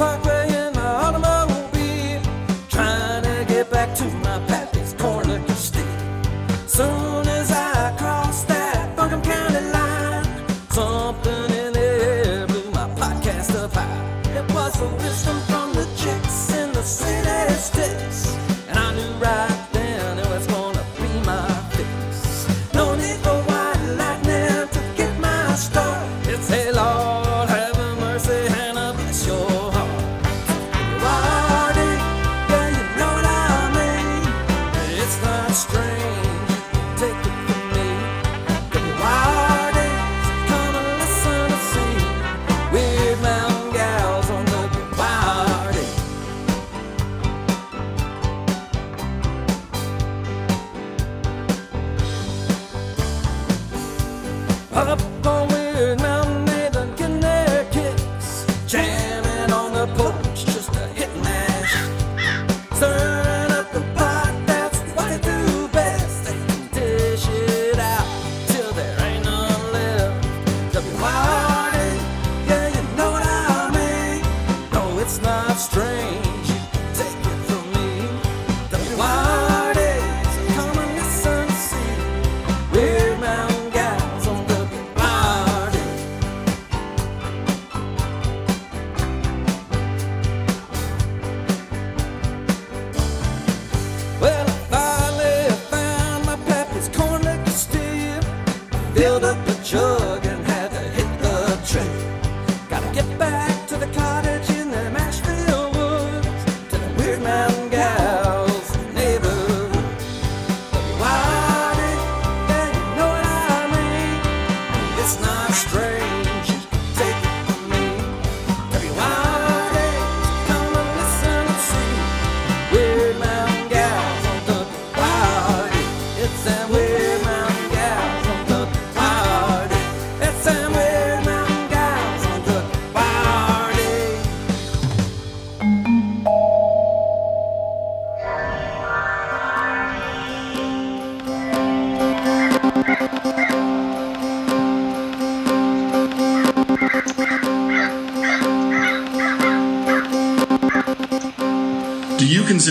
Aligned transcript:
parkway 0.00 0.29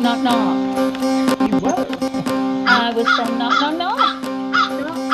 Knock, 0.00 0.22
knock, 0.22 0.22
knock. 0.22 1.40
You 1.50 1.58
were. 1.58 1.86
I 2.68 2.92
was 2.94 3.06
saying 3.16 3.38
knock, 3.38 3.60
knock, 3.60 3.76
knock. 3.76 4.22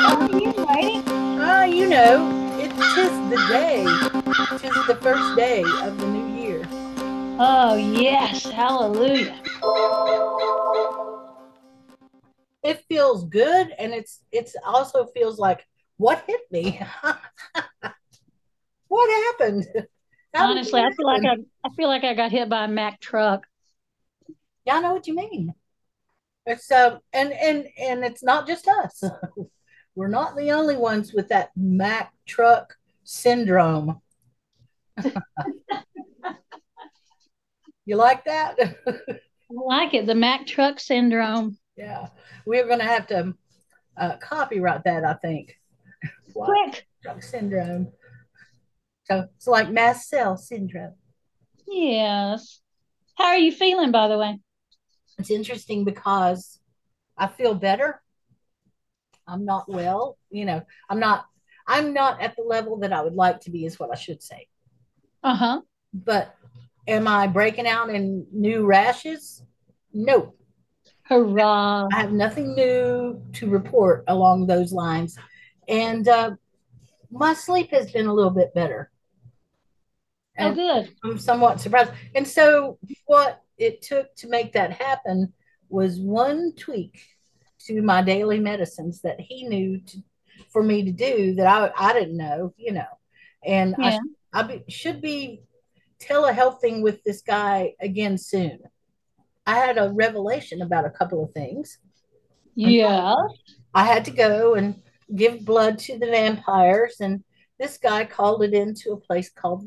Oh, 0.05 0.27
you 0.31 0.51
ready? 0.65 1.01
Ah, 1.39 1.63
you 1.63 1.87
know, 1.87 2.27
it 2.59 2.69
tis 2.95 3.11
the 3.29 3.37
day. 3.49 3.83
Tis 4.57 4.85
the 4.87 4.95
first 5.01 5.35
day 5.35 5.63
of 5.63 5.97
the 5.99 6.07
new 6.07 6.41
year. 6.41 6.67
Oh, 7.39 7.75
yes. 7.75 8.43
Hallelujah. 8.45 9.39
It 12.63 12.83
feels 12.87 13.25
good, 13.25 13.73
and 13.77 13.93
it's 13.93 14.23
it's 14.31 14.55
also 14.65 15.05
feels 15.07 15.37
like 15.37 15.65
what 15.97 16.23
hit 16.27 16.41
me. 16.51 16.79
what 18.87 19.23
happened? 19.25 19.67
How 20.33 20.49
Honestly, 20.49 20.81
I 20.81 20.91
feel 20.91 21.05
like? 21.05 21.23
I, 21.25 21.37
I 21.65 21.69
feel 21.75 21.89
like 21.89 22.03
I 22.03 22.13
got 22.13 22.31
hit 22.31 22.49
by 22.49 22.65
a 22.65 22.67
Mack 22.67 22.99
truck. 23.01 23.45
Yeah, 24.65 24.75
I 24.77 24.79
know 24.81 24.93
what 24.93 25.07
you 25.07 25.15
mean. 25.15 25.53
It's 26.45 26.69
um 26.71 26.99
and 27.13 27.31
and 27.33 27.67
and 27.77 28.03
it's 28.03 28.23
not 28.23 28.47
just 28.47 28.67
us. 28.67 29.03
We're 29.95 30.07
not 30.07 30.35
the 30.35 30.51
only 30.51 30.75
ones 30.75 31.13
with 31.13 31.29
that 31.29 31.51
Mack 31.55 32.11
truck 32.25 32.75
syndrome. 33.03 34.01
you 37.85 37.95
like 37.95 38.25
that? 38.25 38.55
I 38.59 39.03
like 39.49 39.93
it. 39.93 40.05
The 40.05 40.15
Mack 40.15 40.47
truck 40.47 40.79
syndrome. 40.79 41.57
yeah, 41.77 42.07
we're 42.45 42.67
gonna 42.67 42.83
have 42.85 43.07
to 43.07 43.33
uh, 43.97 44.17
copyright 44.17 44.83
that. 44.85 45.03
I 45.05 45.13
think. 45.13 45.57
Quick. 46.33 46.87
Truck 47.03 47.21
syndrome. 47.21 47.91
So 49.05 49.27
it's 49.35 49.47
like 49.47 49.69
mast 49.69 50.09
cell 50.09 50.37
syndrome. 50.37 50.95
Yes. 51.67 52.61
How 53.17 53.25
are 53.25 53.37
you 53.37 53.51
feeling, 53.51 53.91
by 53.91 54.07
the 54.07 54.17
way? 54.17 54.39
It's 55.17 55.31
interesting 55.31 55.83
because 55.85 56.59
I 57.17 57.27
feel 57.27 57.53
better. 57.53 58.01
I'm 59.27 59.45
not 59.45 59.69
well, 59.69 60.17
you 60.29 60.45
know, 60.45 60.61
I'm 60.89 60.99
not 60.99 61.25
I'm 61.67 61.93
not 61.93 62.21
at 62.21 62.35
the 62.35 62.43
level 62.43 62.77
that 62.79 62.91
I 62.91 63.01
would 63.01 63.13
like 63.13 63.41
to 63.41 63.51
be 63.51 63.65
is 63.65 63.79
what 63.79 63.91
I 63.91 63.95
should 63.95 64.21
say. 64.21 64.47
Uh 65.23 65.35
huh. 65.35 65.61
But 65.93 66.35
am 66.87 67.07
I 67.07 67.27
breaking 67.27 67.67
out 67.67 67.89
in 67.89 68.25
new 68.31 68.65
rashes? 68.65 69.43
No. 69.93 70.33
Hurrah. 71.03 71.87
I 71.91 72.01
have 72.01 72.11
nothing 72.11 72.55
new 72.55 73.21
to 73.33 73.49
report 73.49 74.03
along 74.07 74.47
those 74.47 74.73
lines. 74.73 75.17
And 75.67 76.07
uh, 76.07 76.31
my 77.11 77.33
sleep 77.33 77.71
has 77.71 77.91
been 77.91 78.07
a 78.07 78.13
little 78.13 78.31
bit 78.31 78.53
better. 78.53 78.91
Oh, 80.39 80.53
good. 80.53 80.89
I'm 81.03 81.19
somewhat 81.19 81.61
surprised. 81.61 81.91
And 82.15 82.27
so, 82.27 82.79
what 83.05 83.42
it 83.63 83.81
took 83.81 84.13
to 84.15 84.27
make 84.27 84.53
that 84.53 84.73
happen 84.73 85.33
was 85.69 85.99
one 85.99 86.53
tweak 86.55 86.99
to 87.59 87.81
my 87.81 88.01
daily 88.01 88.39
medicines 88.39 89.01
that 89.01 89.19
he 89.19 89.47
knew 89.47 89.79
to, 89.79 89.97
for 90.51 90.61
me 90.61 90.83
to 90.83 90.91
do 90.91 91.35
that 91.35 91.47
I, 91.47 91.71
I 91.89 91.93
didn't 91.93 92.17
know, 92.17 92.53
you 92.57 92.73
know. 92.73 92.85
And 93.45 93.75
I, 93.77 93.91
Yeah. 93.91 93.99
I 94.33 94.43
be, 94.43 94.63
should 94.67 95.01
be 95.01 95.43
telehealthing 95.99 96.81
with 96.81 97.03
this 97.03 97.21
guy 97.21 97.73
again 97.79 98.17
soon. 98.17 98.59
I 99.45 99.55
had 99.55 99.77
a 99.77 99.91
revelation 99.93 100.61
about 100.61 100.85
a 100.85 100.89
couple 100.89 101.23
of 101.23 101.31
things. 101.31 101.79
Yeah. 102.55 103.15
I 103.73 103.85
had 103.85 104.05
to 104.05 104.11
go 104.11 104.55
and 104.55 104.81
give 105.15 105.45
blood 105.45 105.79
to 105.79 105.97
the 105.97 106.07
vampires. 106.07 106.97
And 106.99 107.23
this 107.59 107.77
guy 107.77 108.05
called 108.05 108.43
it 108.43 108.53
into 108.53 108.91
a 108.91 108.97
place 108.97 109.29
called 109.29 109.63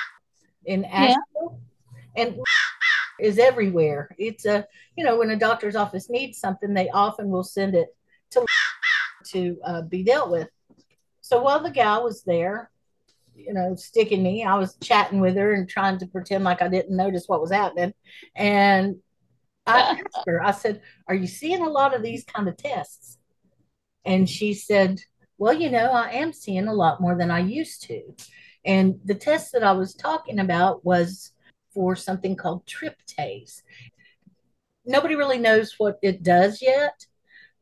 in 0.64 0.84
Asheville. 0.84 1.60
And 2.16 2.36
is 3.20 3.38
everywhere. 3.38 4.14
It's 4.18 4.46
a, 4.46 4.66
you 4.96 5.04
know, 5.04 5.18
when 5.18 5.30
a 5.30 5.36
doctor's 5.36 5.76
office 5.76 6.10
needs 6.10 6.38
something, 6.38 6.74
they 6.74 6.88
often 6.90 7.28
will 7.28 7.44
send 7.44 7.74
it 7.74 7.88
to 8.30 8.44
to 9.26 9.56
uh, 9.64 9.82
be 9.82 10.02
dealt 10.02 10.30
with. 10.30 10.48
So 11.20 11.42
while 11.42 11.62
the 11.62 11.70
gal 11.70 12.04
was 12.04 12.22
there, 12.24 12.70
you 13.34 13.52
know, 13.54 13.74
sticking 13.74 14.22
me, 14.22 14.44
I 14.44 14.56
was 14.56 14.76
chatting 14.82 15.20
with 15.20 15.36
her 15.36 15.54
and 15.54 15.68
trying 15.68 15.98
to 15.98 16.06
pretend 16.06 16.44
like 16.44 16.62
I 16.62 16.68
didn't 16.68 16.96
notice 16.96 17.24
what 17.26 17.40
was 17.40 17.50
happening. 17.50 17.94
And 18.34 18.96
I 19.66 19.80
asked 20.14 20.26
her, 20.26 20.42
I 20.42 20.52
said, 20.52 20.82
Are 21.08 21.14
you 21.14 21.26
seeing 21.26 21.62
a 21.62 21.70
lot 21.70 21.94
of 21.94 22.02
these 22.02 22.24
kind 22.24 22.48
of 22.48 22.56
tests? 22.56 23.18
And 24.04 24.28
she 24.28 24.54
said, 24.54 25.00
Well, 25.38 25.54
you 25.54 25.70
know, 25.70 25.90
I 25.90 26.10
am 26.10 26.32
seeing 26.32 26.68
a 26.68 26.74
lot 26.74 27.00
more 27.00 27.16
than 27.16 27.30
I 27.30 27.40
used 27.40 27.82
to. 27.84 28.02
And 28.64 28.98
the 29.04 29.14
test 29.14 29.52
that 29.52 29.62
I 29.62 29.72
was 29.72 29.94
talking 29.94 30.38
about 30.38 30.84
was 30.84 31.32
for 31.74 31.96
something 31.96 32.36
called 32.36 32.64
tryptase. 32.66 33.62
Nobody 34.86 35.16
really 35.16 35.38
knows 35.38 35.74
what 35.78 35.98
it 36.02 36.22
does 36.22 36.62
yet. 36.62 37.06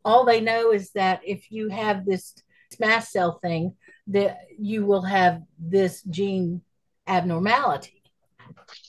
All 0.04 0.24
they 0.24 0.40
know 0.40 0.72
is 0.72 0.90
that 0.92 1.20
if 1.24 1.50
you 1.50 1.68
have 1.68 2.04
this 2.04 2.34
mast 2.78 3.12
cell 3.12 3.38
thing, 3.40 3.74
that 4.08 4.38
you 4.58 4.84
will 4.84 5.02
have 5.02 5.42
this 5.58 6.02
gene 6.02 6.60
abnormality. 7.06 8.02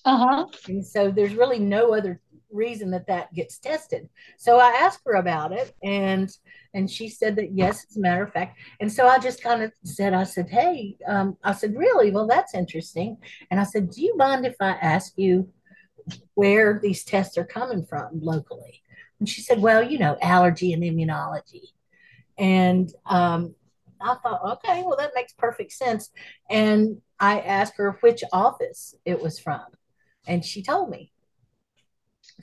Uh 0.06 0.18
huh. 0.18 0.46
And 0.68 0.86
so 0.86 1.12
there's 1.12 1.36
really 1.36 1.60
no 1.60 1.94
other 1.94 2.20
reason 2.54 2.92
that 2.92 3.08
that 3.08 3.34
gets 3.34 3.60
tested. 3.60 4.10
So 4.38 4.60
I 4.60 4.70
asked 4.70 5.02
her 5.06 5.16
about 5.16 5.52
it 5.52 5.76
and 5.84 6.30
and 6.74 6.90
she 6.90 7.08
said 7.08 7.36
that 7.36 7.54
yes, 7.54 7.86
as 7.90 7.98
a 7.98 8.00
matter 8.00 8.24
of 8.24 8.34
fact. 8.34 8.58
And 8.80 8.92
so 8.92 9.08
I 9.08 9.20
just 9.20 9.44
kind 9.44 9.62
of 9.62 9.72
said, 9.84 10.14
I 10.14 10.24
said, 10.24 10.50
hey, 10.50 10.98
um, 11.08 11.38
I 11.44 11.54
said, 11.54 11.76
really? 11.76 12.10
Well, 12.10 12.26
that's 12.26 12.56
interesting. 12.56 13.18
And 13.52 13.60
I 13.60 13.64
said, 13.64 13.92
do 13.92 14.02
you 14.02 14.18
mind 14.18 14.46
if 14.46 14.56
I 14.60 14.72
ask 14.72 15.14
you 15.16 15.50
where 16.34 16.80
these 16.82 17.04
tests 17.04 17.38
are 17.38 17.46
coming 17.46 17.86
from 17.86 18.20
locally? 18.20 18.82
And 19.20 19.30
she 19.30 19.42
said, 19.42 19.62
well, 19.62 19.84
you 19.84 20.00
know, 20.00 20.18
allergy 20.22 20.74
and 20.74 20.84
immunology. 20.84 21.68
And 22.38 22.92
um, 23.06 23.56
I 24.02 24.16
thought, 24.16 24.58
okay, 24.58 24.84
well, 24.84 24.98
that 24.98 25.12
makes 25.16 25.34
perfect 25.34 25.72
sense. 25.72 26.10
And 26.50 27.02
I 27.20 27.40
asked 27.40 27.78
her 27.78 27.98
which 28.02 28.24
office 28.34 28.96
it 29.06 29.22
was 29.22 29.40
from, 29.40 29.62
and 30.28 30.44
she 30.44 30.62
told 30.62 30.90
me. 30.90 31.13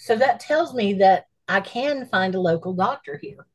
So 0.00 0.16
that 0.16 0.40
tells 0.40 0.74
me 0.74 0.94
that 0.94 1.26
I 1.46 1.60
can 1.60 2.06
find 2.06 2.34
a 2.34 2.40
local 2.40 2.72
doctor 2.72 3.18
here. 3.18 3.46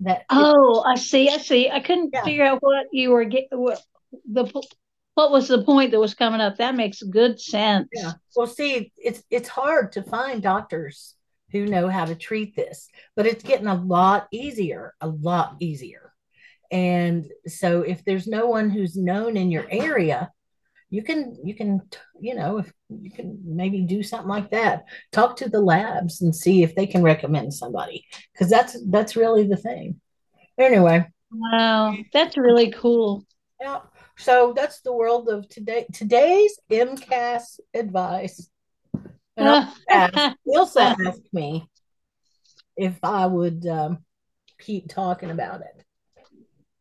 That 0.00 0.24
Oh, 0.28 0.82
I 0.86 0.96
see. 0.96 1.30
I 1.30 1.38
see. 1.38 1.70
I 1.70 1.80
couldn't 1.80 2.10
Yeah. 2.12 2.22
figure 2.24 2.44
out 2.44 2.62
what 2.62 2.86
you 2.92 3.10
were 3.10 3.24
getting. 3.24 3.48
What 3.58 3.82
the 4.30 4.44
what 5.14 5.30
was 5.30 5.48
the 5.48 5.62
point 5.64 5.92
that 5.92 6.00
was 6.00 6.14
coming 6.14 6.40
up? 6.40 6.58
That 6.58 6.74
makes 6.74 7.02
good 7.02 7.40
sense. 7.40 7.88
Yeah. 7.92 8.12
Well, 8.36 8.46
see, 8.46 8.92
it's 8.96 9.22
it's 9.30 9.48
hard 9.48 9.92
to 9.92 10.02
find 10.02 10.42
doctors 10.42 11.14
who 11.50 11.66
know 11.66 11.88
how 11.88 12.04
to 12.04 12.16
treat 12.16 12.56
this, 12.56 12.88
but 13.16 13.26
it's 13.26 13.44
getting 13.44 13.68
a 13.68 13.74
lot 13.74 14.26
easier, 14.32 14.94
a 15.00 15.08
lot 15.08 15.56
easier. 15.60 16.12
And 16.70 17.30
so 17.46 17.82
if 17.82 18.04
there's 18.04 18.26
no 18.26 18.48
one 18.48 18.68
who's 18.70 18.96
known 18.96 19.36
in 19.36 19.50
your 19.50 19.66
area, 19.70 20.32
you 20.94 21.02
can 21.02 21.36
you 21.42 21.54
can 21.54 21.80
you 22.20 22.34
know, 22.34 22.58
if 22.58 22.72
you 22.88 23.10
can 23.10 23.38
maybe 23.44 23.82
do 23.82 24.02
something 24.02 24.28
like 24.28 24.50
that. 24.50 24.84
Talk 25.12 25.36
to 25.36 25.48
the 25.48 25.60
labs 25.60 26.22
and 26.22 26.34
see 26.34 26.62
if 26.62 26.74
they 26.74 26.86
can 26.86 27.02
recommend 27.02 27.52
somebody 27.52 28.06
because 28.32 28.48
that's 28.48 28.76
that's 28.90 29.16
really 29.16 29.46
the 29.46 29.56
thing. 29.56 30.00
Anyway, 30.56 31.04
Wow, 31.32 31.96
that's 32.12 32.36
really 32.36 32.70
cool. 32.70 33.26
yeah. 33.60 33.80
So 34.16 34.52
that's 34.54 34.80
the 34.82 34.92
world 34.92 35.28
of 35.28 35.48
today. 35.48 35.86
Today's 35.92 36.58
MCAS 36.70 37.58
advice. 37.74 38.48
And 39.36 39.48
I'll 39.48 39.74
ask, 39.90 40.36
Ilsa 40.46 40.94
asked 41.04 41.32
me 41.32 41.68
if 42.76 42.96
I 43.02 43.26
would 43.26 43.66
um, 43.66 43.98
keep 44.60 44.88
talking 44.88 45.30
about 45.32 45.62
it. 45.62 45.84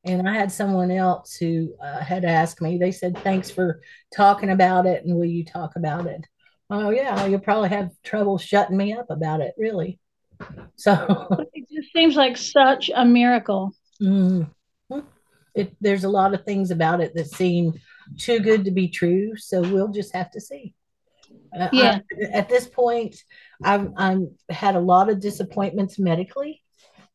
And 0.05 0.27
I 0.27 0.33
had 0.33 0.51
someone 0.51 0.91
else 0.91 1.35
who 1.35 1.73
uh, 1.81 1.99
had 2.03 2.25
asked 2.25 2.61
me, 2.61 2.77
they 2.77 2.91
said, 2.91 3.17
thanks 3.19 3.49
for 3.49 3.81
talking 4.13 4.49
about 4.49 4.85
it. 4.85 5.05
And 5.05 5.15
will 5.15 5.25
you 5.25 5.45
talk 5.45 5.75
about 5.77 6.07
it? 6.07 6.25
Oh, 6.69 6.89
yeah, 6.89 7.25
you'll 7.25 7.39
probably 7.39 7.69
have 7.69 7.91
trouble 8.03 8.37
shutting 8.37 8.75
me 8.75 8.93
up 8.93 9.05
about 9.09 9.39
it, 9.41 9.53
really. 9.57 9.99
So 10.75 10.91
It 11.53 11.65
just 11.71 11.93
seems 11.93 12.15
like 12.15 12.35
such 12.35 12.89
a 12.93 13.05
miracle. 13.05 13.73
mm, 14.01 14.49
it, 15.55 15.75
there's 15.79 16.03
a 16.03 16.09
lot 16.09 16.33
of 16.33 16.43
things 16.43 16.71
about 16.71 16.99
it 16.99 17.13
that 17.15 17.27
seem 17.29 17.73
too 18.17 18.39
good 18.39 18.65
to 18.65 18.71
be 18.71 18.87
true. 18.89 19.37
So 19.37 19.61
we'll 19.61 19.89
just 19.91 20.13
have 20.13 20.31
to 20.31 20.41
see. 20.41 20.73
Uh, 21.57 21.69
I- 21.71 21.77
Yeah. 21.77 21.99
at 22.33 22.49
this 22.49 22.67
point, 22.67 23.15
I've 23.63 23.89
I'm 23.95 24.31
had 24.49 24.75
a 24.75 24.79
lot 24.81 25.09
of 25.09 25.21
disappointments 25.21 25.97
medically. 25.99 26.61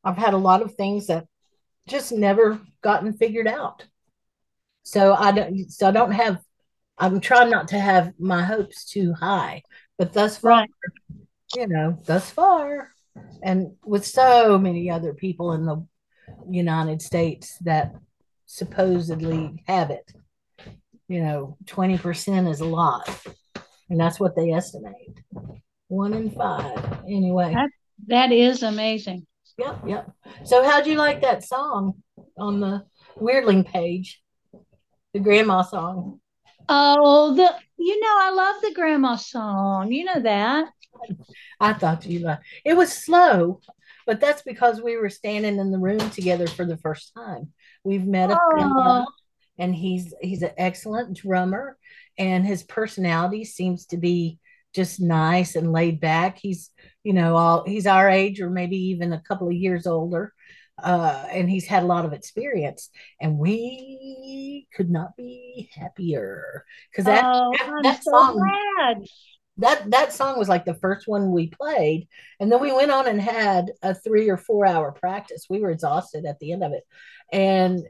I've 0.05 0.17
had 0.17 0.33
a 0.35 0.39
lot 0.39 0.63
of 0.63 0.75
things 0.75 1.09
that 1.09 1.27
just 1.89 2.13
never 2.13 2.61
gotten 2.83 3.13
figured 3.13 3.47
out. 3.49 3.85
So 4.83 5.15
I 5.15 5.33
don't. 5.33 5.71
So 5.71 5.89
I 5.89 5.91
don't 5.91 6.13
have. 6.13 6.39
I'm 6.99 7.21
trying 7.21 7.51
not 7.51 7.69
to 7.69 7.79
have 7.79 8.13
my 8.19 8.43
hopes 8.43 8.85
too 8.85 9.13
high. 9.13 9.63
But 9.99 10.13
thus 10.13 10.39
far, 10.39 10.51
Right. 10.51 10.71
you 11.55 11.67
know, 11.69 11.97
thus 12.07 12.31
far, 12.31 12.93
and 13.43 13.73
with 13.85 14.05
so 14.07 14.59
many 14.59 14.91
other 14.91 15.13
people 15.15 15.53
in 15.53 15.67
the 15.67 15.85
United 16.51 17.03
States 17.03 17.57
that 17.61 17.93
supposedly 18.47 19.63
have 19.67 19.91
it, 19.91 20.11
you 21.09 21.23
know, 21.23 21.57
20% 21.67 22.49
is 22.51 22.61
a 22.61 22.65
lot. 22.65 23.09
And 23.91 23.99
that's 23.99 24.19
what 24.21 24.35
they 24.37 24.53
estimate. 24.53 25.21
One 25.89 26.15
in 26.15 26.31
five. 26.31 27.01
Anyway. 27.09 27.55
That- 27.55 27.71
That 28.07 28.33
is 28.33 28.63
amazing. 28.63 29.27
Yep, 29.59 29.79
yep. 29.87 30.13
So 30.45 30.63
how'd 30.63 30.87
you 30.87 30.95
like 30.95 31.23
that 31.23 31.45
song 31.45 31.95
on 32.39 32.61
the 32.61 32.85
Weirdling 33.21 33.67
page? 33.67 34.23
The 35.13 35.21
grandma 35.21 35.63
song. 35.63 36.21
Oh, 36.69 37.35
the 37.35 37.55
you 37.77 38.01
know 38.01 38.17
I 38.21 38.31
love 38.31 38.57
the 38.63 38.75
grandma 38.75 39.17
song. 39.17 39.91
You 39.91 40.05
know 40.05 40.21
that. 40.21 40.69
I 41.61 41.73
thought 41.73 42.07
you 42.07 42.21
liked 42.21 42.45
it 42.65 42.77
was 42.77 42.93
slow, 42.93 43.61
but 44.07 44.21
that's 44.21 44.43
because 44.43 44.81
we 44.81 44.97
were 44.97 45.11
standing 45.11 45.59
in 45.59 45.71
the 45.71 45.79
room 45.79 46.11
together 46.11 46.47
for 46.47 46.65
the 46.65 46.77
first 46.77 47.13
time. 47.17 47.53
We've 47.85 48.07
met 48.07 48.31
a 48.31 48.39
Oh. 48.41 49.07
and 49.59 49.75
he's 49.75 50.15
he's 50.21 50.43
an 50.43 50.53
excellent 50.57 51.17
drummer, 51.17 51.77
and 52.17 52.47
his 52.47 52.63
personality 52.63 53.45
seems 53.45 53.87
to 53.87 53.97
be 53.97 54.39
just 54.75 55.01
nice 55.01 55.57
and 55.57 55.73
laid 55.73 56.01
back. 56.01 56.39
He's 56.39 56.71
you 57.05 57.13
know 57.13 57.37
all 57.37 57.65
he's 57.67 57.87
our 57.87 58.09
age 58.09 58.41
or 58.41 58.51
maybe 58.51 58.77
even 58.77 59.13
a 59.13 59.23
couple 59.23 59.49
of 59.49 59.55
years 59.55 59.87
older, 59.87 60.33
uh, 60.83 61.25
and 61.31 61.49
he's 61.51 61.67
had 61.67 61.83
a 61.83 61.87
lot 61.87 62.05
of 62.05 62.13
experience, 62.13 62.91
and 63.21 63.39
we 63.39 64.67
could 64.75 64.91
not 64.91 65.17
be 65.17 65.71
happier 65.75 66.65
because 66.91 67.05
that 67.07 67.25
Oh, 67.27 67.53
that- 67.59 67.81
that 67.83 68.05
so 68.05 68.11
song- 68.11 68.39
glad. 68.39 69.07
that 69.57 69.91
that 69.91 70.13
song 70.13 70.39
was 70.39 70.49
like 70.49 70.65
the 70.65 70.75
first 70.75 71.09
one 71.09 71.33
we 71.33 71.49
played 71.49 72.07
and 72.39 72.53
then 72.53 72.61
we 72.61 72.71
went 72.73 72.91
on 72.93 73.09
and 73.09 73.21
had 73.21 73.73
a 73.83 73.93
three 73.95 74.29
or 74.29 74.37
four 74.37 74.65
hour 74.67 74.93
practice 74.93 75.47
we 75.51 75.59
were 75.61 75.71
exhausted 75.73 76.25
at 76.27 76.39
the 76.39 76.53
end 76.53 76.63
of 76.63 76.73
it 76.73 76.85
and 77.33 77.83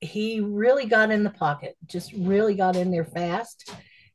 he 0.00 0.40
really 0.40 0.84
got 0.86 1.12
in 1.12 1.22
the 1.22 1.30
pocket 1.30 1.76
just 1.86 2.12
really 2.14 2.54
got 2.56 2.74
in 2.74 2.90
there 2.90 3.04
fast 3.04 3.72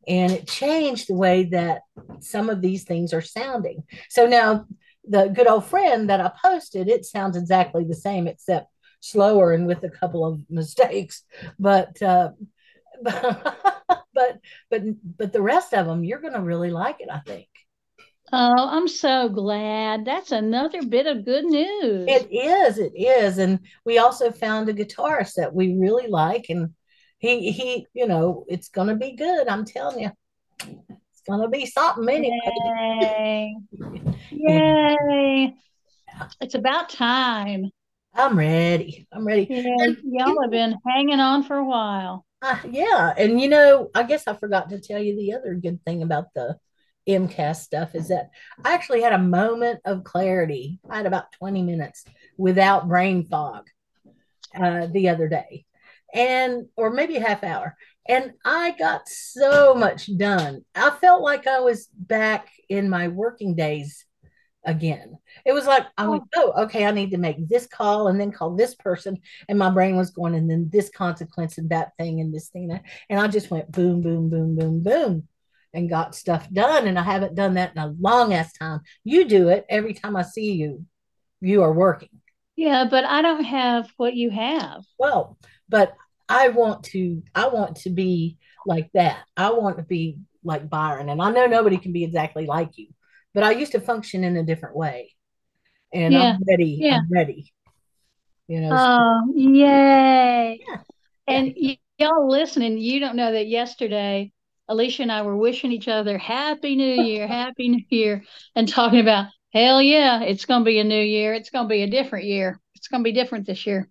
and 0.07 0.31
it 0.31 0.47
changed 0.47 1.07
the 1.07 1.15
way 1.15 1.43
that 1.45 1.81
some 2.19 2.49
of 2.49 2.61
these 2.61 2.83
things 2.83 3.13
are 3.13 3.21
sounding 3.21 3.83
so 4.09 4.25
now 4.25 4.65
the 5.09 5.27
good 5.27 5.47
old 5.47 5.65
friend 5.65 6.09
that 6.09 6.21
i 6.21 6.31
posted 6.41 6.87
it 6.87 7.05
sounds 7.05 7.37
exactly 7.37 7.83
the 7.83 7.95
same 7.95 8.27
except 8.27 8.67
slower 8.99 9.53
and 9.53 9.67
with 9.67 9.83
a 9.83 9.89
couple 9.89 10.25
of 10.25 10.39
mistakes 10.49 11.23
but 11.59 12.01
uh 12.01 12.29
but 13.03 14.39
but 14.69 14.83
but 15.17 15.33
the 15.33 15.41
rest 15.41 15.73
of 15.73 15.85
them 15.85 16.03
you're 16.03 16.19
gonna 16.21 16.41
really 16.41 16.71
like 16.71 16.99
it 16.99 17.09
i 17.11 17.19
think 17.19 17.47
Oh, 18.33 18.67
I'm 18.69 18.89
so 18.89 19.29
glad. 19.29 20.03
That's 20.03 20.31
another 20.33 20.83
bit 20.83 21.07
of 21.07 21.23
good 21.23 21.45
news. 21.45 22.07
it 22.07 22.27
is 22.31 22.77
it 22.77 22.93
is 22.95 23.37
and 23.37 23.59
we 23.85 23.97
also 23.97 24.31
found 24.31 24.67
a 24.69 24.73
guitarist 24.73 25.35
that 25.35 25.53
we 25.53 25.75
really 25.77 26.07
like 26.07 26.45
and 26.49 26.73
he 27.19 27.51
he 27.51 27.87
you 27.93 28.07
know 28.07 28.45
it's 28.47 28.69
gonna 28.69 28.95
be 28.95 29.13
good 29.13 29.47
i'm 29.47 29.65
telling 29.65 29.99
you 30.01 30.11
it's 30.59 31.21
gonna 31.27 31.49
be 31.49 31.65
something 31.65 32.07
anyway 32.09 32.37
Yay. 33.01 33.55
Yay. 34.31 35.53
It's 36.41 36.55
about 36.55 36.89
time. 36.89 37.71
i'm 38.13 38.37
ready 38.37 39.07
i'm 39.11 39.25
ready 39.25 39.47
Yeah, 39.49 39.87
y'all 40.03 40.41
have 40.41 40.51
been 40.51 40.75
hanging 40.85 41.19
on 41.19 41.43
for 41.43 41.57
a 41.57 41.65
while. 41.65 42.25
Uh, 42.39 42.57
yeah, 42.69 43.13
and 43.17 43.41
you 43.41 43.49
know, 43.49 43.89
I 43.95 44.03
guess 44.03 44.27
I 44.27 44.35
forgot 44.35 44.69
to 44.69 44.79
tell 44.79 45.01
you 45.01 45.15
the 45.15 45.33
other 45.33 45.55
good 45.55 45.83
thing 45.83 46.03
about 46.03 46.25
the 46.35 46.55
MCAS 47.07 47.57
stuff 47.57 47.95
is 47.95 48.09
that 48.09 48.29
I 48.63 48.75
actually 48.75 49.01
had 49.01 49.13
a 49.13 49.17
moment 49.17 49.79
of 49.85 50.03
clarity. 50.03 50.79
I 50.87 50.97
had 50.97 51.07
about 51.07 51.31
20 51.39 51.63
minutes 51.63 52.05
without 52.37 52.87
brain 52.87 53.25
fog. 53.25 53.67
uh, 54.55 54.85
the 54.91 55.09
other 55.09 55.27
day, 55.27 55.65
and 56.13 56.65
or 56.75 56.91
maybe 56.91 57.17
a 57.17 57.25
half 57.25 57.43
hour, 57.43 57.75
and 58.07 58.33
I 58.45 58.71
got 58.71 59.07
so 59.07 59.73
much 59.75 60.09
done. 60.17 60.63
I 60.75 60.89
felt 60.89 61.21
like 61.21 61.47
I 61.47 61.59
was 61.59 61.87
back 61.93 62.49
in 62.69 62.89
my 62.89 63.07
working 63.07 63.55
days 63.55 64.05
again. 64.65 65.17
It 65.45 65.53
was 65.53 65.65
like 65.65 65.85
I 65.97 66.07
went, 66.07 66.23
oh. 66.35 66.53
oh, 66.55 66.63
okay, 66.63 66.85
I 66.85 66.91
need 66.91 67.11
to 67.11 67.17
make 67.17 67.47
this 67.47 67.67
call 67.67 68.07
and 68.07 68.19
then 68.19 68.31
call 68.31 68.55
this 68.55 68.75
person, 68.75 69.17
and 69.49 69.57
my 69.57 69.69
brain 69.69 69.95
was 69.95 70.11
going, 70.11 70.35
and 70.35 70.49
then 70.49 70.69
this 70.71 70.89
consequence 70.89 71.57
and 71.57 71.69
that 71.69 71.93
thing 71.97 72.19
and 72.19 72.33
this 72.33 72.49
thing, 72.49 72.77
and 73.09 73.19
I 73.19 73.27
just 73.27 73.49
went 73.49 73.71
boom, 73.71 74.01
boom, 74.01 74.29
boom, 74.29 74.55
boom, 74.55 74.83
boom, 74.83 75.27
and 75.73 75.89
got 75.89 76.15
stuff 76.15 76.49
done. 76.51 76.87
And 76.87 76.97
I 76.99 77.03
haven't 77.03 77.35
done 77.35 77.55
that 77.55 77.73
in 77.75 77.81
a 77.81 77.93
long 77.99 78.33
ass 78.33 78.53
time. 78.53 78.81
You 79.03 79.25
do 79.25 79.49
it 79.49 79.65
every 79.69 79.93
time 79.93 80.15
I 80.15 80.23
see 80.23 80.53
you. 80.53 80.85
You 81.41 81.63
are 81.63 81.73
working. 81.73 82.09
Yeah, 82.57 82.85
but 82.89 83.05
I 83.05 83.21
don't 83.21 83.45
have 83.45 83.89
what 83.95 84.15
you 84.15 84.29
have. 84.31 84.83
Well, 84.99 85.37
but 85.69 85.95
I 86.27 86.49
want 86.49 86.83
to. 86.85 87.23
I 87.33 87.47
want 87.47 87.77
to 87.77 87.89
be 87.89 88.37
like 88.65 88.89
that. 88.93 89.19
I 89.37 89.51
want 89.51 89.77
to 89.77 89.83
be 89.83 90.17
like 90.43 90.69
Byron, 90.69 91.07
and 91.07 91.21
I 91.21 91.31
know 91.31 91.45
nobody 91.45 91.77
can 91.77 91.93
be 91.93 92.03
exactly 92.03 92.45
like 92.45 92.77
you 92.77 92.87
but 93.33 93.43
I 93.43 93.51
used 93.51 93.73
to 93.73 93.79
function 93.79 94.23
in 94.23 94.35
a 94.35 94.41
different 94.41 94.75
way. 94.75 95.13
And 95.93 96.11
Yeah, 96.11 96.33
I'm 96.33 96.43
ready. 96.47 96.77
yeah. 96.81 96.95
I'm 97.01 97.07
ready. 97.11 97.53
You 98.47 98.61
know, 98.61 98.75
so- 98.75 98.83
Oh, 98.99 99.31
yay. 99.35 100.59
Yeah, 100.67 100.77
And 101.27 101.53
y- 101.55 101.77
y'all 101.99 102.27
listening, 102.27 102.79
you 102.79 102.99
don't 102.99 103.15
know 103.15 103.31
that 103.31 103.45
yesterday, 103.47 104.31
Alicia 104.67 105.03
and 105.03 105.11
I 105.11 105.21
were 105.21 105.37
wishing 105.37 105.71
each 105.71 105.87
other 105.87 106.17
Happy 106.17 106.75
New 106.75 106.95
Year, 107.03 107.27
Happy 107.27 107.69
New 107.69 107.83
Year, 107.89 108.23
and 108.55 108.67
talking 108.67 109.01
about, 109.01 109.27
hell 109.57 109.81
yeah, 109.81 110.21
it's 110.21 110.45
going 110.45 110.61
to 110.61 110.65
be 110.65 110.79
a 110.79 110.83
new 110.83 111.01
year. 111.01 111.33
It's 111.33 111.49
going 111.49 111.65
to 111.65 111.69
be 111.69 111.83
a 111.83 111.89
different 111.89 112.25
year. 112.25 112.59
It's 112.75 112.87
going 112.87 113.03
to 113.03 113.07
be 113.07 113.13
different 113.13 113.45
this 113.45 113.65
year. 113.65 113.89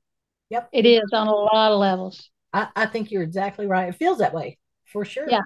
yep. 0.50 0.68
It 0.72 0.86
is 0.86 1.12
on 1.12 1.26
a 1.26 1.34
lot 1.34 1.72
of 1.72 1.78
levels. 1.78 2.30
I, 2.52 2.68
I 2.74 2.86
think 2.86 3.10
you're 3.10 3.22
exactly 3.22 3.66
right. 3.66 3.88
It 3.88 3.96
feels 3.96 4.18
that 4.18 4.34
way 4.34 4.58
for 4.92 5.04
sure. 5.04 5.26
Yeah. 5.28 5.42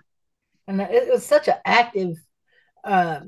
And 0.69 0.81
it 0.81 1.11
was 1.11 1.25
such 1.27 1.49
an 1.49 1.57
active 1.65 2.17
uh, 2.85 3.21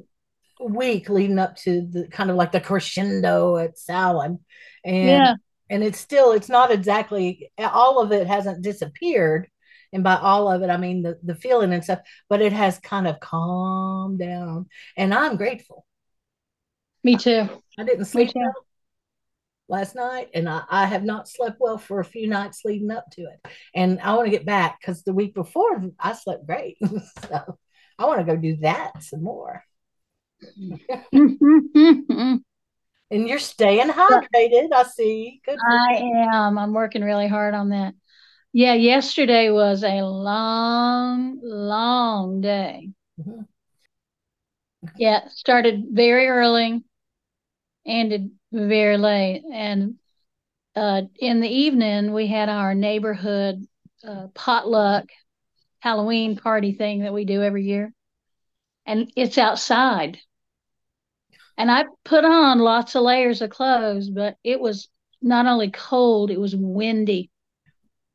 week 0.60 1.08
leading 1.08 1.38
up 1.38 1.56
to 1.56 1.86
the 1.90 2.08
kind 2.08 2.30
of 2.30 2.36
like 2.36 2.52
the 2.52 2.60
crescendo 2.60 3.56
at 3.56 3.78
Salem. 3.78 4.40
And 4.84 5.08
Yeah. 5.08 5.34
and 5.70 5.82
it's 5.82 5.98
still 5.98 6.32
it's 6.32 6.48
not 6.48 6.70
exactly 6.70 7.50
all 7.58 8.00
of 8.00 8.12
it 8.12 8.26
hasn't 8.26 8.62
disappeared. 8.62 9.48
And 9.92 10.04
by 10.04 10.16
all 10.16 10.50
of 10.50 10.62
it, 10.62 10.70
I 10.70 10.76
mean 10.76 11.02
the, 11.02 11.18
the 11.22 11.34
feeling 11.34 11.72
and 11.72 11.82
stuff, 11.84 12.00
but 12.28 12.40
it 12.40 12.52
has 12.52 12.78
kind 12.78 13.06
of 13.06 13.20
calmed 13.20 14.18
down. 14.18 14.66
And 14.96 15.12
I'm 15.12 15.36
grateful. 15.36 15.84
Me 17.04 17.16
too. 17.16 17.48
I 17.78 17.84
didn't 17.84 18.04
sleep 18.04 18.32
well 18.34 18.52
last 19.68 19.94
night, 19.94 20.28
and 20.34 20.48
I, 20.48 20.62
I 20.70 20.86
have 20.86 21.02
not 21.02 21.28
slept 21.28 21.56
well 21.58 21.78
for 21.78 22.00
a 22.00 22.04
few 22.04 22.28
nights 22.28 22.60
leading 22.64 22.90
up 22.90 23.06
to 23.12 23.22
it. 23.22 23.52
And 23.74 24.00
I 24.00 24.14
want 24.14 24.26
to 24.26 24.30
get 24.30 24.46
back 24.46 24.78
because 24.80 25.02
the 25.02 25.14
week 25.14 25.34
before 25.34 25.82
I 25.98 26.12
slept 26.12 26.46
great. 26.46 26.76
so 27.28 27.58
I 27.98 28.06
want 28.06 28.20
to 28.20 28.24
go 28.24 28.36
do 28.36 28.56
that 28.56 29.02
some 29.02 29.22
more. 29.22 29.64
And 33.12 33.28
you're 33.28 33.38
staying 33.38 33.88
hydrated. 33.90 34.72
I 34.72 34.84
see. 34.84 35.42
Good. 35.44 35.58
you. 35.68 36.28
am. 36.32 36.56
I'm 36.56 36.72
working 36.72 37.02
really 37.02 37.28
hard 37.28 37.52
on 37.52 37.68
that. 37.68 37.92
Yeah, 38.54 38.72
yesterday 38.72 39.50
was 39.50 39.84
a 39.84 40.00
long, 40.00 41.38
long 41.42 42.40
day. 42.40 42.88
Mhm. 43.20 43.46
Yeah, 44.96 45.28
started 45.28 45.84
very 45.90 46.26
early, 46.26 46.82
ended 47.86 48.30
very 48.52 48.96
late. 48.96 49.42
And 49.52 49.94
uh, 50.76 51.02
in 51.18 51.40
the 51.40 51.48
evening, 51.48 52.12
we 52.12 52.26
had 52.26 52.48
our 52.48 52.74
neighborhood 52.74 53.66
uh, 54.06 54.28
potluck 54.34 55.06
Halloween 55.80 56.36
party 56.36 56.72
thing 56.72 57.00
that 57.00 57.12
we 57.12 57.24
do 57.24 57.42
every 57.42 57.64
year. 57.64 57.92
And 58.86 59.12
it's 59.16 59.38
outside. 59.38 60.18
And 61.56 61.70
I 61.70 61.84
put 62.04 62.24
on 62.24 62.58
lots 62.58 62.94
of 62.94 63.02
layers 63.02 63.42
of 63.42 63.50
clothes, 63.50 64.10
but 64.10 64.36
it 64.42 64.60
was 64.60 64.88
not 65.20 65.46
only 65.46 65.70
cold, 65.70 66.30
it 66.30 66.40
was 66.40 66.56
windy. 66.56 67.30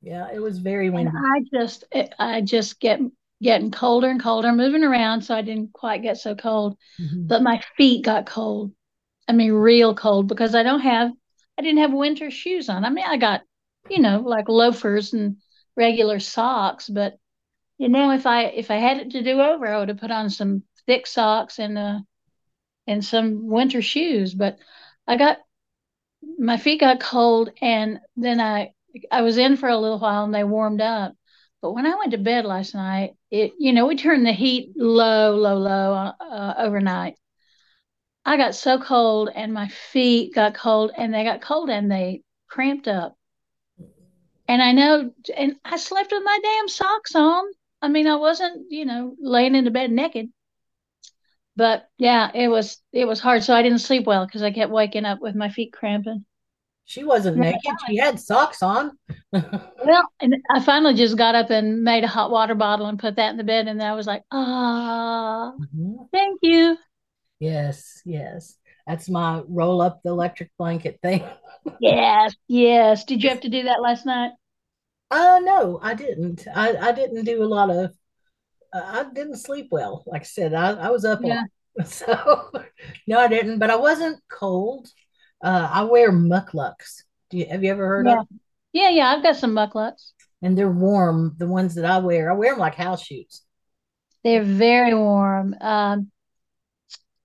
Yeah, 0.02 0.28
it 0.34 0.40
was 0.40 0.60
very 0.60 0.90
windy. 0.90 1.12
And. 1.16 1.18
I 1.18 1.44
just, 1.54 1.86
I 2.20 2.42
just 2.42 2.80
get 2.80 3.00
getting 3.42 3.72
colder 3.72 4.10
and 4.10 4.22
colder, 4.22 4.52
moving 4.52 4.84
around, 4.84 5.22
so 5.22 5.36
I 5.36 5.42
didn't 5.42 5.72
quite 5.74 6.02
get 6.02 6.18
so 6.18 6.36
cold. 6.36 6.78
Mhm. 7.00 7.28
But 7.28 7.44
my 7.44 7.62
feet 7.78 8.04
got 8.04 8.26
cold. 8.26 8.72
I 9.28 9.34
mean, 9.34 9.52
real 9.54 9.96
cold 9.96 10.28
because 10.28 10.56
I 10.56 10.64
don't 10.64 10.82
have, 10.82 11.12
I 11.58 11.62
didn't 11.62 11.80
have 11.80 11.94
winter 11.94 12.32
shoes 12.32 12.70
on. 12.70 12.86
I 12.86 12.90
mean, 12.90 13.06
I 13.08 13.18
got, 13.18 13.44
you 13.90 14.00
know, 14.00 14.20
like 14.22 14.50
loafers 14.50 15.14
and 15.14 15.38
regular 15.76 16.20
socks, 16.20 16.90
but 16.90 17.18
you 17.78 17.90
know, 17.90 18.12
if 18.12 18.26
I 18.28 18.46
if 18.46 18.72
I 18.72 18.78
had 18.78 18.98
it 19.00 19.12
to 19.12 19.24
do 19.24 19.42
over, 19.42 19.68
I 19.68 19.80
would 19.80 19.90
have 19.90 20.00
put 20.00 20.12
on 20.12 20.30
some 20.30 20.64
thick 20.88 21.08
socks 21.08 21.60
and 21.60 21.78
uh 21.78 22.00
and 22.88 23.04
some 23.06 23.48
winter 23.48 23.82
shoes. 23.82 24.34
But 24.34 24.60
I 25.08 25.18
got 25.18 25.40
my 26.40 26.58
feet 26.58 26.80
got 26.80 27.00
cold, 27.00 27.52
and 27.62 28.00
then 28.16 28.40
I 28.42 28.74
I 29.12 29.22
was 29.22 29.38
in 29.38 29.58
for 29.58 29.70
a 29.70 29.78
little 29.78 30.00
while, 30.00 30.24
and 30.24 30.34
they 30.34 30.44
warmed 30.44 30.82
up. 30.82 31.16
But 31.62 31.74
when 31.74 31.86
I 31.86 31.96
went 31.96 32.12
to 32.12 32.18
bed 32.18 32.46
last 32.46 32.74
night, 32.76 33.16
it 33.32 33.54
you 33.60 33.74
know 33.74 33.88
we 33.88 33.96
turned 33.96 34.26
the 34.26 34.34
heat 34.34 34.74
low, 34.76 35.36
low, 35.36 35.58
low 35.58 35.94
uh, 36.20 36.54
overnight. 36.58 37.18
I 38.28 38.36
got 38.36 38.56
so 38.56 38.78
cold, 38.78 39.30
and 39.34 39.54
my 39.54 39.70
feet 39.70 40.36
got 40.36 40.54
cold, 40.54 40.92
and 40.98 41.14
they 41.14 41.24
got 41.24 41.42
cold, 41.42 41.70
and 41.70 41.90
they 41.90 42.24
cramped 42.50 42.90
up. 42.90 43.16
And 44.50 44.62
I 44.62 44.74
know, 44.74 45.12
and 45.36 45.56
I 45.64 45.78
slept 45.78 46.12
with 46.12 46.24
my 46.26 46.40
damn 46.44 46.68
socks 46.68 47.16
on. 47.16 47.46
I 47.82 47.88
mean, 47.88 48.06
I 48.06 48.16
wasn't, 48.16 48.70
you 48.70 48.84
know, 48.84 49.16
laying 49.20 49.56
in 49.56 49.64
the 49.64 49.72
bed 49.72 49.92
naked. 49.92 50.28
But 51.56 51.88
yeah, 51.98 52.30
it 52.34 52.50
was 52.50 52.82
it 52.92 53.06
was 53.06 53.22
hard. 53.22 53.44
So 53.44 53.54
I 53.56 53.62
didn't 53.64 53.80
sleep 53.80 54.06
well 54.06 54.26
because 54.26 54.44
I 54.44 54.52
kept 54.52 54.72
waking 54.74 55.06
up 55.06 55.22
with 55.22 55.34
my 55.36 55.50
feet 55.50 55.72
cramping. 55.72 56.26
She 56.84 57.06
wasn't 57.06 57.38
naked. 57.38 57.76
She 57.88 57.96
had 57.96 58.20
socks 58.20 58.62
on. 58.62 58.98
Well, 59.86 60.04
and 60.20 60.36
I 60.50 60.60
finally 60.60 60.96
just 60.96 61.18
got 61.18 61.36
up 61.36 61.50
and 61.50 61.84
made 61.84 62.04
a 62.04 62.08
hot 62.08 62.30
water 62.30 62.56
bottle 62.56 62.88
and 62.88 63.00
put 63.00 63.16
that 63.16 63.30
in 63.32 63.38
the 63.38 63.44
bed, 63.44 63.68
and 63.68 63.82
I 63.82 63.94
was 63.94 64.06
like, 64.06 64.24
ah, 64.32 65.54
Mhm. 65.58 66.10
thank 66.12 66.40
you. 66.42 66.78
Yes, 67.40 68.02
yes. 68.06 68.58
That's 68.88 69.10
my 69.10 69.44
roll 69.48 69.82
up 69.82 70.02
the 70.04 70.10
electric 70.10 70.52
blanket 70.58 71.00
thing. 71.02 71.24
Yes, 71.80 72.36
yes. 72.48 73.04
Did 73.06 73.24
you 73.24 73.30
have 73.30 73.42
to 73.42 73.50
do 73.50 73.64
that 73.64 73.82
last 73.82 74.06
night? 74.06 74.34
Uh 75.10 75.40
no, 75.44 75.80
I 75.82 75.94
didn't. 75.94 76.48
I, 76.54 76.76
I 76.76 76.92
didn't 76.92 77.24
do 77.26 77.44
a 77.44 77.46
lot 77.46 77.70
of 77.70 77.92
uh, 78.74 78.84
I 78.86 79.06
didn't 79.14 79.38
sleep 79.38 79.70
well. 79.72 80.04
Like 80.08 80.22
I 80.24 80.26
said, 80.26 80.54
I, 80.54 80.72
I 80.74 80.90
was 80.92 81.06
up 81.06 81.24
Yeah. 81.24 81.26
lot. 81.26 81.46
So 81.86 82.52
no, 83.08 83.20
I 83.20 83.28
didn't, 83.28 83.60
but 83.60 83.70
I 83.72 83.78
wasn't 83.78 84.22
cold. 84.32 84.90
Uh 85.44 85.70
I 85.72 85.84
wear 85.84 86.12
mukluks. 86.12 87.04
Do 87.32 87.38
you 87.40 87.48
have 87.48 87.64
you 87.64 87.72
ever 87.72 87.88
heard 87.88 88.08
Yeah. 88.08 88.22
of? 88.22 88.28
Yeah, 88.74 88.90
yeah. 88.90 89.10
I've 89.10 89.24
got 89.24 89.36
some 89.38 89.54
mukluks. 89.54 90.12
And 90.42 90.58
they're 90.58 90.72
warm, 90.72 91.36
the 91.38 91.48
ones 91.48 91.76
that 91.76 91.86
I 91.86 92.00
wear. 92.00 92.32
I 92.32 92.34
wear 92.34 92.52
them 92.54 92.60
like 92.60 92.74
house 92.76 93.04
shoes. 93.04 93.44
They're 94.24 94.44
very 94.44 94.94
warm. 94.94 95.56
Um, 95.62 96.12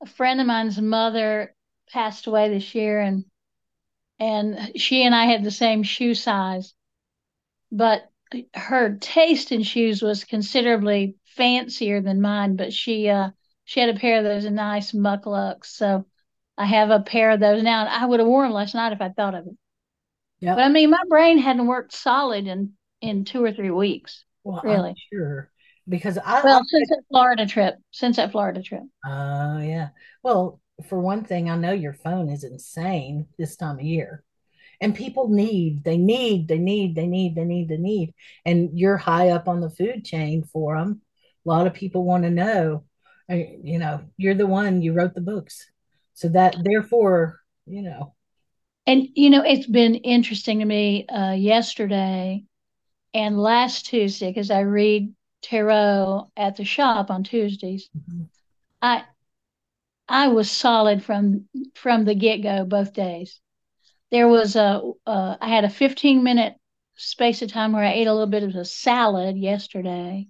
a 0.03 0.07
friend 0.07 0.41
of 0.41 0.47
mine's 0.47 0.81
mother 0.81 1.55
passed 1.91 2.27
away 2.27 2.49
this 2.49 2.75
year, 2.75 3.01
and 3.01 3.25
and 4.21 4.81
she 4.81 5.05
and 5.05 5.15
I 5.15 5.27
had 5.27 5.45
the 5.45 5.51
same 5.51 5.83
shoe 5.83 6.15
size, 6.15 6.75
but 7.73 8.11
her 8.55 8.97
taste 8.99 9.53
in 9.53 9.63
shoes 9.63 10.03
was 10.03 10.25
considerably 10.25 11.17
fancier 11.27 12.01
than 12.01 12.21
mine. 12.21 12.57
But 12.57 12.73
she 12.73 13.09
uh 13.09 13.31
she 13.65 13.81
had 13.81 13.91
a 13.91 13.99
pair 13.99 14.19
of 14.19 14.25
those 14.25 14.45
nice 14.51 14.93
mukluks, 14.93 15.67
so 15.67 16.07
I 16.59 16.67
have 16.67 16.91
a 16.91 17.01
pair 17.01 17.31
of 17.33 17.41
those 17.41 17.63
now. 17.63 17.81
And 17.83 17.89
I 17.91 18.07
would 18.07 18.21
have 18.21 18.29
worn 18.29 18.49
them 18.49 18.55
last 18.55 18.75
night 18.75 18.93
if 18.93 19.01
I 19.01 19.11
thought 19.11 19.35
of 19.35 19.47
it. 19.47 19.55
Yep. 20.41 20.57
But 20.57 20.65
I 20.65 20.69
mean, 20.69 20.91
my 20.91 21.03
brain 21.09 21.39
hadn't 21.39 21.67
worked 21.67 21.93
solid 21.93 22.47
in 22.47 22.75
in 23.01 23.25
two 23.25 23.45
or 23.45 23.53
three 23.53 23.71
weeks. 23.71 24.25
Well, 24.45 24.63
Really? 24.65 24.91
I'm 24.91 24.97
sure. 25.13 25.52
Because 25.89 26.19
I, 26.19 26.43
Well, 26.43 26.59
I 26.59 26.63
since 26.67 26.89
that 26.89 27.03
Florida 27.09 27.47
trip, 27.47 27.75
since 27.91 28.17
that 28.17 28.33
Florida 28.33 28.63
trip. 28.63 28.83
Oh, 29.05 29.59
yeah. 29.59 29.89
Well, 30.23 30.61
for 30.89 30.99
one 31.01 31.25
thing, 31.25 31.51
I 31.51 31.57
know 31.57 31.73
your 31.73 31.93
phone 31.93 32.29
is 32.29 32.45
insane 32.45 33.27
this 33.39 33.57
time 33.57 33.79
of 33.79 33.85
year. 33.85 34.25
And 34.81 34.95
people 34.95 35.29
need, 35.29 35.85
they 35.85 35.97
need, 35.97 36.49
they 36.49 36.59
need, 36.59 36.95
they 36.95 37.07
need, 37.07 37.35
they 37.35 37.45
need, 37.45 37.69
they 37.69 37.77
need. 37.77 38.15
And 38.45 38.71
you're 38.79 38.97
high 38.97 39.31
up 39.31 39.49
on 39.49 39.61
the 39.61 39.71
food 39.71 40.05
chain 40.05 40.45
for 40.45 40.77
them. 40.77 41.03
A 41.47 41.49
lot 41.49 41.67
of 41.67 41.75
people 41.75 42.05
want 42.05 42.25
to 42.25 42.31
know, 42.31 42.85
uh, 43.31 43.35
you 43.35 43.79
know, 43.79 44.03
you're 44.17 44.35
the 44.35 44.47
one, 44.47 44.83
you 44.83 44.93
wrote 44.93 45.15
the 45.15 45.21
books. 45.21 45.71
So 46.15 46.29
that, 46.31 46.57
therefore, 46.65 47.41
you 47.67 47.83
know, 47.83 48.15
And 48.87 49.09
you 49.15 49.31
know, 49.31 49.43
it's 49.45 49.67
been 49.67 49.95
interesting 49.97 50.59
to 50.59 50.65
me 50.65 51.07
uh, 51.07 51.33
yesterday 51.33 52.45
and 53.15 53.39
last 53.39 53.87
Tuesday 53.87 54.31
because 54.31 54.51
I 54.51 54.61
read 54.61 55.13
tarot 55.43 56.31
at 56.37 56.57
the 56.57 56.65
shop 56.65 57.11
on 57.11 57.25
Tuesdays. 57.25 57.91
Mhm. 57.97 58.29
I 58.83 59.05
I 60.09 60.29
was 60.29 60.49
solid 60.51 61.03
from 61.03 61.49
from 61.75 62.05
the 62.05 62.15
get 62.15 62.39
go 62.43 62.65
both 62.65 62.93
days. 62.93 63.41
there 64.11 64.29
was 64.29 64.57
a 64.57 64.83
uh, 65.07 65.37
I 65.41 65.49
had 65.49 65.65
a 65.65 65.71
15 65.71 66.23
minute 66.25 66.57
space 66.97 67.43
of 67.43 67.53
time 67.53 67.73
where 67.73 67.85
I 67.85 67.95
ate 67.95 68.07
a 68.09 68.13
little 68.13 68.29
bit 68.29 68.45
of 68.45 68.55
a 68.57 68.65
salad 68.65 69.37
yesterday, 69.39 70.29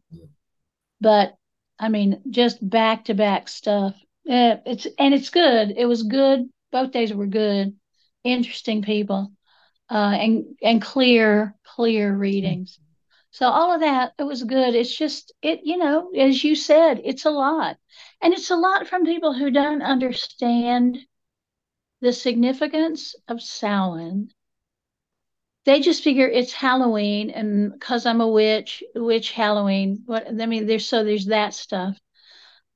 but 1.01 1.37
I 1.79 1.89
mean 1.89 2.23
just 2.31 2.67
back 2.69 3.07
to 3.07 3.15
back 3.15 3.49
stuff. 3.49 3.97
Yeah, 4.25 4.61
it's 4.67 4.87
and 4.99 5.15
it's 5.15 5.31
good. 5.31 5.75
It 5.77 5.87
was 5.87 6.03
good. 6.05 6.49
Both 6.71 6.93
days 6.93 7.13
were 7.13 7.27
good. 7.27 7.75
Interesting 8.25 8.83
people, 8.83 9.33
uh, 9.91 10.17
and 10.21 10.45
and 10.63 10.81
clear 10.83 11.57
clear 11.65 12.15
readings. 12.17 12.79
So 13.33 13.49
all 13.49 13.73
of 13.73 13.81
that, 13.81 14.13
it 14.19 14.25
was 14.25 14.45
good. 14.45 14.75
It's 14.75 14.95
just 14.95 15.33
it, 15.41 15.61
you 15.65 15.79
know, 15.79 16.11
as 16.11 16.45
you 16.45 16.55
said, 16.55 17.01
it's 17.03 17.25
a 17.25 17.31
lot. 17.31 17.79
And 18.21 18.35
it's 18.35 18.51
a 18.51 18.57
lot 18.57 18.87
from 18.87 19.07
people 19.07 19.33
who 19.33 19.51
don't 19.51 19.81
understand 19.81 20.99
the 22.03 22.13
significance 22.13 23.15
of 23.29 23.41
Samhain. 23.41 24.31
They 25.65 25.81
just 25.81 26.05
figure 26.05 26.29
it's 26.29 26.53
Halloween 26.53 27.31
and 27.31 27.73
because 27.73 28.05
I'm 28.05 28.21
a 28.21 28.29
witch, 28.29 28.83
witch 28.95 29.33
Halloween. 29.33 30.03
What 30.05 30.29
I 30.29 30.47
mean, 30.47 30.67
there's 30.67 30.87
so 30.87 31.03
there's 31.03 31.27
that 31.27 31.55
stuff. 31.55 31.99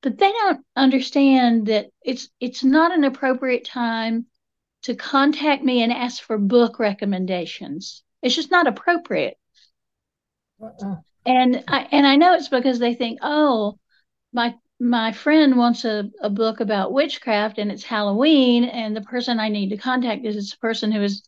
But 0.01 0.17
they 0.17 0.31
don't 0.31 0.65
understand 0.75 1.67
that 1.67 1.91
it's 2.03 2.29
it's 2.39 2.63
not 2.63 2.91
an 2.91 3.03
appropriate 3.03 3.65
time 3.65 4.25
to 4.83 4.95
contact 4.95 5.63
me 5.63 5.83
and 5.83 5.93
ask 5.93 6.23
for 6.23 6.39
book 6.39 6.79
recommendations. 6.79 8.03
It's 8.23 8.35
just 8.35 8.49
not 8.49 8.65
appropriate 8.65 9.37
Uh-uh. 10.61 10.95
and 11.25 11.63
I 11.67 11.87
and 11.91 12.05
I 12.07 12.15
know 12.15 12.33
it's 12.33 12.49
because 12.49 12.79
they 12.79 12.93
think, 12.93 13.19
oh, 13.21 13.77
my 14.33 14.55
my 14.79 15.11
friend 15.11 15.57
wants 15.57 15.85
a, 15.85 16.09
a 16.21 16.29
book 16.29 16.59
about 16.59 16.93
witchcraft 16.93 17.57
and 17.57 17.71
it's 17.71 17.83
Halloween, 17.83 18.63
and 18.65 18.95
the 18.95 19.01
person 19.01 19.39
I 19.39 19.49
need 19.49 19.69
to 19.69 19.77
contact 19.77 20.25
is 20.25 20.35
this 20.35 20.55
person 20.55 20.91
who 20.91 21.01
is 21.01 21.23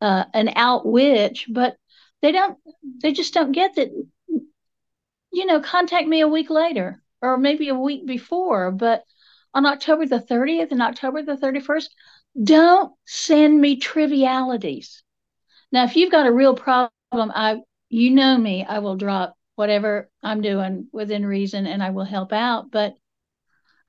uh, 0.00 0.24
an 0.34 0.50
out 0.56 0.86
witch, 0.86 1.46
but 1.50 1.76
they 2.22 2.32
don't 2.32 2.58
they 3.02 3.12
just 3.12 3.34
don't 3.34 3.52
get 3.52 3.74
that 3.76 3.90
you 5.34 5.46
know, 5.46 5.60
contact 5.60 6.06
me 6.06 6.20
a 6.20 6.28
week 6.28 6.48
later 6.48 7.02
or 7.20 7.36
maybe 7.36 7.68
a 7.68 7.74
week 7.74 8.06
before, 8.06 8.70
but 8.70 9.04
on 9.52 9.66
October 9.66 10.06
the 10.06 10.20
30th 10.20 10.70
and 10.70 10.80
October 10.80 11.22
the 11.22 11.36
31st, 11.36 11.88
don't 12.42 12.92
send 13.04 13.60
me 13.60 13.76
trivialities. 13.76 15.02
Now, 15.72 15.84
if 15.84 15.96
you've 15.96 16.12
got 16.12 16.26
a 16.26 16.32
real 16.32 16.54
problem, 16.54 16.90
I 17.16 17.56
you 17.94 18.10
know 18.10 18.36
me, 18.36 18.64
I 18.68 18.80
will 18.80 18.96
drop 18.96 19.36
whatever 19.54 20.10
I'm 20.20 20.40
doing 20.40 20.88
within 20.92 21.24
reason 21.24 21.66
and 21.66 21.80
I 21.80 21.90
will 21.90 22.04
help 22.04 22.32
out. 22.32 22.70
But 22.72 22.94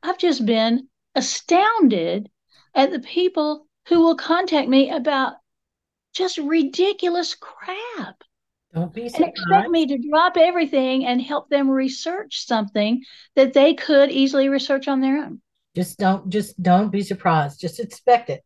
I've 0.04 0.20
just 0.20 0.46
been 0.46 0.88
astounded 1.16 2.30
at 2.76 2.92
the 2.92 3.00
people 3.00 3.66
who 3.88 4.02
will 4.02 4.16
contact 4.16 4.70
me 4.70 4.92
about 4.92 5.34
just 6.14 6.38
ridiculous 6.38 7.34
crap 7.34 8.24
Don't 8.76 8.94
be 8.94 9.08
and 9.08 9.26
expect 9.26 9.70
me 9.70 9.88
to 9.88 9.98
drop 10.10 10.38
everything 10.38 11.06
and 11.08 11.20
help 11.20 11.50
them 11.50 11.68
research 11.70 12.46
something 12.46 13.04
that 13.36 13.54
they 13.54 13.74
could 13.74 14.12
easily 14.12 14.50
research 14.50 14.88
on 14.88 15.02
their 15.02 15.18
own. 15.18 15.42
Just 15.76 15.98
don't 15.98 16.30
just 16.30 16.62
don't 16.62 16.92
be 16.92 17.02
surprised. 17.02 17.60
Just 17.60 17.80
expect 17.80 18.30
it. 18.30 18.44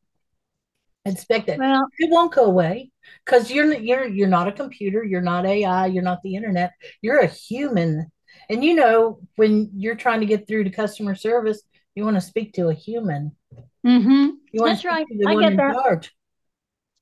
Expect 1.04 1.50
it. 1.50 1.60
Well, 1.60 1.86
It 1.98 2.10
won't 2.10 2.34
go 2.34 2.46
away 2.46 2.92
because 3.26 3.52
you're 3.52 3.74
you're 3.74 4.08
you're 4.08 4.28
not 4.28 4.48
a 4.48 4.52
computer, 4.52 5.04
you're 5.04 5.22
not 5.22 5.46
AI, 5.46 5.88
you're 5.88 6.04
not 6.04 6.22
the 6.24 6.36
internet. 6.36 6.74
You're 7.02 7.20
a 7.20 7.28
human. 7.28 8.12
And 8.50 8.64
you 8.64 8.76
know, 8.76 9.20
when 9.36 9.72
you're 9.76 9.96
trying 9.96 10.22
to 10.22 10.26
get 10.26 10.48
through 10.48 10.64
to 10.66 10.70
customer 10.72 11.16
service, 11.16 11.62
you 11.96 12.04
want 12.06 12.18
to 12.18 12.22
speak 12.22 12.54
to 12.54 12.70
a 12.70 12.74
human. 12.74 13.36
hmm 13.84 14.30
You 14.52 14.62
want 14.62 14.76
That's 14.76 14.86
right. 14.86 15.08
I 15.26 15.36
get 15.36 15.58
that. 15.58 15.78
charge. 15.86 16.12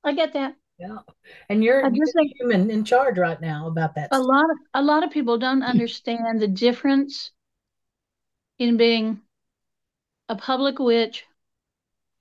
I 0.02 0.12
get 0.12 0.32
that. 0.32 0.56
Yeah. 0.78 0.98
And 1.48 1.62
you're, 1.64 1.82
I 1.82 1.90
you're 1.90 2.06
just 2.06 2.16
think 2.16 2.32
human 2.38 2.70
in 2.70 2.84
charge 2.84 3.18
right 3.18 3.40
now 3.40 3.66
about 3.66 3.94
that 3.96 4.14
a 4.14 4.18
stuff. 4.18 4.30
lot 4.30 4.44
of 4.50 4.58
a 4.74 4.82
lot 4.82 5.02
of 5.02 5.10
people 5.10 5.38
don't 5.38 5.62
understand 5.62 6.40
the 6.42 6.46
difference 6.48 7.30
in 8.60 8.76
being 8.76 9.20
a 10.30 10.34
public 10.34 10.78
witch 10.78 11.26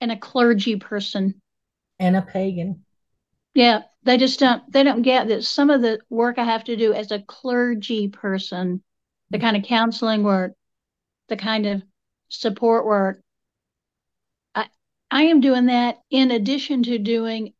and 0.01 0.11
a 0.11 0.17
clergy 0.17 0.77
person. 0.77 1.41
And 1.99 2.15
a 2.15 2.23
pagan. 2.23 2.85
Yeah, 3.57 3.81
they 4.03 4.17
just 4.17 4.39
don't 4.39 4.71
they 4.71 4.83
don't 4.83 5.01
get 5.01 5.29
that 5.29 5.43
some 5.43 5.71
of 5.71 5.81
the 5.81 5.99
work 6.11 6.37
I 6.37 6.43
have 6.43 6.63
to 6.65 6.75
do 6.75 6.93
as 6.93 7.11
a 7.11 7.19
clergy 7.19 8.07
person, 8.07 8.83
the 9.31 9.39
kind 9.39 9.57
of 9.57 9.63
counseling 9.63 10.23
work, 10.23 10.53
the 11.29 11.37
kind 11.37 11.65
of 11.65 11.83
support 12.29 12.85
work, 12.85 13.21
I 14.53 14.67
I 15.09 15.23
am 15.23 15.41
doing 15.41 15.67
that 15.67 16.01
in 16.09 16.31
addition 16.31 16.83
to 16.83 16.99
doing 16.99 17.53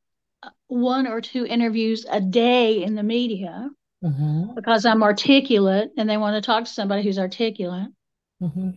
uh, 0.43 0.49
one 0.67 1.07
or 1.07 1.21
two 1.21 1.45
interviews 1.45 2.05
a 2.09 2.21
day 2.21 2.83
in 2.83 2.95
the 2.95 3.03
media 3.03 3.69
hmm 4.01 4.43
because 4.55 4.85
I'm 4.85 5.03
articulate 5.03 5.91
and 5.97 6.09
they 6.09 6.17
want 6.17 6.35
to 6.35 6.45
talk 6.45 6.65
to 6.65 6.71
somebody 6.71 7.03
who's 7.03 7.19
articulate. 7.19 7.89
hmm 8.39 8.69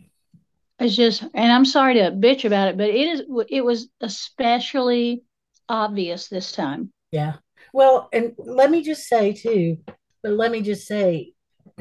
It's 0.78 0.96
just, 0.96 1.22
and 1.34 1.52
I'm 1.52 1.64
sorry 1.66 1.94
to 1.94 2.10
bitch 2.10 2.44
about 2.44 2.68
it, 2.68 2.76
but 2.78 2.88
it 2.88 3.08
is, 3.08 3.22
it 3.50 3.64
was 3.64 3.88
especially 4.00 5.22
obvious 5.68 6.28
this 6.28 6.52
time. 6.52 6.90
Yeah. 7.12 7.34
Well, 7.72 8.08
and 8.12 8.34
let 8.38 8.70
me 8.70 8.82
just 8.82 9.06
say 9.06 9.32
too, 9.32 9.78
but 10.22 10.32
let 10.32 10.50
me 10.50 10.62
just 10.62 10.86
say, 10.86 11.32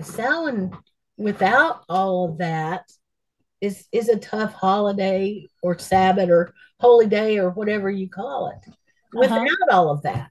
Samhain 0.01 0.71
without 1.17 1.83
all 1.89 2.29
of 2.29 2.37
that 2.37 2.85
is 3.59 3.85
is 3.91 4.07
a 4.07 4.17
tough 4.17 4.53
holiday 4.53 5.45
or 5.61 5.77
Sabbath 5.77 6.29
or 6.29 6.53
holy 6.79 7.07
day 7.07 7.37
or 7.39 7.49
whatever 7.49 7.89
you 7.89 8.09
call 8.09 8.47
it. 8.49 8.69
Uh-huh. 8.69 9.19
Without 9.19 9.69
all 9.71 9.89
of 9.89 10.01
that, 10.03 10.29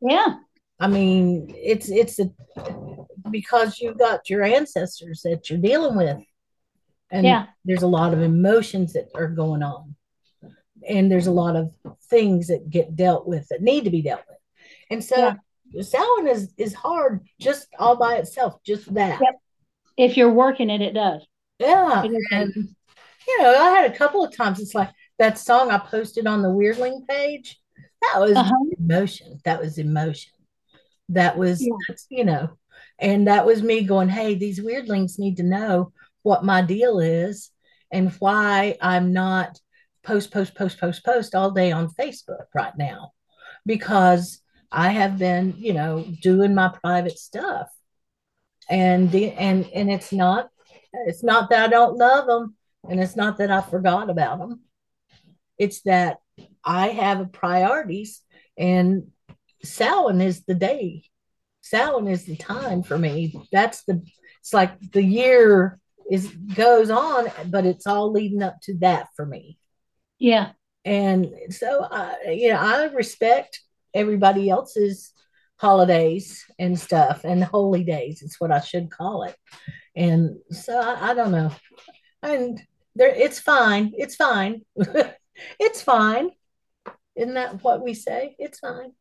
Yeah. 0.00 0.36
I 0.80 0.88
mean, 0.88 1.54
it's 1.56 1.88
it's 1.88 2.18
a 2.18 2.30
because 3.30 3.78
you've 3.78 3.98
got 3.98 4.28
your 4.28 4.42
ancestors 4.42 5.22
that 5.22 5.48
you're 5.48 5.58
dealing 5.58 5.96
with, 5.96 6.18
and 7.10 7.24
Yeah. 7.24 7.46
there's 7.64 7.82
a 7.82 7.86
lot 7.86 8.12
of 8.12 8.20
emotions 8.20 8.92
that 8.94 9.08
are 9.14 9.28
going 9.28 9.62
on, 9.62 9.94
and 10.88 11.10
there's 11.10 11.26
a 11.26 11.32
lot 11.32 11.56
of 11.56 11.72
things 12.10 12.48
that 12.48 12.68
get 12.70 12.94
dealt 12.96 13.26
with 13.26 13.46
that 13.48 13.62
need 13.62 13.84
to 13.84 13.90
be 13.90 14.02
dealt 14.02 14.22
with, 14.28 14.38
and 14.90 15.02
so. 15.04 15.16
Yeah. 15.18 15.34
Samhain 15.82 16.28
is 16.28 16.52
is 16.56 16.72
hard 16.72 17.26
just 17.40 17.66
all 17.80 17.96
by 17.96 18.14
itself, 18.14 18.62
just 18.64 18.94
that. 18.94 19.20
Yep. 19.20 19.34
If 19.96 20.16
you're 20.16 20.30
working 20.30 20.70
it, 20.70 20.80
it 20.80 20.92
does. 20.94 21.26
Yeah. 21.58 22.04
It. 22.04 22.12
And 22.30 22.54
you 23.26 23.42
know, 23.42 23.48
I 23.58 23.70
had 23.70 23.90
a 23.90 23.96
couple 23.96 24.24
of 24.24 24.36
times 24.36 24.60
it's 24.60 24.74
like 24.76 24.90
that 25.18 25.36
song 25.36 25.72
I 25.72 25.78
posted 25.78 26.28
on 26.28 26.42
the 26.42 26.48
Weirdling 26.48 27.04
page. 27.08 27.60
That 28.02 28.20
was 28.20 28.36
Uh-huh. 28.36 28.54
emotion. 28.78 29.40
That 29.44 29.60
was 29.60 29.78
emotion. 29.78 30.32
That 31.08 31.36
was 31.36 31.60
Yeah. 31.60 31.94
you 32.08 32.24
know, 32.24 32.50
and 33.00 33.26
that 33.26 33.44
was 33.44 33.60
me 33.60 33.82
going, 33.82 34.08
Hey, 34.10 34.36
these 34.36 34.60
weirdlings 34.60 35.18
need 35.18 35.38
to 35.38 35.42
know 35.42 35.92
what 36.22 36.44
my 36.44 36.62
deal 36.62 37.00
is 37.00 37.50
and 37.90 38.12
why 38.20 38.76
I'm 38.80 39.12
not 39.12 39.58
post, 40.04 40.30
post, 40.30 40.54
post, 40.54 40.78
post, 40.78 41.04
post 41.04 41.34
all 41.34 41.50
day 41.50 41.72
on 41.72 41.88
Facebook 41.88 42.46
right 42.54 42.76
now. 42.76 43.12
Because 43.66 44.40
I 44.70 44.90
have 44.90 45.18
been, 45.18 45.54
you 45.56 45.72
know, 45.72 46.04
doing 46.22 46.54
my 46.54 46.68
private 46.82 47.18
stuff. 47.18 47.68
And 48.68 49.10
the 49.10 49.32
and 49.32 49.68
and 49.74 49.90
it's 49.90 50.12
not 50.12 50.48
it's 51.06 51.22
not 51.22 51.50
that 51.50 51.64
I 51.64 51.68
don't 51.68 51.96
love 51.96 52.26
them, 52.26 52.56
and 52.88 53.00
it's 53.00 53.16
not 53.16 53.38
that 53.38 53.50
I 53.50 53.60
forgot 53.60 54.10
about 54.10 54.38
them. 54.38 54.60
It's 55.58 55.82
that 55.82 56.18
I 56.64 56.88
have 56.88 57.32
priorities, 57.32 58.22
and 58.56 59.10
Samhain 59.62 60.20
is 60.20 60.44
the 60.44 60.54
day. 60.54 61.04
Samhain 61.62 62.08
is 62.08 62.24
the 62.24 62.36
time 62.36 62.82
for 62.82 62.98
me. 62.98 63.34
That's 63.52 63.84
the. 63.84 64.02
It's 64.40 64.52
like 64.52 64.78
the 64.92 65.02
year 65.02 65.78
is 66.10 66.26
goes 66.54 66.90
on, 66.90 67.30
but 67.46 67.64
it's 67.64 67.86
all 67.86 68.12
leading 68.12 68.42
up 68.42 68.60
to 68.62 68.76
that 68.78 69.08
for 69.16 69.24
me. 69.24 69.58
Yeah. 70.18 70.52
And 70.84 71.32
so, 71.50 71.86
I, 71.90 72.30
you 72.30 72.50
know, 72.50 72.58
I 72.58 72.84
respect 72.86 73.60
everybody 73.94 74.50
else's 74.50 75.12
holidays 75.56 76.44
and 76.58 76.78
stuff 76.78 77.24
and 77.24 77.42
holy 77.42 77.84
days. 77.84 78.22
It's 78.22 78.40
what 78.40 78.50
I 78.50 78.60
should 78.60 78.90
call 78.90 79.22
it. 79.24 79.36
And 79.96 80.36
so 80.50 80.78
I, 80.78 81.10
I 81.10 81.14
don't 81.14 81.32
know. 81.32 81.50
And 82.22 82.60
there, 82.94 83.14
it's 83.14 83.40
fine. 83.40 83.92
It's 83.96 84.16
fine. 84.16 84.62
it's 85.58 85.82
fine. 85.82 86.30
Isn't 87.16 87.34
that 87.34 87.62
what 87.62 87.82
we 87.82 87.94
say? 87.94 88.36
It's 88.38 88.58
fine. 88.58 88.92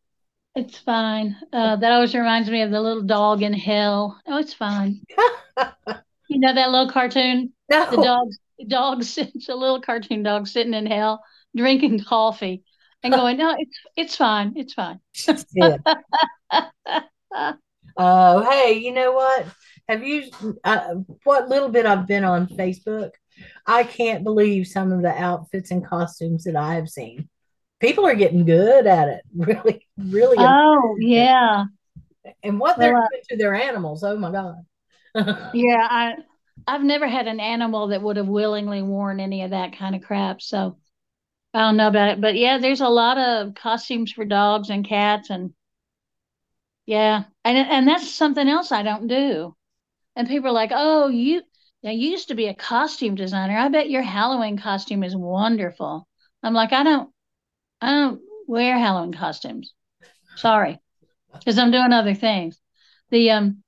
It's 0.56 0.78
fine. 0.78 1.36
Uh, 1.52 1.78
that 1.78 1.92
always 1.92 2.14
reminds 2.14 2.50
me 2.50 2.62
of 2.62 2.70
the 2.70 2.80
little 2.80 3.02
dog 3.02 3.42
in 3.42 3.54
hell. 3.54 4.22
Oh, 4.28 4.38
it's 4.38 4.54
fine. 4.54 5.02
You 6.34 6.40
know 6.40 6.54
that 6.54 6.72
little 6.72 6.90
cartoon? 6.90 7.54
No. 7.70 7.90
The 7.92 7.98
dog, 7.98 8.28
the 8.60 8.66
dog 8.66 9.04
sits, 9.16 9.50
a 9.50 9.56
little 9.56 9.82
cartoon 9.82 10.24
dog 10.24 10.48
sitting 10.48 10.74
in 10.74 10.86
hell, 10.86 11.24
drinking 11.56 12.04
coffee 12.04 12.64
and 13.04 13.14
going, 13.20 13.38
no, 13.38 13.56
it's, 13.58 13.80
it's 13.96 14.16
fine. 14.16 14.54
It's 14.56 14.74
fine. 14.74 15.00
Yeah. 15.54 15.78
Oh, 17.96 18.42
hey, 18.50 18.74
you 18.80 18.92
know 18.92 19.12
what? 19.12 19.46
Have 19.88 20.04
you, 20.04 20.32
uh, 20.64 20.96
what 21.26 21.50
little 21.50 21.70
bit 21.70 21.86
I've 21.86 22.08
been 22.08 22.24
on 22.24 22.48
Facebook? 22.48 23.12
I 23.68 23.84
can't 23.84 24.24
believe 24.24 24.68
some 24.68 24.92
of 24.92 25.02
the 25.04 25.12
outfits 25.14 25.70
and 25.72 25.86
costumes 25.86 26.46
that 26.46 26.56
I 26.56 26.76
have 26.76 26.90
seen. 26.90 27.30
people 27.80 28.06
are 28.08 28.16
getting 28.16 28.46
good 28.46 28.88
at 28.88 29.10
it. 29.10 29.22
Really, 29.36 29.88
really. 29.98 30.38
Oh, 30.40 30.96
yeah. 31.00 31.66
and 32.44 32.60
what 32.60 32.80
they're 32.80 32.94
Well, 32.94 33.04
uh, 33.04 33.08
doing 33.12 33.24
to 33.30 33.38
their 33.38 33.54
animals. 33.56 34.04
Oh 34.04 34.18
my 34.18 34.32
God. 34.32 34.56
Yeah, 35.52 35.88
I 35.90 36.16
I've 36.68 36.84
never 36.84 37.08
had 37.08 37.28
an 37.28 37.40
animal 37.40 37.88
that 37.88 38.02
would 38.02 38.18
have 38.18 38.28
willingly 38.28 38.82
worn 38.82 39.20
any 39.20 39.44
of 39.44 39.52
that 39.52 39.78
kind 39.78 39.96
of 39.96 40.02
crap, 40.02 40.42
so 40.42 40.78
I 41.54 41.62
don't 41.62 41.78
know 41.78 41.88
about 41.90 42.10
it. 42.12 42.22
But 42.22 42.36
yeah, 42.36 42.60
there's 42.60 42.82
a 42.82 42.90
lot 42.90 43.18
of 43.20 43.56
costumes 43.56 44.12
for 44.14 44.26
dogs 44.26 44.70
and 44.70 44.88
cats 44.88 45.30
and 45.32 45.54
yeah. 46.86 47.24
And 47.46 47.58
and 47.58 47.88
that's 47.88 48.10
something 48.12 48.48
else 48.48 48.72
I 48.72 48.84
don't 48.84 49.08
do. 49.08 49.56
And 50.18 50.28
people 50.30 50.50
are 50.50 50.54
like, 50.54 50.72
"Oh, 50.74 51.10
you 51.10 51.44
yeah, 51.82 51.92
you 51.92 52.12
used 52.12 52.30
to 52.30 52.36
be 52.36 52.48
a 52.48 52.56
costume 52.56 53.16
designer. 53.16 53.58
I 53.58 53.70
bet 53.70 53.90
your 53.90 54.04
Halloween 54.04 54.58
costume 54.58 55.04
is 55.04 55.16
wonderful." 55.18 56.08
I'm 56.44 56.54
like, 56.56 56.74
"I 56.74 56.84
don't 56.84 57.12
I 57.82 57.92
don't 57.92 58.22
wear 58.48 58.78
Halloween 58.80 59.14
costumes. 59.14 59.74
Sorry, 60.36 60.80
because 61.44 61.60
I'm 61.60 61.72
doing 61.72 61.94
other 61.94 62.16
things." 62.16 62.60
The 63.12 63.32
um 63.32 63.64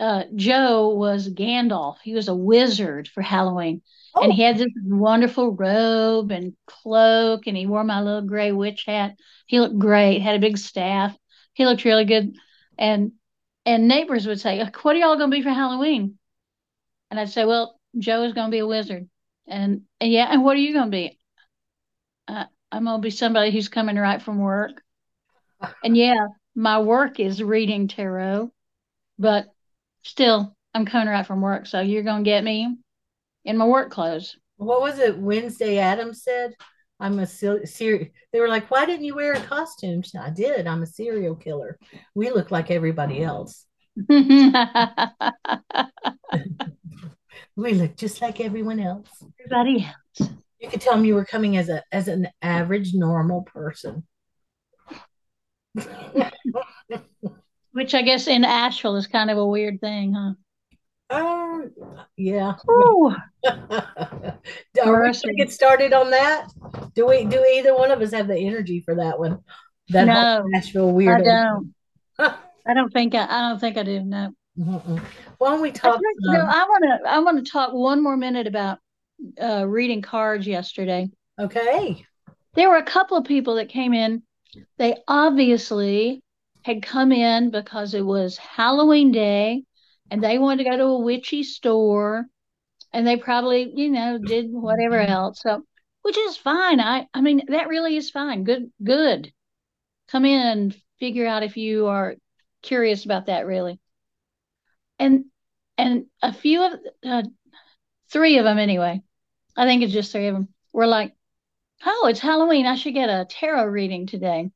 uh, 0.00 0.24
Joe 0.34 0.90
was 0.90 1.28
Gandalf. 1.28 1.96
He 2.02 2.14
was 2.14 2.28
a 2.28 2.34
wizard 2.34 3.08
for 3.08 3.22
Halloween. 3.22 3.82
And 4.14 4.32
oh, 4.32 4.34
he 4.34 4.42
had 4.42 4.58
this 4.58 4.68
wonderful 4.84 5.52
robe 5.52 6.30
and 6.30 6.54
cloak, 6.66 7.46
and 7.46 7.56
he 7.56 7.66
wore 7.66 7.84
my 7.84 8.00
little 8.00 8.22
gray 8.22 8.52
witch 8.52 8.84
hat. 8.86 9.16
He 9.46 9.60
looked 9.60 9.78
great, 9.78 10.20
had 10.20 10.36
a 10.36 10.40
big 10.40 10.58
staff. 10.58 11.16
He 11.54 11.66
looked 11.66 11.84
really 11.84 12.04
good. 12.04 12.36
And 12.78 13.12
and 13.66 13.86
neighbors 13.88 14.26
would 14.26 14.40
say, 14.40 14.64
What 14.82 14.96
are 14.96 14.98
y'all 14.98 15.18
gonna 15.18 15.30
be 15.30 15.42
for 15.42 15.50
Halloween? 15.50 16.18
And 17.10 17.18
I'd 17.20 17.30
say, 17.30 17.44
Well, 17.44 17.78
Joe 17.98 18.22
is 18.22 18.32
gonna 18.32 18.50
be 18.50 18.58
a 18.58 18.66
wizard. 18.66 19.08
And, 19.46 19.82
and 20.00 20.12
yeah, 20.12 20.28
and 20.30 20.44
what 20.44 20.56
are 20.56 20.60
you 20.60 20.74
gonna 20.74 20.90
be? 20.90 21.18
Uh, 22.26 22.44
I'm 22.70 22.84
gonna 22.84 23.00
be 23.00 23.10
somebody 23.10 23.50
who's 23.50 23.68
coming 23.68 23.96
right 23.96 24.22
from 24.22 24.38
work. 24.38 24.82
And 25.82 25.96
yeah, 25.96 26.28
my 26.54 26.80
work 26.80 27.20
is 27.20 27.42
reading 27.42 27.88
tarot, 27.88 28.52
but 29.18 29.46
still 30.02 30.54
I'm 30.74 30.84
coming 30.86 31.08
right 31.08 31.26
from 31.26 31.40
work. 31.40 31.66
So 31.66 31.80
you're 31.80 32.02
gonna 32.02 32.22
get 32.22 32.44
me 32.44 32.76
in 33.44 33.56
my 33.56 33.64
work 33.66 33.90
clothes. 33.90 34.36
what 34.56 34.80
was 34.80 34.98
it? 34.98 35.18
Wednesday 35.18 35.78
Addams 35.78 36.22
said, 36.22 36.52
I'm 37.00 37.18
a 37.20 37.26
ser- 37.26 37.64
ser- 37.66 38.10
They 38.32 38.40
were 38.40 38.48
like, 38.48 38.70
why 38.70 38.84
didn't 38.86 39.04
you 39.06 39.14
wear 39.14 39.32
a 39.34 39.40
costume? 39.40 40.02
Said, 40.04 40.20
I 40.22 40.30
did. 40.30 40.66
I'm 40.66 40.82
a 40.82 40.86
serial 40.86 41.36
killer. 41.36 41.78
We 42.14 42.30
look 42.30 42.50
like 42.50 42.70
everybody 42.70 43.22
else. 43.22 43.66
We 47.56 47.74
look 47.74 47.96
just 47.96 48.22
like 48.22 48.40
everyone 48.40 48.78
else. 48.80 49.08
Everybody 49.40 49.84
else. 49.84 50.30
You 50.60 50.68
could 50.68 50.80
tell 50.80 50.94
them 50.94 51.04
you 51.04 51.14
were 51.16 51.24
coming 51.24 51.56
as 51.56 51.68
a 51.68 51.82
as 51.90 52.06
an 52.08 52.28
average 52.40 52.94
normal 52.94 53.42
person. 53.42 54.06
Which 57.78 57.94
I 57.94 58.02
guess 58.02 58.26
in 58.26 58.44
Asheville 58.44 58.96
is 58.96 59.06
kind 59.06 59.30
of 59.30 59.38
a 59.38 59.46
weird 59.46 59.80
thing, 59.80 60.12
huh? 60.12 60.32
Um, 61.16 61.70
yeah. 62.16 62.54
Are 62.68 63.14
we 64.74 64.82
gonna 64.82 65.34
get 65.36 65.52
started 65.52 65.92
on 65.92 66.10
that? 66.10 66.48
Do 66.96 67.06
we 67.06 67.24
do 67.24 67.40
either 67.54 67.76
one 67.76 67.92
of 67.92 68.00
us 68.00 68.12
have 68.12 68.26
the 68.26 68.36
energy 68.36 68.80
for 68.80 68.96
that 68.96 69.16
one? 69.20 69.38
That 69.90 70.06
No, 70.06 70.42
Nashville 70.46 70.88
I 71.08 71.20
don't. 71.20 71.72
I 72.18 72.74
don't 72.74 72.92
think 72.92 73.14
I, 73.14 73.26
I 73.26 73.48
don't 73.48 73.60
think 73.60 73.76
I 73.76 73.84
do. 73.84 74.00
No. 74.00 74.32
Mm-mm. 74.58 75.00
Why 75.38 75.50
don't 75.50 75.60
we 75.60 75.68
I 75.68 75.72
talk? 75.72 76.00
think, 76.00 76.16
you 76.18 76.32
know, 76.32 76.46
I 76.50 76.64
want 76.64 76.84
to 76.84 77.08
I 77.08 77.18
want 77.20 77.46
to 77.46 77.48
talk 77.48 77.72
one 77.74 78.02
more 78.02 78.16
minute 78.16 78.48
about 78.48 78.78
uh, 79.40 79.68
reading 79.68 80.02
cards 80.02 80.48
yesterday. 80.48 81.08
okay. 81.38 82.04
There 82.54 82.70
were 82.70 82.78
a 82.78 82.82
couple 82.82 83.16
of 83.16 83.24
people 83.24 83.54
that 83.54 83.68
came 83.68 83.94
in. 83.94 84.24
They 84.78 84.96
obviously 85.06 86.24
had 86.68 86.82
come 86.82 87.12
in 87.12 87.50
because 87.50 87.94
it 87.94 88.04
was 88.04 88.36
Halloween 88.36 89.10
day 89.10 89.64
and 90.10 90.22
they 90.22 90.38
wanted 90.38 90.64
to 90.64 90.70
go 90.70 90.76
to 90.76 90.84
a 90.84 91.00
witchy 91.00 91.42
store 91.42 92.26
and 92.92 93.06
they 93.06 93.16
probably, 93.16 93.72
you 93.74 93.90
know, 93.90 94.18
did 94.18 94.46
whatever 94.50 95.00
else. 95.00 95.40
So, 95.40 95.62
which 96.02 96.18
is 96.18 96.36
fine. 96.36 96.78
I 96.78 97.06
I 97.14 97.22
mean, 97.22 97.42
that 97.48 97.68
really 97.68 97.96
is 97.96 98.10
fine. 98.10 98.44
Good 98.44 98.70
good. 98.84 99.32
Come 100.08 100.26
in 100.26 100.46
and 100.46 100.76
figure 101.00 101.26
out 101.26 101.42
if 101.42 101.56
you 101.56 101.86
are 101.86 102.16
curious 102.62 103.06
about 103.06 103.26
that 103.26 103.46
really. 103.46 103.80
And 104.98 105.24
and 105.78 106.06
a 106.22 106.34
few 106.34 106.62
of 106.66 106.72
uh, 107.02 107.22
three 108.10 108.36
of 108.38 108.44
them 108.44 108.58
anyway. 108.58 109.00
I 109.56 109.64
think 109.64 109.82
it's 109.82 109.92
just 109.92 110.12
three 110.12 110.26
of 110.26 110.34
them. 110.34 110.48
Were 110.74 110.86
like, 110.86 111.14
"Oh, 111.86 112.08
it's 112.10 112.20
Halloween. 112.20 112.66
I 112.66 112.74
should 112.76 112.94
get 112.94 113.08
a 113.08 113.26
tarot 113.28 113.66
reading 113.66 114.06
today." 114.06 114.50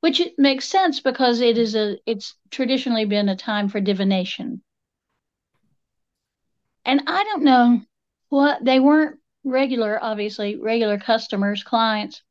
Which 0.00 0.20
it 0.20 0.38
makes 0.38 0.66
sense 0.66 1.00
because 1.00 1.40
it 1.40 1.58
is 1.58 1.74
a 1.74 1.98
it's 2.06 2.34
traditionally 2.50 3.04
been 3.04 3.28
a 3.28 3.36
time 3.36 3.68
for 3.68 3.80
divination. 3.80 4.62
And 6.84 7.02
I 7.06 7.24
don't 7.24 7.42
know 7.42 7.82
what 8.28 8.64
they 8.64 8.80
weren't 8.80 9.18
regular, 9.44 9.98
obviously, 10.02 10.56
regular 10.56 10.98
customers, 10.98 11.62
clients. 11.62 12.22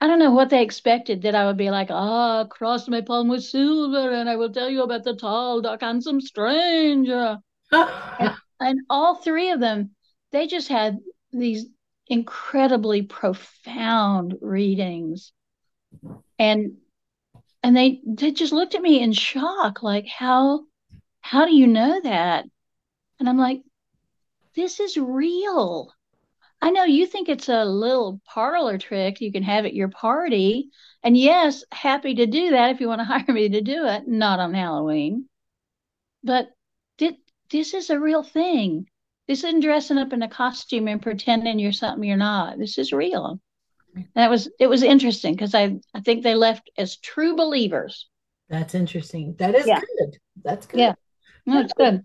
I 0.00 0.06
don't 0.06 0.18
know 0.18 0.30
what 0.30 0.48
they 0.48 0.62
expected 0.62 1.22
that 1.22 1.34
I 1.34 1.44
would 1.44 1.58
be 1.58 1.70
like, 1.70 1.90
ah, 1.90 2.44
cross 2.44 2.88
my 2.88 3.02
palm 3.02 3.28
with 3.28 3.44
silver, 3.44 4.12
and 4.12 4.30
I 4.30 4.36
will 4.36 4.50
tell 4.50 4.70
you 4.70 4.82
about 4.82 5.04
the 5.04 5.14
tall, 5.14 5.60
dark, 5.60 5.82
handsome 5.82 6.22
stranger. 6.22 7.38
And, 7.70 8.34
and 8.60 8.80
all 8.88 9.16
three 9.16 9.50
of 9.50 9.60
them, 9.60 9.90
they 10.32 10.46
just 10.46 10.68
had 10.68 10.98
these 11.32 11.66
incredibly 12.06 13.02
profound 13.02 14.38
readings. 14.40 15.32
And 16.38 16.78
and 17.62 17.76
they 17.76 18.00
they 18.06 18.32
just 18.32 18.52
looked 18.52 18.74
at 18.74 18.82
me 18.82 19.02
in 19.02 19.12
shock, 19.12 19.82
like, 19.82 20.06
how 20.06 20.64
how 21.20 21.44
do 21.46 21.54
you 21.54 21.66
know 21.66 22.00
that? 22.00 22.46
And 23.18 23.28
I'm 23.28 23.38
like, 23.38 23.62
this 24.54 24.80
is 24.80 24.96
real. 24.96 25.92
I 26.62 26.70
know 26.70 26.84
you 26.84 27.06
think 27.06 27.28
it's 27.28 27.48
a 27.48 27.64
little 27.64 28.20
parlor 28.26 28.78
trick 28.78 29.20
you 29.20 29.32
can 29.32 29.42
have 29.42 29.64
at 29.64 29.74
your 29.74 29.88
party. 29.88 30.70
And 31.02 31.16
yes, 31.16 31.64
happy 31.72 32.14
to 32.16 32.26
do 32.26 32.50
that 32.50 32.70
if 32.70 32.80
you 32.80 32.88
want 32.88 33.00
to 33.00 33.04
hire 33.06 33.24
me 33.28 33.48
to 33.48 33.60
do 33.60 33.86
it, 33.86 34.06
not 34.06 34.40
on 34.40 34.54
Halloween. 34.54 35.28
But 36.22 36.50
thi- 36.98 37.18
this 37.50 37.72
is 37.74 37.90
a 37.90 38.00
real 38.00 38.22
thing. 38.22 38.88
This 39.26 39.44
isn't 39.44 39.60
dressing 39.60 39.98
up 39.98 40.12
in 40.12 40.22
a 40.22 40.28
costume 40.28 40.88
and 40.88 41.00
pretending 41.00 41.58
you're 41.58 41.72
something 41.72 42.06
you're 42.06 42.16
not. 42.16 42.58
This 42.58 42.78
is 42.78 42.92
real. 42.92 43.40
And 43.94 44.06
that 44.14 44.30
was 44.30 44.48
it 44.58 44.66
was 44.68 44.82
interesting 44.82 45.34
because 45.34 45.54
I 45.54 45.78
I 45.94 46.00
think 46.00 46.22
they 46.22 46.34
left 46.34 46.70
as 46.78 46.96
true 46.98 47.36
believers. 47.36 48.08
That's 48.48 48.74
interesting. 48.74 49.34
That 49.38 49.54
is 49.54 49.66
Yeah. 49.66 49.80
good. 49.80 50.18
That's 50.42 50.66
good. 50.66 50.80
Yeah. 50.80 50.94
No, 51.46 51.60
it's 51.60 51.72
good. 51.72 52.02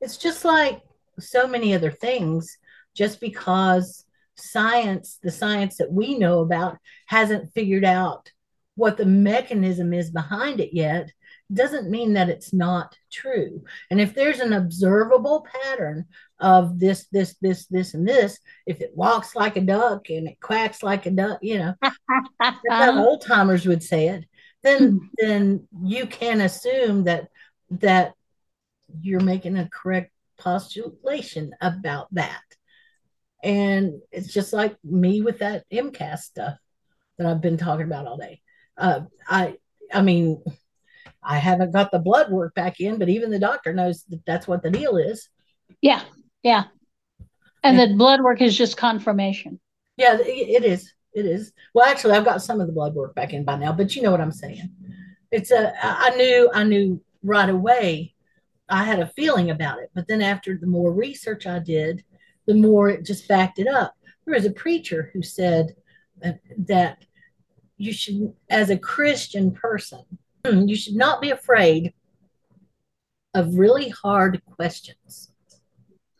It's 0.00 0.16
just 0.16 0.44
like 0.44 0.80
so 1.18 1.46
many 1.46 1.74
other 1.74 1.90
things, 1.90 2.56
just 2.94 3.20
because 3.20 4.04
science, 4.36 5.18
the 5.22 5.30
science 5.30 5.76
that 5.78 5.92
we 5.92 6.16
know 6.18 6.40
about, 6.40 6.78
hasn't 7.06 7.52
figured 7.52 7.84
out 7.84 8.30
what 8.76 8.96
the 8.96 9.06
mechanism 9.06 9.92
is 9.92 10.10
behind 10.10 10.60
it 10.60 10.72
yet, 10.72 11.10
doesn't 11.52 11.90
mean 11.90 12.14
that 12.14 12.28
it's 12.28 12.52
not 12.52 12.96
true. 13.10 13.64
And 13.90 14.00
if 14.00 14.14
there's 14.14 14.40
an 14.40 14.52
observable 14.52 15.46
pattern 15.50 16.06
of 16.38 16.78
this, 16.78 17.06
this, 17.10 17.36
this, 17.40 17.66
this, 17.66 17.94
and 17.94 18.06
this, 18.06 18.38
if 18.66 18.80
it 18.80 18.92
walks 18.94 19.34
like 19.34 19.56
a 19.56 19.62
duck 19.62 20.10
and 20.10 20.28
it 20.28 20.40
quacks 20.40 20.82
like 20.82 21.06
a 21.06 21.10
duck, 21.10 21.38
you 21.42 21.58
know, 21.58 21.74
old 22.70 23.24
timers 23.24 23.66
would 23.66 23.82
say 23.82 24.08
it, 24.08 24.24
then 24.62 25.08
then 25.18 25.66
you 25.82 26.06
can 26.06 26.40
assume 26.40 27.04
that 27.04 27.28
that 27.70 28.14
you're 29.00 29.20
making 29.20 29.56
a 29.56 29.68
correct 29.68 30.10
postulation 30.38 31.52
about 31.60 32.12
that. 32.12 32.42
And 33.42 34.00
it's 34.10 34.32
just 34.32 34.52
like 34.52 34.76
me 34.82 35.22
with 35.22 35.38
that 35.38 35.64
MCAS 35.72 36.18
stuff 36.18 36.58
that 37.16 37.26
I've 37.26 37.40
been 37.40 37.56
talking 37.56 37.86
about 37.86 38.06
all 38.06 38.16
day. 38.16 38.40
Uh, 38.76 39.02
I 39.28 39.56
I 39.92 40.02
mean, 40.02 40.42
I 41.28 41.36
haven't 41.36 41.72
got 41.72 41.92
the 41.92 41.98
blood 41.98 42.30
work 42.30 42.54
back 42.54 42.80
in, 42.80 42.98
but 42.98 43.10
even 43.10 43.30
the 43.30 43.38
doctor 43.38 43.74
knows 43.74 44.02
that 44.04 44.24
that's 44.26 44.48
what 44.48 44.62
the 44.62 44.70
deal 44.70 44.96
is. 44.96 45.28
yeah, 45.82 46.02
yeah. 46.42 46.64
And 47.62 47.78
the 47.78 47.94
blood 47.96 48.22
work 48.22 48.40
is 48.40 48.56
just 48.56 48.78
confirmation. 48.78 49.60
Yeah, 49.98 50.16
it, 50.18 50.24
it 50.24 50.64
is. 50.64 50.90
It 51.12 51.26
is. 51.26 51.52
Well, 51.74 51.84
actually, 51.84 52.14
I've 52.14 52.24
got 52.24 52.40
some 52.40 52.60
of 52.60 52.66
the 52.66 52.72
blood 52.72 52.94
work 52.94 53.14
back 53.14 53.34
in 53.34 53.44
by 53.44 53.56
now, 53.56 53.72
but 53.72 53.94
you 53.94 54.00
know 54.00 54.10
what 54.10 54.22
I'm 54.22 54.32
saying. 54.32 54.70
It's 55.30 55.50
a. 55.50 55.74
I 55.82 56.16
knew. 56.16 56.50
I 56.54 56.64
knew 56.64 57.02
right 57.22 57.50
away. 57.50 58.14
I 58.70 58.84
had 58.84 59.00
a 59.00 59.08
feeling 59.08 59.50
about 59.50 59.80
it, 59.80 59.90
but 59.94 60.08
then 60.08 60.22
after 60.22 60.56
the 60.56 60.66
more 60.66 60.92
research 60.92 61.46
I 61.46 61.58
did, 61.58 62.04
the 62.46 62.54
more 62.54 62.88
it 62.88 63.04
just 63.04 63.28
backed 63.28 63.58
it 63.58 63.68
up. 63.68 63.94
There 64.24 64.34
was 64.34 64.46
a 64.46 64.50
preacher 64.50 65.10
who 65.12 65.22
said 65.22 65.74
that 66.22 67.04
you 67.76 67.92
should, 67.92 68.32
as 68.48 68.70
a 68.70 68.78
Christian 68.78 69.52
person, 69.52 70.04
Hmm, 70.44 70.68
you 70.68 70.76
should 70.76 70.94
not 70.94 71.20
be 71.20 71.30
afraid 71.30 71.94
of 73.34 73.54
really 73.54 73.88
hard 73.88 74.42
questions. 74.44 75.32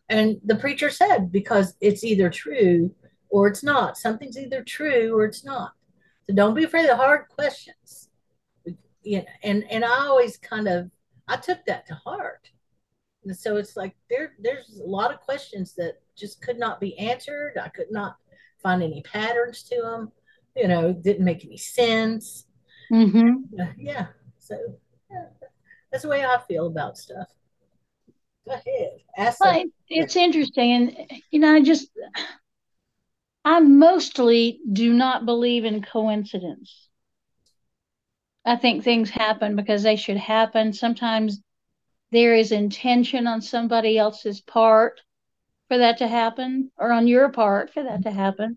And 0.09 0.41
the 0.45 0.57
preacher 0.57 0.91
said, 0.91 1.31
because 1.31 1.75
it's 1.81 2.05
either 2.05 2.31
true 2.31 2.95
or 3.29 3.49
it's 3.49 3.63
not. 3.63 3.99
Something's 3.99 4.39
either 4.39 4.63
true 4.63 5.17
or 5.17 5.25
it's 5.25 5.45
not. 5.45 5.73
So 6.27 6.35
don't 6.35 6.55
be 6.55 6.65
afraid 6.65 6.89
of 6.89 6.97
hard 6.97 7.29
questions. 7.29 8.09
You 9.03 9.19
know, 9.19 9.25
and 9.43 9.65
and 9.71 9.85
I 9.85 10.07
always 10.07 10.37
kind 10.37 10.69
of 10.69 10.91
I 11.27 11.37
took 11.37 11.65
that 11.67 11.87
to 11.87 11.95
heart. 11.95 12.51
And 13.25 13.37
so 13.37 13.57
it's 13.57 13.77
like 13.77 13.95
there 14.11 14.33
there's 14.39 14.81
a 14.85 14.89
lot 14.89 15.13
of 15.13 15.21
questions 15.21 15.75
that 15.75 16.01
just 16.17 16.43
could 16.43 16.59
not 16.59 16.81
be 16.81 16.99
answered. 16.99 17.55
I 17.61 17.69
could 17.69 17.91
not 17.91 18.17
find 18.63 18.83
any 18.83 19.03
patterns 19.03 19.63
to 19.65 19.81
them. 19.81 20.13
You 20.57 20.69
know, 20.69 20.93
didn't 20.93 21.25
make 21.25 21.45
any 21.45 21.57
sense. 21.57 22.47
Mm-hmm. 22.93 23.33
Yeah. 23.79 24.07
So 24.39 24.57
yeah, 25.11 25.27
that's 25.91 26.03
the 26.03 26.09
way 26.09 26.25
I 26.25 26.39
feel 26.49 26.67
about 26.67 26.97
stuff. 26.97 27.29
Go 28.47 28.55
ahead. 28.55 29.01
Ask 29.17 29.41
Well, 29.41 29.61
it, 29.61 29.71
it's 29.89 30.17
interesting, 30.17 30.73
and 30.73 31.21
you 31.31 31.41
know, 31.41 31.55
I 31.55 31.61
just 31.61 31.91
I 33.45 33.61
mostly 33.61 34.61
do 34.73 34.93
not 34.93 35.27
believe 35.27 35.65
in 35.65 35.83
coincidence. 35.83 36.89
I 38.45 38.57
think 38.57 38.83
things 38.85 39.11
happen 39.11 39.57
because 39.57 39.83
they 39.83 39.97
should 39.97 40.17
happen. 40.17 40.73
Sometimes 40.73 41.41
there 42.11 42.35
is 42.35 42.53
intention 42.53 43.27
on 43.27 43.43
somebody 43.43 43.99
else's 43.99 44.41
part 44.41 45.01
for 45.69 45.79
that 45.79 45.99
to 45.99 46.09
happen, 46.09 46.71
or 46.79 46.93
on 46.93 47.07
your 47.07 47.29
part 47.31 47.73
for 47.73 47.83
that 47.83 48.03
to 48.05 48.11
happen. 48.11 48.57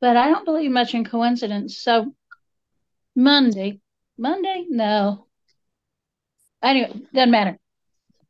But 0.00 0.16
I 0.16 0.28
don't 0.28 0.44
believe 0.44 0.70
much 0.70 0.94
in 0.94 1.04
coincidence. 1.04 1.78
So 1.78 2.14
Monday, 3.16 3.80
Monday, 4.18 4.66
no. 4.68 5.26
Anyway, 6.62 6.92
doesn't 7.14 7.30
matter. 7.30 7.58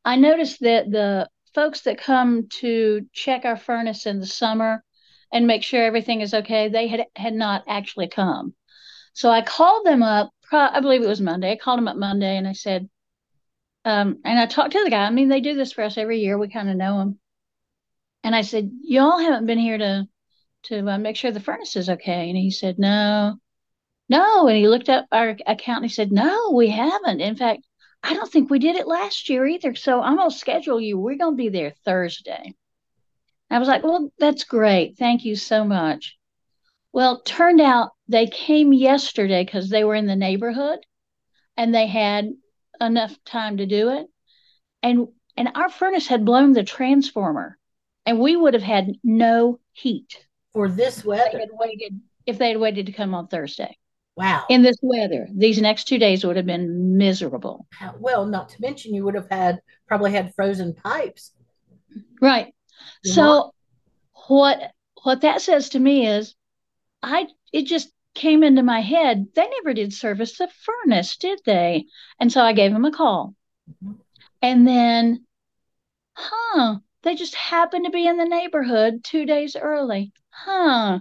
I 0.04 0.16
noticed 0.16 0.60
that 0.60 0.90
the 0.90 1.28
folks 1.54 1.82
that 1.82 1.98
come 1.98 2.48
to 2.60 3.06
check 3.12 3.44
our 3.44 3.56
furnace 3.56 4.06
in 4.06 4.20
the 4.20 4.26
summer 4.26 4.84
and 5.32 5.46
make 5.46 5.64
sure 5.64 5.82
everything 5.82 6.20
is 6.20 6.32
okay, 6.32 6.68
they 6.68 6.86
had 6.86 7.06
had 7.16 7.34
not 7.34 7.64
actually 7.66 8.08
come. 8.08 8.54
So 9.12 9.30
I 9.30 9.42
called 9.42 9.84
them 9.84 10.02
up. 10.02 10.30
I 10.52 10.80
believe 10.80 11.02
it 11.02 11.08
was 11.08 11.20
Monday. 11.20 11.52
I 11.52 11.56
called 11.56 11.78
them 11.78 11.88
up 11.88 11.96
Monday 11.96 12.36
and 12.36 12.46
I 12.46 12.52
said, 12.52 12.88
um, 13.84 14.18
and 14.24 14.38
I 14.38 14.46
talked 14.46 14.72
to 14.72 14.84
the 14.84 14.90
guy. 14.90 15.04
I 15.04 15.10
mean, 15.10 15.28
they 15.28 15.40
do 15.40 15.54
this 15.54 15.72
for 15.72 15.82
us 15.82 15.98
every 15.98 16.20
year. 16.20 16.38
We 16.38 16.48
kind 16.48 16.70
of 16.70 16.76
know 16.76 16.98
them. 16.98 17.18
And 18.22 18.34
I 18.34 18.42
said, 18.42 18.70
y'all 18.82 19.18
haven't 19.18 19.46
been 19.46 19.58
here 19.58 19.78
to 19.78 20.08
to 20.64 20.88
uh, 20.88 20.98
make 20.98 21.16
sure 21.16 21.30
the 21.30 21.40
furnace 21.40 21.76
is 21.76 21.88
okay. 21.88 22.28
And 22.28 22.36
he 22.36 22.50
said, 22.50 22.78
no, 22.78 23.38
no. 24.08 24.46
And 24.48 24.56
he 24.56 24.68
looked 24.68 24.88
up 24.88 25.06
our 25.12 25.36
account 25.46 25.82
and 25.82 25.84
he 25.84 25.94
said, 25.94 26.12
no, 26.12 26.52
we 26.52 26.68
haven't. 26.68 27.20
In 27.20 27.36
fact, 27.36 27.62
I 28.02 28.14
don't 28.14 28.30
think 28.30 28.50
we 28.50 28.58
did 28.58 28.76
it 28.76 28.86
last 28.86 29.28
year 29.28 29.46
either. 29.46 29.74
So 29.74 30.00
I'm 30.00 30.16
going 30.16 30.30
to 30.30 30.36
schedule 30.36 30.80
you. 30.80 30.98
We're 30.98 31.16
going 31.16 31.34
to 31.34 31.36
be 31.36 31.48
there 31.48 31.72
Thursday. 31.84 32.54
I 33.50 33.58
was 33.58 33.68
like, 33.68 33.82
well, 33.82 34.10
that's 34.18 34.44
great. 34.44 34.96
Thank 34.98 35.24
you 35.24 35.36
so 35.36 35.64
much. 35.64 36.16
Well, 36.92 37.20
turned 37.22 37.60
out 37.60 37.90
they 38.08 38.26
came 38.26 38.72
yesterday 38.72 39.44
because 39.44 39.68
they 39.68 39.84
were 39.84 39.94
in 39.94 40.06
the 40.06 40.16
neighborhood 40.16 40.78
and 41.56 41.74
they 41.74 41.86
had 41.86 42.30
enough 42.80 43.16
time 43.24 43.58
to 43.58 43.66
do 43.66 43.90
it. 43.90 44.06
And 44.82 45.08
and 45.36 45.50
our 45.54 45.68
furnace 45.68 46.06
had 46.06 46.24
blown 46.24 46.52
the 46.52 46.64
transformer 46.64 47.58
and 48.06 48.20
we 48.20 48.36
would 48.36 48.54
have 48.54 48.62
had 48.62 48.92
no 49.04 49.60
heat 49.72 50.26
for 50.52 50.68
this 50.68 51.04
if 51.04 51.04
they 51.04 51.08
weather. 51.08 51.38
had 51.38 51.50
waited 51.52 52.00
if 52.24 52.38
they 52.38 52.48
had 52.48 52.58
waited 52.58 52.86
to 52.86 52.92
come 52.92 53.14
on 53.14 53.28
Thursday. 53.28 53.76
Wow. 54.16 54.44
In 54.48 54.62
this 54.62 54.78
weather, 54.80 55.28
these 55.34 55.60
next 55.60 55.84
two 55.84 55.98
days 55.98 56.24
would 56.24 56.36
have 56.36 56.46
been 56.46 56.96
miserable. 56.96 57.66
Well, 57.98 58.24
not 58.24 58.48
to 58.50 58.60
mention 58.60 58.94
you 58.94 59.04
would 59.04 59.14
have 59.14 59.28
had 59.30 59.60
probably 59.86 60.12
had 60.12 60.34
frozen 60.34 60.74
pipes. 60.74 61.32
Right. 62.20 62.54
So 63.04 63.52
what 64.28 64.72
what 65.02 65.20
that 65.20 65.42
says 65.42 65.70
to 65.70 65.78
me 65.78 66.06
is 66.06 66.34
I 67.02 67.26
it 67.52 67.62
just 67.62 67.90
came 68.14 68.42
into 68.42 68.62
my 68.62 68.80
head 68.80 69.26
they 69.34 69.46
never 69.48 69.74
did 69.74 69.92
service 69.92 70.38
the 70.38 70.48
furnace, 70.48 71.16
did 71.18 71.40
they? 71.44 71.84
And 72.18 72.32
so 72.32 72.40
I 72.40 72.54
gave 72.54 72.72
them 72.72 72.86
a 72.86 72.90
call. 72.90 73.34
Mhm. 73.82 73.98
And 74.40 74.66
then 74.66 75.26
huh, 76.14 76.78
they 77.02 77.14
just 77.14 77.34
happened 77.34 77.84
to 77.84 77.90
be 77.90 78.06
in 78.06 78.16
the 78.16 78.24
neighborhood 78.24 79.04
2 79.04 79.26
days 79.26 79.56
early. 79.56 80.12
Huh. 80.30 81.00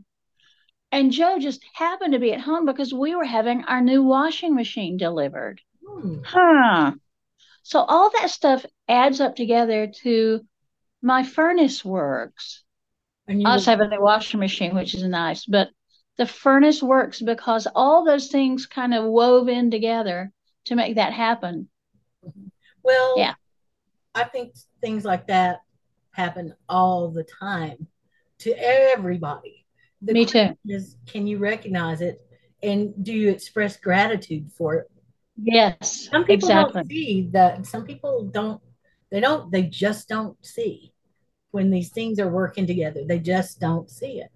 And 0.95 1.11
Joe 1.11 1.39
just 1.39 1.61
happened 1.73 2.13
to 2.13 2.19
be 2.19 2.31
at 2.31 2.39
home 2.39 2.65
because 2.65 2.93
we 2.93 3.15
were 3.15 3.25
having 3.25 3.65
our 3.65 3.81
new 3.81 4.01
washing 4.01 4.55
machine 4.55 4.95
delivered. 4.95 5.59
Hmm. 5.85 6.19
Huh. 6.23 6.93
So 7.63 7.79
all 7.81 8.11
that 8.11 8.29
stuff 8.29 8.65
adds 8.87 9.19
up 9.19 9.35
together 9.35 9.91
to 10.03 10.39
my 11.01 11.23
furnace 11.23 11.83
works. 11.83 12.63
And 13.27 13.41
you 13.41 13.47
Us 13.47 13.67
would- 13.67 13.71
having 13.71 13.91
a 13.91 14.01
washing 14.01 14.39
machine, 14.39 14.73
which 14.73 14.93
is 14.95 15.03
nice, 15.03 15.45
but 15.45 15.69
the 16.15 16.25
furnace 16.25 16.81
works 16.81 17.21
because 17.21 17.67
all 17.75 18.05
those 18.05 18.29
things 18.29 18.65
kind 18.65 18.93
of 18.93 19.03
wove 19.03 19.49
in 19.49 19.69
together 19.71 20.31
to 20.65 20.75
make 20.75 20.95
that 20.95 21.11
happen. 21.11 21.67
well, 22.83 23.15
Yeah. 23.17 23.33
I 24.13 24.23
think 24.23 24.55
things 24.79 25.03
like 25.03 25.27
that 25.27 25.59
happen 26.11 26.55
all 26.69 27.09
the 27.09 27.25
time 27.25 27.87
to 28.39 28.51
everybody. 28.57 29.64
The 30.01 30.13
Me 30.13 30.25
too. 30.25 30.49
Is 30.67 30.97
can 31.05 31.27
you 31.27 31.37
recognize 31.37 32.01
it 32.01 32.21
and 32.61 32.93
do 33.03 33.13
you 33.13 33.29
express 33.29 33.77
gratitude 33.77 34.51
for 34.51 34.75
it? 34.75 34.91
Yes, 35.41 36.07
Some 36.09 36.23
people 36.23 36.49
exactly. 36.49 36.73
don't 36.73 36.87
see 36.87 37.29
that. 37.31 37.65
Some 37.65 37.85
people 37.85 38.25
don't. 38.25 38.61
They 39.11 39.19
don't. 39.19 39.51
They 39.51 39.63
just 39.63 40.07
don't 40.07 40.37
see 40.45 40.93
when 41.51 41.69
these 41.69 41.89
things 41.89 42.19
are 42.19 42.29
working 42.29 42.65
together. 42.65 43.01
They 43.05 43.19
just 43.19 43.59
don't 43.59 43.89
see 43.89 44.19
it. 44.19 44.31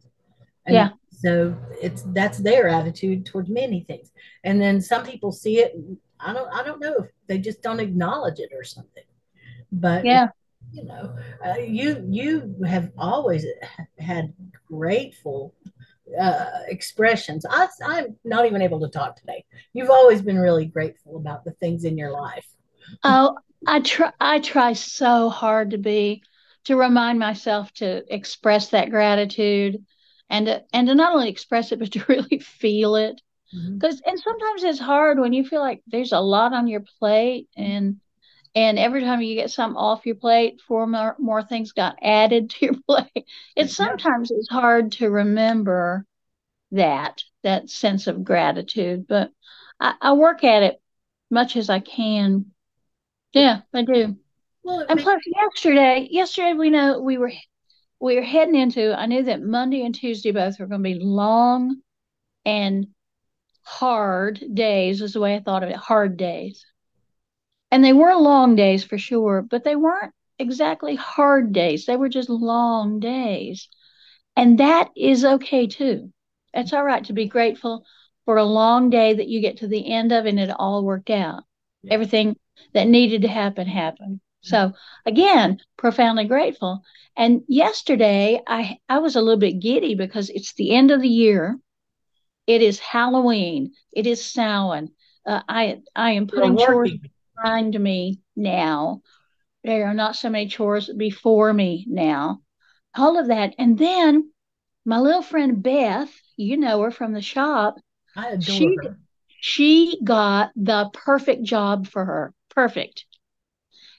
And 0.66 0.76
Yeah. 0.76 0.90
So 1.12 1.58
it's 1.82 2.04
that's 2.08 2.38
their 2.38 2.70
attitude 2.70 3.26
towards 3.26 3.50
many 3.50 3.84
things. 3.84 4.12
And 4.44 4.62
then 4.62 4.80
some 4.80 5.04
people 5.04 5.32
see 5.32 5.60
it. 5.60 5.76
I 6.20 6.34
don't. 6.34 6.50
I 6.54 6.64
don't 6.64 6.80
know 6.82 6.96
if 7.00 7.08
they 7.28 7.40
just 7.40 7.62
don't 7.62 7.80
acknowledge 7.80 8.40
it 8.40 8.52
or 8.54 8.64
something. 8.64 9.04
But 9.72 10.06
Yeah. 10.06 10.30
You 10.72 10.84
know, 10.86 11.16
uh, 11.46 11.58
you 11.60 12.06
you 12.10 12.56
have 12.68 12.92
always 12.98 13.46
had 13.98 14.34
grateful 14.68 15.54
uh, 16.20 16.46
expressions. 16.68 17.46
I, 17.50 17.68
I'm 17.86 18.16
not 18.24 18.46
even 18.46 18.62
able 18.62 18.80
to 18.82 18.88
talk 18.88 19.16
today. 19.16 19.46
You've 19.74 19.90
always 19.90 20.22
been 20.22 20.38
really 20.38 20.66
grateful 20.66 21.18
about 21.18 21.44
the 21.44 21.52
things 21.52 21.86
in 21.86 21.98
your 21.98 22.12
life. 22.12 22.48
Oh, 23.04 23.38
I 23.68 23.80
try 23.82 24.12
I 24.20 24.40
try 24.40 24.74
so 24.74 25.30
hard 25.30 25.72
to 25.72 25.78
be 25.78 26.24
to 26.66 26.76
remind 26.76 27.20
myself 27.20 27.72
to 27.74 28.04
express 28.14 28.70
that 28.70 28.90
gratitude 28.90 29.84
and 30.30 30.46
to, 30.46 30.64
and 30.74 30.88
to 30.88 30.96
not 30.96 31.14
only 31.14 31.30
express 31.30 31.72
it 31.72 31.80
but 31.80 31.92
to 31.94 32.06
really 32.10 32.40
feel 32.40 32.96
it. 32.96 33.22
because 33.52 34.02
and 34.06 34.20
sometimes 34.20 34.64
it's 34.64 34.80
hard 34.80 35.20
when 35.20 35.34
you 35.34 35.46
feel 35.46 35.62
like 35.62 35.82
there's 35.88 36.12
a 36.12 36.20
lot 36.20 36.54
on 36.54 36.68
your 36.68 36.84
plate 37.00 37.48
and 37.58 38.00
and 38.56 38.80
every 38.80 39.02
time 39.02 39.22
you 39.22 39.36
get 39.36 39.52
something 39.52 39.78
off 39.78 40.06
your 40.06 40.16
plate 40.16 40.62
four 40.68 40.88
more, 40.88 41.16
more 41.20 41.44
things 41.44 41.72
got 41.72 41.98
added 42.02 42.50
to 42.52 42.66
your 42.66 42.76
plate. 42.88 43.26
It's 43.56 43.76
sometimes 43.76 44.32
it's 44.32 44.50
hard 44.50 44.94
to 44.94 45.10
remember 45.10 46.06
that 46.72 47.24
that 47.44 47.70
sense 47.70 48.08
of 48.08 48.24
gratitude 48.24 49.08
but 49.08 49.32
I, 49.80 49.96
I 50.02 50.14
work 50.14 50.44
at 50.44 50.64
it 50.64 50.82
much 51.32 51.56
as 51.58 51.70
i 51.70 51.80
can. 51.80 52.46
Yeah 53.34 53.62
i 53.74 53.84
do. 53.84 54.18
Well, 54.64 54.86
and 54.88 55.00
plus 55.00 55.22
yesterday 55.26 56.08
yesterday 56.12 56.54
we 56.54 56.70
know 56.70 57.02
we 57.02 57.18
were 57.18 57.32
we 58.00 58.16
were 58.16 58.22
heading 58.22 58.56
into 58.56 58.94
i 58.98 59.06
knew 59.06 59.24
that 59.24 59.42
monday 59.42 59.84
and 59.84 59.96
tuesday 59.96 60.32
both 60.32 60.60
were 60.60 60.68
going 60.68 60.84
to 60.84 60.90
be 60.90 61.00
long 61.00 61.78
and 62.46 62.88
hard 63.64 64.44
days 64.54 65.02
is 65.02 65.14
the 65.14 65.20
way 65.20 65.36
i 65.36 65.40
thought 65.40 65.64
of 65.64 65.70
it 65.70 65.76
hard 65.76 66.18
days 66.18 66.66
and 67.72 67.84
they 67.84 67.94
were 67.94 68.16
long 68.16 68.56
days 68.56 68.84
for 68.84 68.98
sure 68.98 69.42
but 69.42 69.64
they 69.64 69.76
weren't 69.76 70.14
exactly 70.40 70.96
hard 70.96 71.54
days. 71.54 71.86
They 71.86 71.98
were 71.98 72.10
just 72.10 72.30
long 72.30 73.00
days. 73.00 73.68
And 74.36 74.60
that 74.60 74.90
is 74.96 75.26
okay 75.26 75.68
too. 75.68 76.12
It's 76.54 76.74
all 76.74 76.84
right 76.84 77.04
to 77.06 77.14
be 77.14 77.28
grateful 77.28 77.86
for 78.26 78.38
a 78.38 78.44
long 78.44 78.90
day 78.90 79.14
that 79.14 79.28
you 79.28 79.42
get 79.42 79.58
to 79.58 79.68
the 79.68 79.92
end 79.92 80.12
of 80.12 80.26
and 80.26 80.40
it 80.40 80.50
all 80.58 80.84
worked 80.84 81.10
out. 81.10 81.44
Yeah. 81.84 81.94
everything 81.94 82.36
that 82.74 82.88
needed 82.88 83.22
to 83.22 83.28
happen 83.28 83.68
happened. 83.68 84.22
So 84.42 84.74
again 85.06 85.60
profoundly 85.78 86.26
grateful. 86.26 86.84
And 87.18 87.42
yesterday 87.48 88.42
i 88.48 88.78
i 88.88 89.00
was 89.00 89.16
a 89.16 89.22
little 89.22 89.40
bit 89.40 89.60
giddy 89.60 89.96
because 89.96 90.30
it's 90.30 90.54
the 90.54 90.72
end 90.72 90.92
of 90.92 91.02
the 91.02 91.10
year. 91.10 91.60
It 92.48 92.62
is 92.62 92.80
halloween. 92.80 93.74
It 93.92 94.08
is 94.08 94.24
Samhain. 94.26 94.92
uh, 95.26 95.42
i 95.50 95.82
i 95.96 96.12
am 96.12 96.28
putting 96.28 96.58
chores. 96.58 96.92
Behind 97.42 97.80
me 97.80 98.22
now. 98.36 99.02
There 99.64 99.88
are 99.88 99.94
not 99.94 100.16
so 100.16 100.30
many 100.30 100.48
chores 100.48 100.90
before 100.96 101.54
me 101.54 101.86
now. 101.88 102.40
All 102.96 103.20
of 103.20 103.28
that. 103.28 103.56
And 103.58 103.78
then 103.78 104.32
my 104.86 105.00
little 105.00 105.22
friend 105.22 105.62
beth 105.62 106.14
you 106.38 106.58
know 106.58 106.82
her 106.82 106.92
from 106.92 107.14
the 107.14 107.22
shop. 107.22 107.76
I 108.16 108.30
adore 108.30 108.42
she 108.56 108.78
her. 108.84 108.98
she 109.40 110.00
got 110.04 110.52
the 110.56 110.90
perfect 110.94 111.44
job 111.44 111.88
for 111.88 112.06
her. 112.06 112.34
Perfect. 112.50 113.06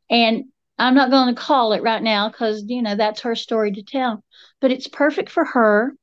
And 0.09 0.45
i'm 0.79 0.95
not 0.95 1.11
going 1.11 1.35
to 1.35 1.39
call 1.39 1.75
it 1.75 1.83
right 1.83 2.03
now 2.03 2.31
because 2.31 2.65
you 2.67 2.81
know 2.81 2.95
that's 2.95 3.21
her 3.21 3.35
story 3.35 3.71
to 3.71 3.83
tell 3.83 4.25
but 4.61 4.71
it's 4.71 4.89
perfect 4.89 5.31
for 5.31 5.45
her. 5.45 5.95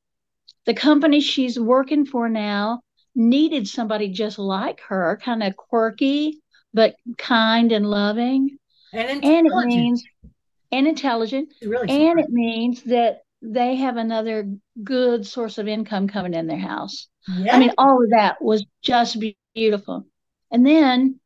The 0.66 0.74
company 0.74 1.20
she's 1.20 1.58
working 1.58 2.04
for 2.04 2.28
now 2.28 2.80
needed 3.14 3.66
somebody 3.66 4.08
just 4.08 4.38
like 4.38 4.80
her, 4.88 5.18
kind 5.22 5.42
of 5.42 5.56
quirky, 5.56 6.40
but 6.74 6.96
kind 7.16 7.72
and 7.72 7.88
loving. 7.88 8.58
And 8.92 9.24
And 9.24 9.46
it 9.46 9.52
means, 9.66 10.04
and 10.72 10.86
intelligent. 10.86 11.52
Really 11.62 11.88
And 11.88 12.20
it 12.20 12.30
means 12.30 12.82
that 12.84 13.22
they 13.42 13.76
have 13.76 13.96
another 13.96 14.50
good 14.82 15.26
source 15.26 15.58
of 15.58 15.68
income 15.68 16.08
coming 16.08 16.34
in 16.34 16.46
their 16.46 16.58
house. 16.58 17.08
yeah. 17.28 17.54
I 17.54 17.58
mean, 17.58 17.72
all 17.78 18.02
of 18.02 18.10
that 18.10 18.42
was 18.42 18.64
just 18.82 19.16
beautiful. 19.54 20.06
And 20.50 20.66
then 20.66 21.20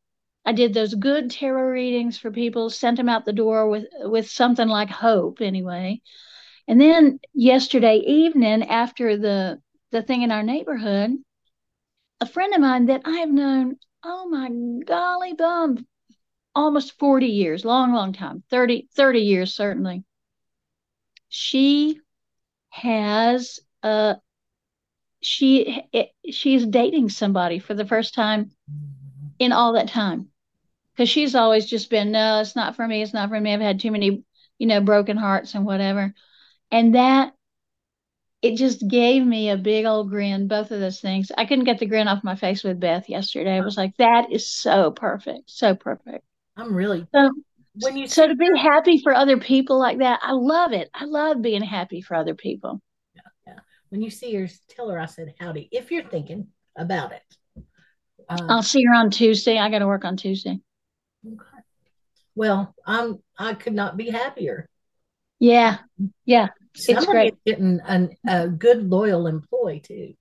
I 0.45 0.53
did 0.53 0.75
those 0.75 0.95
good 0.95 1.31
tarot 1.31 1.71
readings 1.71 2.19
for 2.19 2.31
people, 2.31 2.69
sent 2.71 2.97
them 2.97 3.09
out 3.09 3.25
the 3.25 3.33
door 3.33 3.69
with 3.69 3.87
with 4.01 4.29
something 4.29 4.69
like 4.69 4.91
hope 4.91 5.41
anyway. 5.41 6.01
And 6.69 6.81
then 6.81 7.21
yesterday 7.35 7.97
evening, 7.99 8.65
after 8.69 9.17
the 9.17 9.61
the 9.91 10.03
thing 10.03 10.23
in 10.23 10.33
our 10.33 10.43
neighborhood, 10.43 11.13
a 12.21 12.27
friend 12.27 12.55
of 12.55 12.61
mine 12.61 12.87
that 12.87 13.03
I 13.05 13.19
have 13.19 13.31
known, 13.31 13.77
oh 14.05 14.29
my 14.29 14.49
golly 14.85 15.35
bum, 15.35 15.87
almost 16.55 16.99
40 16.99 17.27
years, 17.27 17.65
long, 17.65 17.93
long 17.93 18.13
time, 18.13 18.43
30, 18.51 18.89
30 18.95 19.21
years 19.21 19.55
certainly. 19.55 20.05
She 21.29 22.01
has 22.71 23.61
uh 23.83 24.15
she 25.21 25.85
it, 25.93 26.11
she's 26.31 26.67
dating 26.67 27.09
somebody 27.09 27.59
for 27.59 27.75
the 27.75 27.87
first 27.87 28.15
time 28.15 28.51
in 29.39 29.53
all 29.53 29.75
that 29.75 29.89
time. 29.89 30.29
Because 30.93 31.09
she's 31.09 31.35
always 31.35 31.67
just 31.67 31.91
been 31.91 32.13
no 32.13 32.41
it's 32.41 32.57
not 32.57 32.77
for 32.77 32.87
me 32.87 33.03
it's 33.03 33.15
not 33.15 33.29
for 33.29 33.41
me. 33.41 33.53
I've 33.53 33.61
had 33.61 33.81
too 33.81 33.91
many 33.91 34.25
you 34.59 34.67
know 34.67 34.81
broken 34.81 35.17
hearts 35.17 35.55
and 35.55 35.65
whatever. 35.65 36.15
And 36.71 36.95
that 36.95 37.35
it 38.43 38.57
just 38.57 38.87
gave 38.89 39.25
me 39.25 39.51
a 39.51 39.57
big 39.57 39.85
old 39.87 40.11
grin 40.11 40.49
both 40.49 40.71
of 40.71 40.81
those 40.81 41.01
things 41.01 41.31
i 41.39 41.45
couldn't 41.45 41.65
get 41.65 41.79
the 41.79 41.87
grin 41.87 42.09
off 42.09 42.25
my 42.25 42.35
face 42.35 42.63
with 42.65 42.81
beth 42.81 43.09
yesterday 43.09 43.57
I 43.57 43.61
was 43.61 43.77
like 43.77 43.97
that 43.99 44.31
is 44.33 44.49
so 44.51 44.91
perfect 44.91 45.51
so 45.51 45.75
perfect 45.75 46.25
I'm 46.57 46.75
really 46.75 47.07
so 47.15 47.31
when 47.81 47.97
you 47.97 48.07
so 48.07 48.27
to 48.29 48.35
be 48.35 48.49
happy 48.59 49.01
for 49.03 49.15
other 49.15 49.39
people 49.39 49.79
like 49.79 49.99
that 49.99 50.21
i 50.23 50.33
love 50.33 50.73
it 50.73 50.91
i 50.95 51.05
love 51.05 51.41
being 51.41 51.63
happy 51.63 52.03
for 52.03 52.15
other 52.15 52.35
people 52.35 52.83
Yeah, 53.15 53.23
yeah. 53.47 53.59
when 53.89 54.03
you 54.03 54.11
see 54.11 54.35
her, 54.35 54.49
tell 54.69 54.91
her 54.91 54.99
I 54.99 55.07
said 55.07 55.35
howdy 55.39 55.69
if 55.73 55.91
you're 55.91 56.05
thinking 56.05 56.49
about 56.77 57.13
it. 57.13 57.23
Uh, 58.29 58.37
i'll 58.49 58.63
see 58.63 58.83
her 58.85 58.95
on 58.95 59.11
tuesday 59.11 59.59
i 59.59 59.71
gotta 59.71 59.87
work 59.87 60.05
on 60.05 60.17
tuesday 60.17 60.59
okay. 61.27 61.63
Well, 62.35 62.75
I'm 62.87 63.19
I 63.39 63.53
could 63.55 63.75
not 63.75 63.97
be 63.99 64.09
happier. 64.11 64.69
yeah 65.39 65.79
yeah 66.25 66.49
Somebody 66.75 67.07
great. 67.11 67.35
getting 67.47 67.81
an, 67.87 68.17
a 68.27 68.49
good 68.49 68.89
loyal 68.89 69.27
employee 69.27 69.81
too. 69.81 70.15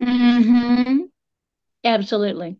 hmm 0.00 1.08
absolutely 1.84 2.58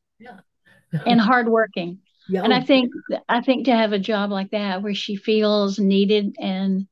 and 1.06 1.20
hardworking 1.20 1.98
Yeah, 2.26 2.42
And 2.44 2.52
I 2.54 2.60
think 2.60 2.92
I 3.28 3.40
think 3.40 3.66
to 3.66 3.72
have 3.76 3.92
a 3.92 3.98
job 3.98 4.30
like 4.30 4.50
that 4.50 4.82
where 4.82 4.94
she 4.94 5.16
feels 5.16 5.78
needed 5.78 6.36
and 6.40 6.86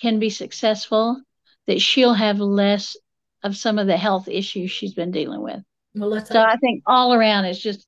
can 0.00 0.18
be 0.18 0.30
successful, 0.30 1.20
that 1.66 1.80
she'll 1.80 2.14
have 2.14 2.40
less 2.40 2.96
of 3.42 3.56
some 3.56 3.78
of 3.78 3.86
the 3.86 3.96
health 3.96 4.28
issues 4.28 4.70
she's 4.70 4.94
been 4.94 5.10
dealing 5.10 5.42
with. 5.42 5.62
well, 5.94 6.08
let's 6.10 6.30
So 6.30 6.40
I 6.40 6.56
think 6.56 6.82
all 6.86 7.14
around 7.14 7.46
it's 7.46 7.60
just 7.60 7.86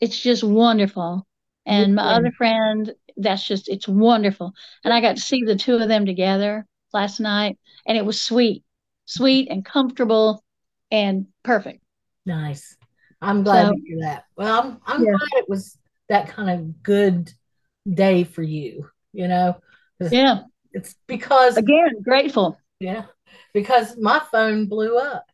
it's 0.00 0.20
just 0.20 0.44
wonderful. 0.44 1.26
And 1.66 1.94
my 1.94 2.14
other 2.14 2.32
friend, 2.32 2.92
that's 3.16 3.46
just 3.46 3.68
it's 3.68 3.86
wonderful. 3.88 4.52
And 4.84 4.92
I 4.92 5.00
got 5.00 5.16
to 5.16 5.22
see 5.22 5.42
the 5.44 5.56
two 5.56 5.76
of 5.76 5.88
them 5.88 6.06
together 6.06 6.66
last 6.92 7.20
night 7.20 7.58
and 7.86 7.96
it 7.98 8.04
was 8.04 8.20
sweet. 8.20 8.64
Sweet 9.06 9.48
and 9.50 9.64
comfortable 9.64 10.42
and 10.90 11.26
perfect. 11.42 11.82
nice. 12.26 12.76
I'm 13.20 13.42
glad 13.42 13.66
So- 13.68 13.72
to 13.74 13.80
hear 13.86 13.98
that. 14.00 14.24
Well, 14.36 14.60
I'm 14.62 14.80
I'm 14.86 15.04
Yeah. 15.04 15.12
glad 15.12 15.42
it 15.42 15.48
was 15.48 15.78
that 16.08 16.28
kind 16.28 16.50
of 16.50 16.82
good 16.82 17.32
day 17.90 18.24
for 18.24 18.42
you. 18.42 18.90
You 19.12 19.28
know, 19.28 19.56
Yeah. 20.00 20.42
it's 20.72 20.94
because 21.06 21.56
Again, 21.56 22.02
grateful. 22.02 22.58
Yeah, 22.80 23.06
because 23.52 23.96
my 23.96 24.20
phone 24.30 24.66
blew 24.66 24.98
up 24.98 25.24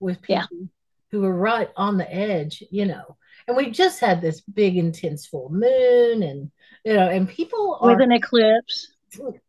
with 0.00 0.22
people 0.22 0.46
Yeah. 0.50 0.66
who 1.10 1.20
were 1.20 1.34
right 1.34 1.70
on 1.76 1.96
the 1.98 2.10
edge, 2.14 2.62
you 2.70 2.86
know. 2.86 3.16
And 3.46 3.56
we 3.56 3.70
just 3.70 4.00
had 4.00 4.20
this 4.20 4.40
big, 4.40 4.76
intense 4.76 5.26
full 5.26 5.48
moon, 5.50 6.22
and 6.22 6.50
you 6.84 6.94
know, 6.94 7.08
and 7.08 7.28
people 7.28 7.78
are 7.80 7.92
With 7.92 8.00
an 8.02 8.12
eclipse. 8.12 8.92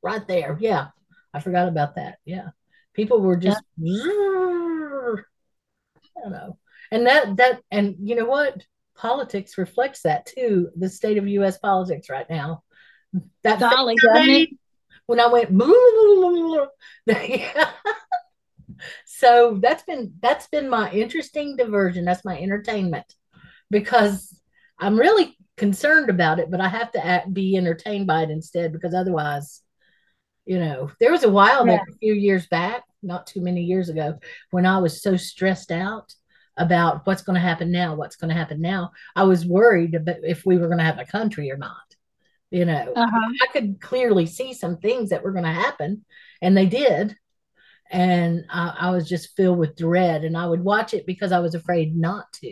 right 0.01 0.27
there. 0.27 0.57
Yeah, 0.59 0.87
I 1.33 1.39
forgot 1.39 1.67
about 1.67 1.95
that. 1.95 2.17
Yeah, 2.25 2.49
people 2.93 3.21
were 3.21 3.37
just, 3.37 3.61
I 3.79 5.15
don't 6.23 6.31
know, 6.31 6.57
and 6.91 7.07
that 7.07 7.37
that 7.37 7.61
and 7.71 7.95
you 7.99 8.15
know 8.15 8.25
what? 8.25 8.63
Politics 8.95 9.57
reflects 9.57 10.01
that 10.03 10.27
too. 10.27 10.69
The 10.75 10.89
state 10.89 11.17
of 11.17 11.27
U.S. 11.27 11.57
politics 11.57 12.09
right 12.09 12.29
now. 12.29 12.63
That 13.43 13.59
Golly, 13.59 13.95
face 13.95 14.09
I 14.13 14.13
doesn't 14.13 14.35
it? 14.35 14.37
made 14.39 14.57
when 15.07 15.19
I 15.19 15.27
went, 15.27 15.49
yeah. 17.07 17.71
so 19.05 19.57
that's 19.61 19.83
been 19.83 20.13
that's 20.21 20.47
been 20.47 20.69
my 20.69 20.91
interesting 20.91 21.55
diversion. 21.55 22.05
That's 22.05 22.25
my 22.25 22.39
entertainment 22.39 23.05
because 23.69 24.39
I'm 24.79 24.97
really 24.97 25.37
concerned 25.65 26.10
about 26.10 26.39
it, 26.41 26.50
but 26.52 26.62
I 26.67 26.67
have 26.67 26.91
to 26.93 27.06
act, 27.13 27.34
be 27.34 27.56
entertained 27.56 28.08
by 28.08 28.24
it 28.24 28.30
instead 28.38 28.74
because 28.74 28.93
otherwise, 28.93 29.62
you 30.45 30.60
know, 30.60 30.91
there 31.00 31.12
was 31.15 31.24
a 31.24 31.30
while 31.39 31.63
Yeah. 31.65 31.78
back, 31.78 31.88
a 31.89 31.97
few 32.04 32.13
years 32.13 32.47
back, 32.47 32.82
not 33.02 33.28
too 33.28 33.41
many 33.41 33.62
years 33.71 33.88
ago, 33.89 34.08
when 34.50 34.65
I 34.65 34.78
was 34.80 35.02
so 35.02 35.15
stressed 35.15 35.71
out 35.71 36.13
about 36.58 37.06
what's 37.06 37.21
going 37.21 37.39
to 37.39 37.50
happen 37.50 37.71
now, 37.71 37.95
what's 37.95 38.17
going 38.19 38.32
to 38.34 38.41
happen 38.41 38.60
now. 38.60 38.91
I 39.15 39.24
was 39.24 39.45
worried 39.45 39.93
about 39.95 40.17
if 40.24 40.45
we 40.45 40.58
were 40.58 40.67
going 40.71 40.84
to 40.84 40.91
have 40.91 41.00
a 41.00 41.06
country 41.17 41.52
or 41.52 41.58
not. 41.58 41.88
You 42.50 42.65
know, 42.65 42.93
Uh-huh. 43.04 43.34
I 43.43 43.47
could 43.54 43.80
clearly 43.80 44.26
see 44.26 44.54
some 44.54 44.78
things 44.78 45.10
that 45.10 45.24
were 45.24 45.32
going 45.38 45.50
to 45.52 45.62
happen, 45.67 46.06
and 46.41 46.54
they 46.58 46.65
did. 46.84 47.15
And 47.89 48.45
I, 48.50 48.63
I 48.88 48.89
was 48.95 49.08
just 49.08 49.36
filled 49.38 49.60
with 49.60 49.78
dread, 49.78 50.24
and 50.26 50.36
I 50.36 50.45
would 50.47 50.63
watch 50.63 50.93
it 50.93 51.06
because 51.06 51.32
I 51.32 51.39
was 51.45 51.56
afraid 51.56 51.95
not 51.95 52.26
to, 52.39 52.52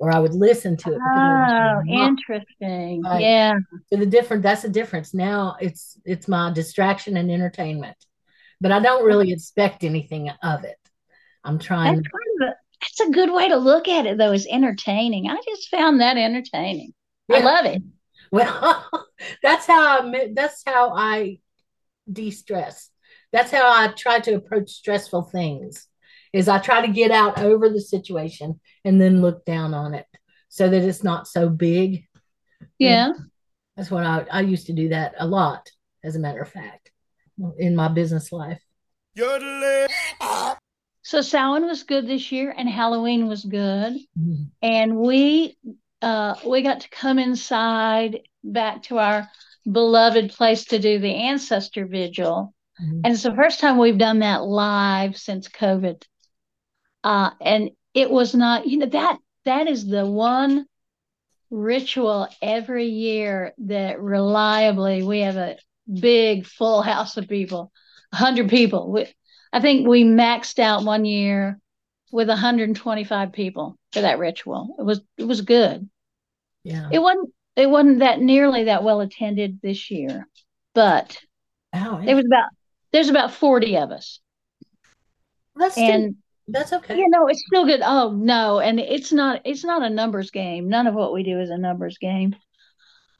or 0.00 0.12
I 0.12 0.18
would 0.18 0.34
listen 0.34 0.76
to 0.78 0.90
it. 0.90 0.98
because 1.04 1.28
I 1.28 1.32
was 1.32 1.84
Oh, 1.88 2.06
interesting. 2.06 3.02
Right. 3.04 3.20
Yeah. 3.22 3.54
so 3.92 3.96
the 3.98 4.06
different 4.06 4.42
that's 4.42 4.62
the 4.62 4.68
difference. 4.68 5.14
Now 5.14 5.56
it's 5.60 5.98
it's 6.04 6.26
my 6.26 6.52
distraction 6.52 7.16
and 7.16 7.30
entertainment, 7.30 7.96
but 8.60 8.72
I 8.72 8.80
don't 8.80 9.04
really 9.04 9.32
expect 9.32 9.84
anything 9.84 10.30
of 10.42 10.64
it. 10.64 10.76
I'm 11.44 11.58
trying 11.58 11.96
That's 11.96 12.08
kind 12.08 12.42
of 12.42 12.48
a, 12.48 12.54
that's 12.80 13.00
a 13.08 13.12
good 13.12 13.32
way 13.32 13.48
to 13.48 13.56
look 13.56 13.88
at 13.88 14.06
it 14.06 14.18
though, 14.18 14.32
is 14.32 14.46
entertaining. 14.50 15.28
I 15.28 15.36
just 15.48 15.68
found 15.68 16.00
that 16.00 16.16
entertaining. 16.16 16.92
I 17.30 17.40
love 17.40 17.66
it. 17.66 17.82
Well, 18.32 18.88
that's 19.42 19.66
how 19.66 20.02
I 20.02 20.28
that's 20.34 20.62
how 20.64 20.92
I 20.94 21.40
de-stress. 22.10 22.90
That's 23.32 23.50
how 23.50 23.66
I 23.70 23.88
try 23.88 24.20
to 24.20 24.34
approach 24.34 24.70
stressful 24.70 25.22
things. 25.24 25.86
Is 26.32 26.48
I 26.48 26.58
try 26.58 26.84
to 26.86 26.92
get 26.92 27.10
out 27.10 27.40
over 27.40 27.68
the 27.68 27.80
situation 27.80 28.60
and 28.84 29.00
then 29.00 29.20
look 29.20 29.44
down 29.44 29.74
on 29.74 29.94
it 29.94 30.06
so 30.48 30.68
that 30.68 30.82
it's 30.82 31.02
not 31.02 31.26
so 31.26 31.48
big. 31.48 32.04
Yeah. 32.78 33.12
That's 33.76 33.90
what 33.90 34.04
I 34.04 34.26
I 34.30 34.40
used 34.42 34.66
to 34.66 34.72
do 34.72 34.90
that 34.90 35.14
a 35.18 35.26
lot, 35.26 35.68
as 36.04 36.16
a 36.16 36.20
matter 36.20 36.40
of 36.40 36.48
fact, 36.48 36.90
in 37.58 37.74
my 37.74 37.88
business 37.88 38.30
life. 38.32 38.60
So 41.02 41.20
Samhain 41.22 41.66
was 41.66 41.82
good 41.82 42.06
this 42.06 42.30
year 42.30 42.54
and 42.56 42.68
Halloween 42.68 43.26
was 43.26 43.44
good. 43.44 43.96
Mhm. 44.18 44.50
And 44.62 44.96
we 44.96 45.56
uh 46.02 46.34
we 46.46 46.62
got 46.62 46.80
to 46.80 46.90
come 46.90 47.18
inside 47.18 48.20
back 48.44 48.84
to 48.84 48.98
our 48.98 49.28
beloved 49.70 50.30
place 50.30 50.64
to 50.66 50.78
do 50.78 50.98
the 50.98 51.14
ancestor 51.14 51.86
vigil. 51.86 52.54
Mhm. 52.80 53.00
And 53.04 53.14
it's 53.14 53.22
the 53.24 53.34
first 53.34 53.60
time 53.60 53.78
we've 53.78 53.98
done 53.98 54.20
that 54.20 54.44
live 54.44 55.16
since 55.16 55.48
COVID. 55.48 56.02
Uh, 57.02 57.30
and 57.40 57.70
it 57.94 58.10
was 58.10 58.34
not, 58.34 58.66
you 58.66 58.78
know, 58.78 58.86
that 58.86 59.18
that 59.44 59.66
is 59.68 59.86
the 59.86 60.06
one 60.06 60.66
ritual 61.50 62.28
every 62.40 62.86
year 62.86 63.52
that 63.58 64.00
reliably 64.00 65.02
we 65.02 65.20
have 65.20 65.36
a 65.36 65.56
big 65.92 66.46
full 66.46 66.82
house 66.82 67.16
of 67.16 67.28
people, 67.28 67.72
100 68.10 68.48
people. 68.48 68.92
We, 68.92 69.06
I 69.52 69.60
think 69.60 69.86
we 69.88 70.04
maxed 70.04 70.58
out 70.58 70.84
one 70.84 71.04
year 71.04 71.58
with 72.12 72.28
125 72.28 73.32
people 73.32 73.76
for 73.92 74.02
that 74.02 74.18
ritual. 74.18 74.76
It 74.78 74.82
was 74.84 75.00
it 75.16 75.24
was 75.24 75.40
good. 75.40 75.88
Yeah. 76.62 76.88
It 76.92 76.98
wasn't 77.00 77.32
it 77.56 77.68
wasn't 77.68 77.98
that 78.00 78.20
nearly 78.20 78.64
that 78.64 78.84
well 78.84 79.00
attended 79.00 79.60
this 79.62 79.90
year, 79.90 80.28
but 80.74 81.18
it 82.08 82.14
was 82.14 82.26
about 82.26 82.50
there's 82.92 83.08
about 83.08 83.32
40 83.32 83.76
of 83.78 83.90
us. 83.90 84.20
still- 85.72 85.84
And 85.84 86.16
that's 86.52 86.72
okay. 86.72 86.96
you 86.96 87.08
know, 87.08 87.26
it's 87.28 87.42
still 87.46 87.64
good. 87.66 87.80
Oh 87.82 88.12
no, 88.12 88.60
and 88.60 88.78
it's 88.80 89.12
not 89.12 89.42
it's 89.44 89.64
not 89.64 89.82
a 89.82 89.90
numbers 89.90 90.30
game. 90.30 90.68
None 90.68 90.86
of 90.86 90.94
what 90.94 91.12
we 91.12 91.22
do 91.22 91.40
is 91.40 91.50
a 91.50 91.58
numbers 91.58 91.98
game. 91.98 92.36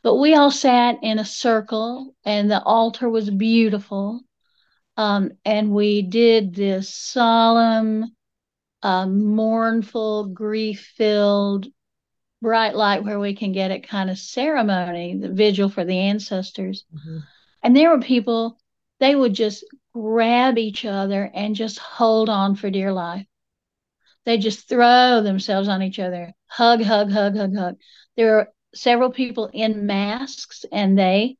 But 0.03 0.17
we 0.17 0.35
all 0.35 0.51
sat 0.51 0.97
in 1.03 1.19
a 1.19 1.25
circle 1.25 2.15
and 2.25 2.51
the 2.51 2.63
altar 2.63 3.09
was 3.09 3.31
beautiful. 3.31 4.23
Um, 4.97 5.33
and 5.45 5.71
we 5.73 6.03
did 6.03 6.55
this 6.55 6.95
solemn 6.95 8.07
a 8.83 9.07
mournful, 9.07 10.29
grief 10.29 10.93
filled, 10.97 11.67
bright 12.41 12.75
light 12.75 13.05
where 13.05 13.21
we 13.21 13.35
can 13.35 13.53
get 13.53 13.71
it 13.71 13.87
kind 13.87 14.09
of 14.09 14.19
ceremony, 14.19 15.19
the 15.19 15.29
vigil 15.29 15.69
for 15.69 15.85
the 15.85 15.99
ancestors. 15.99 16.85
Mhm. 16.95 17.23
And 17.63 17.77
there 17.77 17.91
were 17.91 18.01
people, 18.01 18.59
they 18.99 19.15
would 19.15 19.35
just 19.35 19.65
grab 19.93 20.59
each 20.59 20.85
other 20.85 21.31
and 21.35 21.55
just 21.55 21.79
hold 21.79 22.29
on 22.29 22.57
for 22.57 22.71
dear 22.71 22.93
life. 22.93 23.27
They 24.25 24.39
just 24.39 24.69
throw 24.69 25.23
themselves 25.23 25.69
on 25.69 25.83
each 25.83 25.99
other, 25.99 26.35
hug, 26.47 26.83
hug, 26.83 27.11
hug, 27.11 27.37
hug, 27.37 27.55
hug. 27.57 27.77
There 28.17 28.39
are 28.39 28.53
several 28.75 29.11
people 29.11 29.51
in 29.53 29.87
masks, 29.87 30.65
and 30.73 30.99
they, 30.99 31.37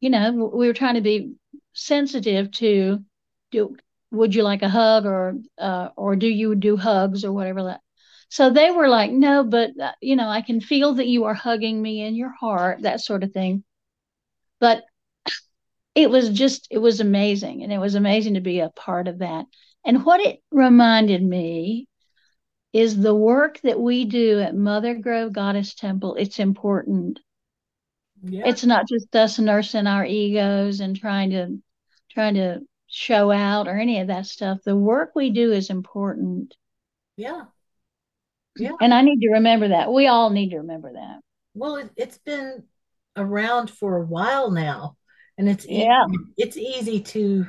you 0.00 0.10
know, 0.10 0.32
we 0.32 0.66
were 0.66 0.74
trying 0.74 0.94
to 0.94 1.00
be 1.02 1.34
sensitive 1.74 2.50
to 2.52 3.04
do 3.50 3.76
would 4.12 4.34
you 4.34 4.42
like 4.42 4.62
a 4.62 4.68
hug 4.68 5.06
or 5.06 5.34
uh, 5.58 5.88
or 5.96 6.16
do 6.16 6.26
you 6.28 6.54
do 6.54 6.76
hugs 6.76 7.24
or 7.24 7.32
whatever 7.32 7.62
that 7.64 7.80
so 8.28 8.50
they 8.50 8.70
were 8.70 8.88
like 8.88 9.10
no 9.12 9.44
but 9.44 9.70
uh, 9.80 9.92
you 10.00 10.16
know 10.16 10.28
i 10.28 10.40
can 10.42 10.60
feel 10.60 10.94
that 10.94 11.06
you 11.06 11.24
are 11.24 11.34
hugging 11.34 11.80
me 11.80 12.02
in 12.02 12.14
your 12.16 12.30
heart 12.40 12.82
that 12.82 13.00
sort 13.00 13.22
of 13.22 13.32
thing 13.32 13.62
but 14.60 14.84
it 15.94 16.10
was 16.10 16.30
just 16.30 16.68
it 16.70 16.78
was 16.78 17.00
amazing 17.00 17.62
and 17.62 17.72
it 17.72 17.78
was 17.78 17.94
amazing 17.94 18.34
to 18.34 18.40
be 18.40 18.60
a 18.60 18.70
part 18.70 19.08
of 19.08 19.18
that. 19.18 19.46
And 19.84 20.04
what 20.04 20.20
it 20.20 20.42
reminded 20.50 21.22
me 21.22 21.88
is 22.72 22.96
the 22.96 23.14
work 23.14 23.60
that 23.62 23.80
we 23.80 24.04
do 24.04 24.40
at 24.40 24.54
mother 24.54 24.94
grove 24.94 25.32
goddess 25.32 25.74
temple 25.74 26.14
it's 26.14 26.38
important. 26.38 27.20
Yeah. 28.22 28.42
it's 28.44 28.64
not 28.64 28.86
just 28.86 29.16
us 29.16 29.38
nursing 29.38 29.86
our 29.86 30.04
egos 30.04 30.80
and 30.80 30.94
trying 30.94 31.30
to 31.30 31.58
trying 32.10 32.34
to 32.34 32.60
show 32.86 33.30
out 33.30 33.66
or 33.66 33.78
any 33.78 34.00
of 34.00 34.08
that 34.08 34.26
stuff. 34.26 34.58
The 34.64 34.76
work 34.76 35.12
we 35.14 35.30
do 35.30 35.52
is 35.52 35.70
important. 35.70 36.54
Yeah. 37.16 37.44
Mm-hmm. 38.58 38.62
Yeah. 38.64 38.72
and 38.80 38.92
i 38.92 39.00
need 39.02 39.20
to 39.20 39.30
remember 39.30 39.68
that. 39.68 39.92
We 39.92 40.06
all 40.06 40.30
need 40.30 40.50
to 40.50 40.58
remember 40.58 40.92
that. 40.92 41.20
Well, 41.54 41.76
it, 41.76 41.90
it's 41.96 42.18
been 42.18 42.64
around 43.16 43.70
for 43.70 43.96
a 43.96 44.04
while 44.04 44.50
now, 44.50 44.96
and 45.40 45.48
it's 45.48 45.66
ea- 45.66 45.84
Yeah. 45.84 46.04
it's 46.36 46.56
easy 46.56 47.00
to 47.00 47.46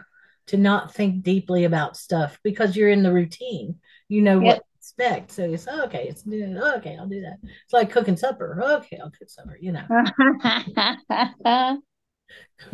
to 0.48 0.58
not 0.58 0.94
think 0.94 1.24
deeply 1.24 1.66
about 1.66 1.98
stuff 1.98 2.39
because 2.44 2.76
you're 2.76 2.89
in 2.89 3.04
the 3.04 3.14
routine. 3.14 3.80
You 4.10 4.22
know 4.24 4.39
Yep. 4.39 4.58
what 4.58 4.58
to 4.58 4.64
expect, 4.80 5.32
so 5.32 5.46
you 5.46 5.58
say, 5.58 5.72
okay, 5.82 6.08
it's 6.10 6.26
okay, 6.28 6.98
I'll 6.98 7.08
do 7.08 7.22
that. 7.22 7.38
It's 7.44 7.74
like 7.74 7.92
cooking 7.92 8.18
supper. 8.18 8.60
Okay, 8.64 8.98
I'll 8.98 9.12
cook 9.12 9.30
supper. 9.30 9.58
You 9.62 9.74
know. 9.74 9.86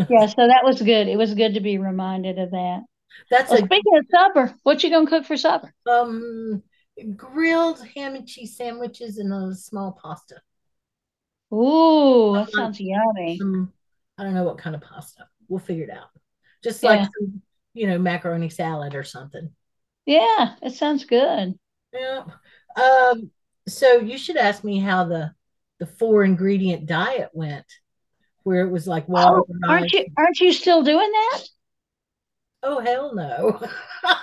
yeah 0.09 0.28
so 0.28 0.47
that 0.47 0.61
was 0.63 0.82
good 0.82 1.07
it 1.07 1.18
was 1.18 1.34
good 1.34 1.55
to 1.55 1.59
be 1.59 1.78
reminded 1.78 2.39
of 2.39 2.51
that 2.51 2.82
That's 3.32 3.51
well, 3.51 3.59
a 3.61 3.65
speaking 3.65 3.97
of 3.97 4.05
supper 4.11 4.55
what 4.63 4.84
you 4.84 4.89
gonna 4.89 5.07
cook 5.07 5.26
for 5.26 5.38
supper 5.38 5.74
um 5.89 6.61
grilled 7.15 7.86
ham 7.95 8.15
and 8.15 8.28
cheese 8.28 8.57
sandwiches 8.57 9.18
and 9.20 9.32
a 9.34 9.55
small 9.55 9.91
pasta. 10.01 10.41
Ooh, 11.53 12.34
that 12.36 12.47
Uh-huh. 12.47 12.51
sounds 12.51 12.80
yummy 12.80 13.38
Some 13.39 13.74
I 14.18 14.24
don't 14.24 14.34
know 14.34 14.43
what 14.43 14.57
kind 14.57 14.76
of 14.76 14.82
pasta. 14.82 15.28
We'll 15.47 15.59
figure 15.59 15.84
it 15.86 15.89
out. 15.89 16.09
Just 16.63 16.84
like 16.84 16.99
Yeah. 17.01 17.07
some, 17.20 17.41
you 17.74 17.88
know, 17.88 17.99
macaroni 17.99 18.49
salad 18.49 18.95
or 18.95 19.03
something. 19.03 19.51
yeah 20.05 20.55
it 20.61 20.74
sounds 20.74 21.05
good 21.05 21.53
Yeah. 21.93 22.24
Um, 22.76 23.32
so 23.68 23.93
you 23.97 24.18
should 24.18 24.38
ask 24.38 24.63
me 24.63 24.80
how 24.80 25.03
the 25.05 25.34
the 25.80 25.86
four 25.86 26.24
ingredient 26.24 26.86
diet 26.88 27.30
went, 27.34 27.65
where 28.43 28.65
it 28.65 28.72
was 28.72 28.88
like 28.88 29.07
water. 29.07 29.39
oh, 29.39 29.47
aren't 29.70 29.91
you 29.93 30.05
aren't 30.18 30.39
you 30.39 30.51
still 30.53 30.82
doing 30.84 31.11
that 31.11 31.43
Oh 32.63 32.80
hell 32.80 33.13
no. 33.13 33.61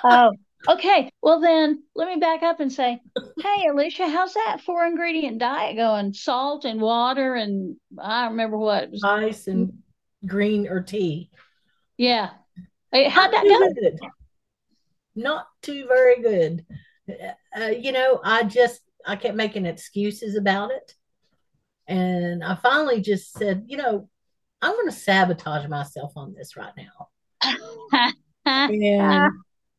Oh, 0.05 0.33
okay. 0.69 1.11
Well, 1.23 1.41
then 1.41 1.83
let 1.95 2.09
me 2.09 2.17
back 2.17 2.43
up 2.43 2.61
and 2.61 2.73
say, 2.73 3.01
hey, 3.41 3.67
Alicia, 3.69 4.09
how's 4.09 4.35
that 4.35 4.61
four 4.65 4.85
ingredient 4.87 5.39
diet 5.39 5.77
going? 5.77 6.13
Salt 6.15 6.65
and 6.65 6.81
water, 6.81 7.35
and 7.35 7.77
I 7.99 8.23
don't 8.23 8.33
remember 8.33 8.59
what 8.59 8.85
it 8.85 8.91
was. 8.91 9.03
Ice 9.05 9.47
and 9.47 9.73
green 10.27 10.69
or 10.69 10.83
tea. 10.83 11.31
Yeah. 11.97 12.31
How'd 12.93 13.33
that 13.33 13.45
Not 13.45 13.61
go? 13.61 13.69
too 13.69 13.75
good. 13.75 14.01
Not 15.17 15.47
too 15.63 15.87
very 15.87 16.21
good. 16.23 16.67
Uh, 17.59 17.67
you 17.67 17.93
know, 17.93 18.21
I 18.25 18.45
just 18.45 18.81
I 19.07 19.17
kept 19.17 19.37
making 19.37 19.67
excuses 19.67 20.37
about 20.37 20.71
it, 20.71 20.95
and 21.87 22.43
I 22.43 22.55
finally 22.55 23.01
just 23.01 23.33
said, 23.33 23.65
you 23.67 23.77
know, 23.77 24.09
I'm 24.63 24.73
going 24.73 24.89
to 24.89 24.93
sabotage 24.93 25.69
myself 25.69 26.13
on 26.17 26.35
this 26.35 26.57
right 26.57 26.73
now. 26.77 27.09
And 28.47 29.31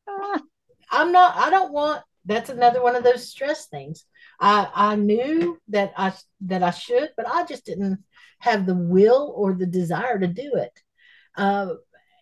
I'm 0.92 1.12
not, 1.12 1.36
I 1.36 1.50
don't 1.50 1.74
want, 1.74 2.04
that's 2.26 2.50
another 2.52 2.82
one 2.84 2.96
of 2.96 3.04
those 3.04 3.28
stress 3.28 3.66
things. 3.66 4.06
I, 4.40 4.70
I 4.74 4.96
knew 4.96 5.60
that 5.70 5.94
I, 5.98 6.14
that 6.42 6.62
I 6.62 6.72
should, 6.72 7.10
but 7.18 7.28
I 7.28 7.46
just 7.46 7.66
didn't 7.66 8.04
have 8.46 8.66
the 8.66 8.76
will 8.76 9.34
or 9.36 9.54
the 9.54 9.66
desire 9.66 10.20
to 10.20 10.28
do 10.28 10.54
it. 10.56 10.72
Uh, 11.36 11.74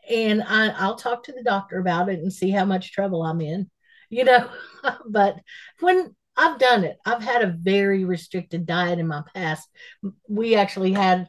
and 0.10 0.42
I, 0.42 0.70
I'll 0.70 0.96
talk 0.96 1.26
to 1.26 1.34
the 1.34 1.44
doctor 1.44 1.80
about 1.80 2.10
it 2.10 2.20
and 2.20 2.32
see 2.32 2.50
how 2.50 2.66
much 2.66 2.92
trouble 2.92 3.24
I'm 3.24 3.42
in, 3.42 3.70
you 4.10 4.24
know. 4.24 4.50
but 5.06 5.36
when 5.82 6.16
I've 6.36 6.58
done 6.60 6.86
it, 6.86 6.98
I've 7.06 7.22
had 7.22 7.42
a 7.44 7.56
very 7.58 8.06
restricted 8.06 8.66
diet 8.66 9.00
in 9.00 9.08
my 9.08 9.24
past. 9.36 9.70
We 10.28 10.56
actually 10.56 10.94
had 10.94 11.28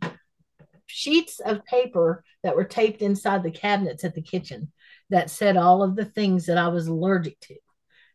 sheets 0.86 1.40
of 1.40 1.64
paper 1.64 2.22
that 2.45 2.55
were 2.55 2.64
taped 2.64 3.03
inside 3.03 3.42
the 3.42 3.51
cabinets 3.51 4.05
at 4.05 4.14
the 4.14 4.22
kitchen 4.22 4.72
that 5.11 5.28
said 5.28 5.57
all 5.57 5.82
of 5.82 5.97
the 5.97 6.05
things 6.05 6.47
that 6.47 6.57
I 6.57 6.68
was 6.68 6.86
allergic 6.86 7.38
to. 7.40 7.57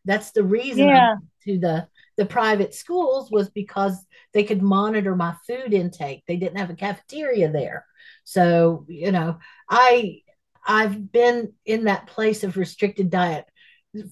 That's 0.06 0.30
the 0.32 0.44
reason 0.44 0.88
Yeah. 0.88 1.14
to 1.44 1.58
the 1.58 1.88
the 2.20 2.26
private 2.26 2.74
schools 2.74 3.30
was 3.30 3.48
because 3.48 3.96
they 4.34 4.44
could 4.44 4.60
monitor 4.60 5.16
my 5.16 5.34
food 5.46 5.72
intake. 5.72 6.22
They 6.28 6.36
didn't 6.36 6.58
have 6.58 6.68
a 6.68 6.74
cafeteria 6.74 7.50
there. 7.50 7.86
So, 8.24 8.84
you 8.88 9.10
know, 9.10 9.38
I 9.70 10.20
I've 10.62 11.10
been 11.10 11.54
in 11.64 11.84
that 11.84 12.08
place 12.08 12.44
of 12.44 12.58
restricted 12.58 13.08
diet 13.08 13.46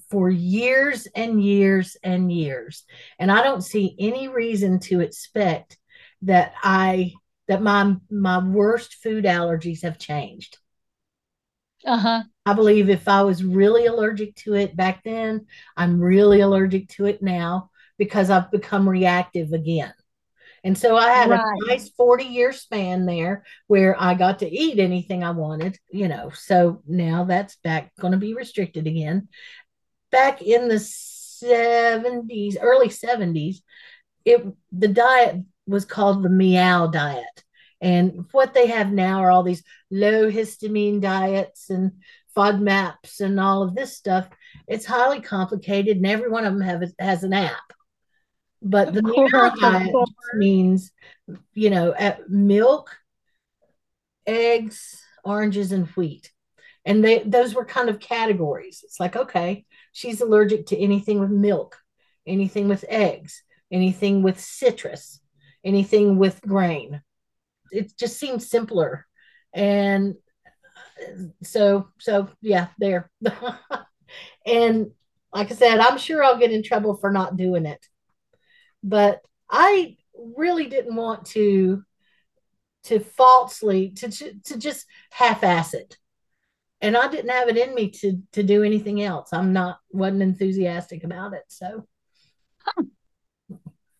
for 0.09 0.31
years 0.31 1.07
and 1.15 1.45
years 1.45 1.99
and 2.03 2.33
years. 2.33 2.85
And 3.19 3.31
I 3.31 3.43
don't 3.43 3.61
see 3.61 3.95
any 3.99 4.27
reason 4.27 4.81
to 4.85 5.01
expect 5.01 5.77
that 6.23 6.55
I 6.63 7.13
that 7.47 7.61
my 7.61 7.95
my 8.11 8.39
worst 8.39 8.95
food 9.03 9.27
allergies 9.27 9.83
have 9.83 9.99
changed. 9.99 10.57
Uh-huh. 11.85 12.23
I 12.47 12.55
believe 12.55 12.89
if 12.89 13.07
I 13.07 13.21
was 13.21 13.45
really 13.45 13.85
allergic 13.85 14.35
to 14.37 14.55
it 14.55 14.75
back 14.75 15.05
then, 15.05 15.45
I'm 15.77 16.01
really 16.01 16.41
allergic 16.41 16.89
to 16.93 17.05
it 17.05 17.23
now 17.23 17.69
because 17.99 18.31
I've 18.31 18.51
become 18.51 18.89
reactive 18.89 19.53
again. 19.53 19.93
And 20.65 20.77
so 20.77 20.97
I 20.97 21.11
had 21.13 21.31
Right. 21.31 21.41
a 21.63 21.67
nice 21.69 21.89
40 21.91 22.25
year 22.25 22.53
span 22.53 23.07
there 23.07 23.45
where 23.69 23.97
I 24.01 24.15
got 24.15 24.41
to 24.41 24.51
eat 24.51 24.79
anything 24.79 25.23
I 25.23 25.31
wanted, 25.31 25.79
you 25.91 26.09
know. 26.09 26.31
So 26.31 26.83
now 26.87 27.25
that's 27.25 27.57
back 27.57 27.93
going 28.01 28.13
to 28.13 28.19
be 28.19 28.35
restricted 28.35 28.87
again. 28.87 29.29
Back 30.11 30.43
in 30.43 30.69
the 30.69 30.79
70s, 30.81 32.57
early 32.61 32.89
70s, 32.89 33.63
it 34.25 34.45
the 34.73 34.89
diet 34.89 35.37
was 35.67 35.85
called 35.85 36.23
the 36.23 36.31
meow 36.31 36.87
diet. 36.89 37.45
And 37.81 38.25
what 38.33 38.55
they 38.55 38.67
have 38.69 38.91
now 38.91 39.21
are 39.23 39.31
all 39.31 39.43
these 39.45 39.63
low 39.91 40.31
histamine 40.31 41.01
diets 41.01 41.71
and 41.71 41.93
FODMAPs 42.37 43.21
and 43.21 43.39
all 43.39 43.63
of 43.63 43.75
this 43.75 43.97
stuff. 43.97 44.29
It's 44.67 44.87
highly 44.87 45.21
complicated, 45.21 45.99
and 45.99 46.07
every 46.07 46.29
one 46.31 46.45
of 46.45 46.53
them 46.55 46.63
have 46.63 46.83
has 46.99 47.23
an 47.23 47.33
app. 47.33 47.73
But 48.61 48.93
the 48.93 49.03
diet 49.61 49.95
means, 50.35 50.91
you 51.55 51.71
know, 51.71 51.95
at 51.95 52.29
milk, 52.29 52.97
eggs, 54.27 55.03
oranges, 55.25 55.73
and 55.73 55.87
wheat. 55.89 56.31
And 56.85 57.05
they 57.05 57.21
those 57.21 57.55
were 57.55 57.65
kind 57.65 57.89
of 57.89 58.01
categories. 58.01 58.81
It's 58.85 58.99
like, 58.99 59.15
okay, 59.15 59.65
she's 59.93 60.21
allergic 60.21 60.67
to 60.67 60.79
anything 60.79 61.21
with 61.21 61.31
milk, 61.31 61.77
anything 62.27 62.69
with 62.69 62.85
eggs, 62.89 63.43
anything 63.71 64.23
with 64.23 64.41
citrus, 64.41 65.21
anything 65.65 66.19
with 66.19 66.41
grain. 66.43 67.03
It 67.71 67.93
just 67.99 68.19
seems 68.19 68.49
simpler. 68.49 69.07
And 69.53 70.15
uh, 71.01 71.25
so 71.43 71.89
so 71.99 72.29
yeah, 72.41 72.69
there. 72.79 73.11
and 74.47 74.91
like 75.33 75.53
I 75.53 75.55
said, 75.55 75.79
I'm 75.79 75.99
sure 75.99 76.25
I'll 76.25 76.39
get 76.39 76.53
in 76.53 76.63
trouble 76.63 76.97
for 76.97 77.11
not 77.11 77.37
doing 77.37 77.67
it. 77.67 77.85
But 78.83 79.23
I 79.51 79.97
really 80.37 80.67
didn't 80.69 80.97
want 80.97 81.27
to 81.27 81.85
to 82.85 83.01
falsely 83.01 83.91
to 83.91 84.09
to 84.11 84.59
just 84.59 84.87
half-ass 85.11 85.75
it 85.75 85.97
and 86.81 86.97
I 86.97 87.09
didn't 87.09 87.31
have 87.31 87.49
it 87.49 87.57
in 87.57 87.75
me 87.75 87.91
to 87.91 88.23
to 88.33 88.43
do 88.43 88.65
anything 88.65 89.03
else. 89.03 89.33
I'm 89.33 89.53
not 89.53 89.81
wasn't 89.93 90.23
enthusiastic 90.23 91.05
about 91.05 91.35
it. 91.35 91.45
So 91.49 91.87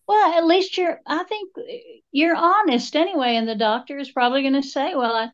Well, 0.07 0.33
at 0.37 0.45
least 0.45 0.77
you're, 0.77 0.99
I 1.05 1.23
think 1.23 1.51
you're 2.11 2.35
honest 2.35 2.95
anyway. 2.95 3.35
And 3.35 3.47
the 3.47 3.55
doctor 3.55 3.97
is 3.97 4.11
probably 4.11 4.41
going 4.41 4.53
to 4.59 4.63
say, 4.63 4.95
well, 4.95 5.13
I, 5.15 5.29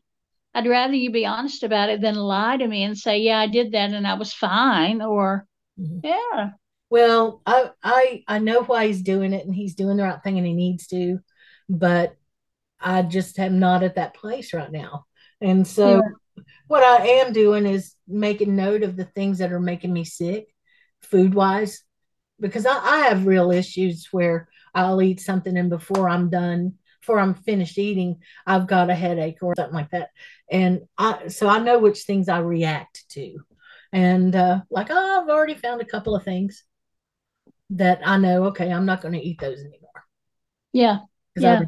I'd 0.54 0.68
rather 0.68 0.94
you 0.94 1.10
be 1.10 1.26
honest 1.26 1.62
about 1.62 1.90
it 1.90 2.00
than 2.00 2.16
lie 2.16 2.56
to 2.58 2.66
me 2.66 2.84
and 2.84 2.98
say, 2.98 3.18
yeah, 3.20 3.38
I 3.40 3.48
did 3.48 3.72
that 3.72 3.92
and 3.92 4.06
I 4.06 4.14
was 4.14 4.32
fine. 4.34 5.02
Or, 5.02 5.46
Mhm. 5.78 6.00
yeah, 6.02 6.52
Well, 6.90 7.42
I 7.46 7.70
I 7.82 8.24
I 8.28 8.38
know 8.38 8.62
why 8.62 8.86
he's 8.86 9.02
doing 9.02 9.32
it 9.32 9.44
and 9.46 9.54
he's 9.54 9.74
doing 9.74 9.96
the 9.96 10.04
right 10.04 10.22
thing 10.22 10.38
and 10.38 10.46
he 10.46 10.52
needs 10.54 10.86
to, 10.88 11.18
but 11.68 12.16
I 12.80 13.02
just 13.02 13.38
am 13.38 13.58
not 13.60 13.82
at 13.84 13.96
that 13.96 14.14
place 14.14 14.54
right 14.54 14.72
now. 14.72 15.06
And 15.40 15.66
so 15.66 15.96
Yeah. 15.96 16.00
what 16.68 16.82
I 16.84 17.06
am 17.20 17.32
doing 17.32 17.66
is 17.66 17.94
making 18.08 18.56
note 18.56 18.82
of 18.84 18.96
the 18.96 19.04
things 19.06 19.38
that 19.38 19.52
are 19.52 19.60
making 19.60 19.92
me 19.92 20.04
sick 20.04 20.48
food 21.02 21.34
wise 21.34 21.82
because 22.40 22.66
I, 22.66 22.76
I 22.78 22.98
have 23.08 23.26
real 23.26 23.50
issues 23.52 24.08
where 24.12 24.48
I'll 24.74 25.02
eat 25.02 25.20
something 25.20 25.56
and 25.56 25.70
before 25.70 26.08
I'm 26.08 26.30
done, 26.30 26.74
before 27.00 27.18
I'm 27.20 27.34
finished 27.34 27.78
eating, 27.78 28.20
I've 28.46 28.66
got 28.66 28.90
a 28.90 28.94
headache 28.94 29.38
or 29.42 29.54
something 29.56 29.74
like 29.74 29.90
that. 29.90 30.10
And 30.50 30.82
I 30.98 31.28
so 31.28 31.48
I 31.48 31.58
know 31.58 31.78
which 31.78 32.02
things 32.02 32.28
I 32.28 32.38
react 32.40 33.04
to. 33.10 33.38
And 33.92 34.34
uh, 34.36 34.60
like, 34.70 34.88
oh, 34.90 35.22
I've 35.22 35.28
already 35.30 35.54
found 35.54 35.80
a 35.80 35.84
couple 35.86 36.14
of 36.16 36.24
things 36.24 36.64
that 37.70 38.00
I 38.04 38.16
know, 38.16 38.44
okay, 38.46 38.72
I'm 38.72 38.86
not 38.86 39.02
going 39.02 39.14
to 39.14 39.20
eat 39.20 39.40
those 39.40 39.60
anymore. 39.60 39.80
Yeah. 40.72 41.00
Yeah. 41.36 41.62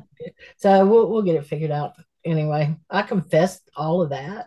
So 0.57 0.86
we'll 0.86 1.11
we'll 1.11 1.22
get 1.22 1.36
it 1.36 1.46
figured 1.46 1.70
out 1.70 1.94
anyway. 2.24 2.76
I 2.88 3.03
confessed 3.03 3.68
all 3.76 4.03
of 4.03 4.11
that. 4.11 4.46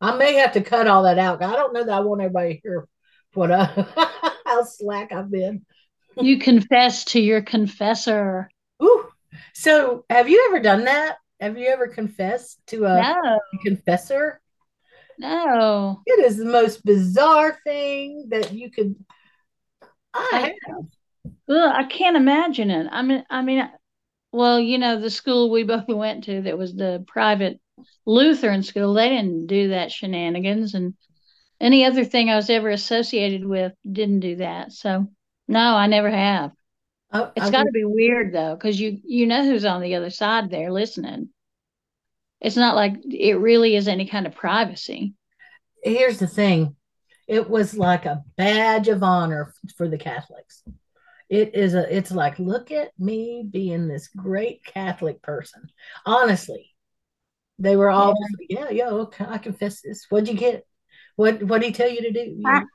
I 0.00 0.16
may 0.16 0.34
have 0.34 0.52
to 0.52 0.60
cut 0.60 0.86
all 0.86 1.04
that 1.04 1.18
out. 1.18 1.42
I 1.42 1.56
don't 1.56 1.72
know 1.72 1.84
that 1.84 1.94
I 1.94 2.00
want 2.00 2.20
everybody 2.20 2.54
to 2.54 2.60
hear 2.62 2.88
what 3.34 3.50
I 3.50 3.64
how 4.46 4.64
slack 4.64 5.12
I've 5.12 5.30
been. 5.30 5.64
You 6.20 6.38
confess 6.38 7.04
to 7.06 7.20
your 7.20 7.42
confessor. 7.42 8.50
Ooh. 8.82 9.06
So 9.54 10.04
have 10.10 10.28
you 10.28 10.46
ever 10.48 10.60
done 10.60 10.84
that? 10.84 11.16
Have 11.40 11.56
you 11.58 11.68
ever 11.68 11.88
confessed 11.88 12.58
to 12.68 12.84
a 12.84 13.02
No, 13.02 13.38
confessor? 13.64 14.40
no. 15.18 16.02
It 16.06 16.24
is 16.24 16.36
the 16.36 16.44
most 16.44 16.84
bizarre 16.84 17.58
thing 17.64 18.26
that 18.30 18.52
you 18.52 18.70
could 18.70 18.96
I 20.14 20.54
well, 21.46 21.72
I 21.74 21.84
can't 21.84 22.16
imagine 22.16 22.70
it. 22.70 22.88
I 22.90 23.02
mean, 23.02 23.24
I 23.30 23.42
mean, 23.42 23.70
well, 24.32 24.60
you 24.60 24.78
know, 24.78 25.00
the 25.00 25.10
school 25.10 25.50
we 25.50 25.64
both 25.64 25.88
went 25.88 26.24
to 26.24 26.42
that 26.42 26.58
was 26.58 26.74
the 26.74 27.04
private 27.06 27.60
Lutheran 28.06 28.62
school, 28.62 28.94
they 28.94 29.08
didn't 29.08 29.46
do 29.46 29.68
that 29.68 29.92
shenanigans. 29.92 30.74
And 30.74 30.94
any 31.60 31.84
other 31.84 32.04
thing 32.04 32.30
I 32.30 32.36
was 32.36 32.50
ever 32.50 32.70
associated 32.70 33.46
with 33.46 33.72
didn't 33.90 34.20
do 34.20 34.36
that. 34.36 34.72
So, 34.72 35.08
no, 35.48 35.60
I 35.76 35.86
never 35.86 36.10
have. 36.10 36.52
I, 37.10 37.30
It's 37.36 37.50
got 37.50 37.64
to 37.64 37.72
be 37.72 37.84
weird 37.84 38.32
though, 38.32 38.54
because 38.54 38.80
you 38.80 39.00
you 39.04 39.26
know 39.26 39.44
who's 39.44 39.64
on 39.64 39.80
the 39.82 39.94
other 39.94 40.10
side 40.10 40.50
there 40.50 40.72
listening. 40.72 41.30
It's 42.40 42.56
not 42.56 42.76
like 42.76 42.94
it 43.04 43.34
really 43.38 43.74
is 43.76 43.88
any 43.88 44.06
kind 44.06 44.26
of 44.26 44.34
privacy. 44.34 45.14
here's 45.82 46.18
the 46.18 46.26
thing. 46.26 46.76
It 47.28 47.48
was 47.48 47.76
like 47.76 48.06
a 48.06 48.24
badge 48.36 48.88
of 48.88 49.02
honor 49.02 49.54
for 49.76 49.86
the 49.86 49.98
Catholics. 49.98 50.64
It 51.28 51.54
is 51.54 51.74
a 51.74 51.94
it's 51.94 52.10
like 52.10 52.38
look 52.38 52.70
at 52.70 52.90
me 52.98 53.46
being 53.48 53.86
this 53.86 54.08
great 54.08 54.64
Catholic 54.64 55.20
person. 55.20 55.68
Honestly, 56.06 56.74
they 57.58 57.76
were 57.76 57.90
all 57.90 58.14
just 58.14 58.34
like, 58.38 58.46
yeah, 58.48 58.70
yeah, 58.70 58.88
okay, 58.88 59.26
I 59.28 59.36
confess 59.36 59.82
this. 59.82 60.06
What'd 60.08 60.28
you 60.28 60.34
get? 60.34 60.66
What 61.16 61.42
what 61.42 61.60
did 61.60 61.66
he 61.66 61.72
tell 61.72 61.90
you 61.90 62.00
to 62.02 62.12
do? 62.12 62.34
You 62.38 62.66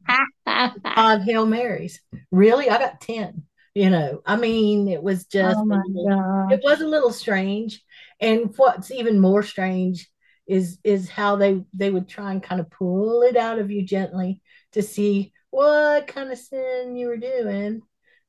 five 0.95 1.23
Hail 1.23 1.47
Marys. 1.47 1.99
Really? 2.31 2.69
I 2.69 2.77
got 2.77 3.01
10. 3.01 3.43
You 3.73 3.89
know, 3.89 4.21
I 4.23 4.35
mean, 4.35 4.87
it 4.87 5.01
was 5.01 5.25
just 5.25 5.57
oh 5.57 5.61
a 5.61 5.65
my 5.65 5.81
little, 5.87 6.47
it 6.51 6.61
was 6.63 6.81
a 6.81 6.87
little 6.87 7.11
strange. 7.11 7.81
And 8.19 8.53
what's 8.55 8.91
even 8.91 9.19
more 9.19 9.41
strange 9.41 10.11
is 10.47 10.77
is 10.83 11.09
how 11.09 11.35
they 11.35 11.63
they 11.73 11.89
would 11.89 12.07
try 12.07 12.31
and 12.31 12.43
kind 12.43 12.59
of 12.59 12.69
pull 12.69 13.21
it 13.21 13.37
out 13.37 13.59
of 13.59 13.71
you 13.71 13.83
gently 13.83 14.41
to 14.73 14.81
see 14.81 15.31
what 15.49 16.07
kind 16.07 16.31
of 16.31 16.37
sin 16.37 16.95
you 16.95 17.07
were 17.07 17.17
doing. 17.17 17.81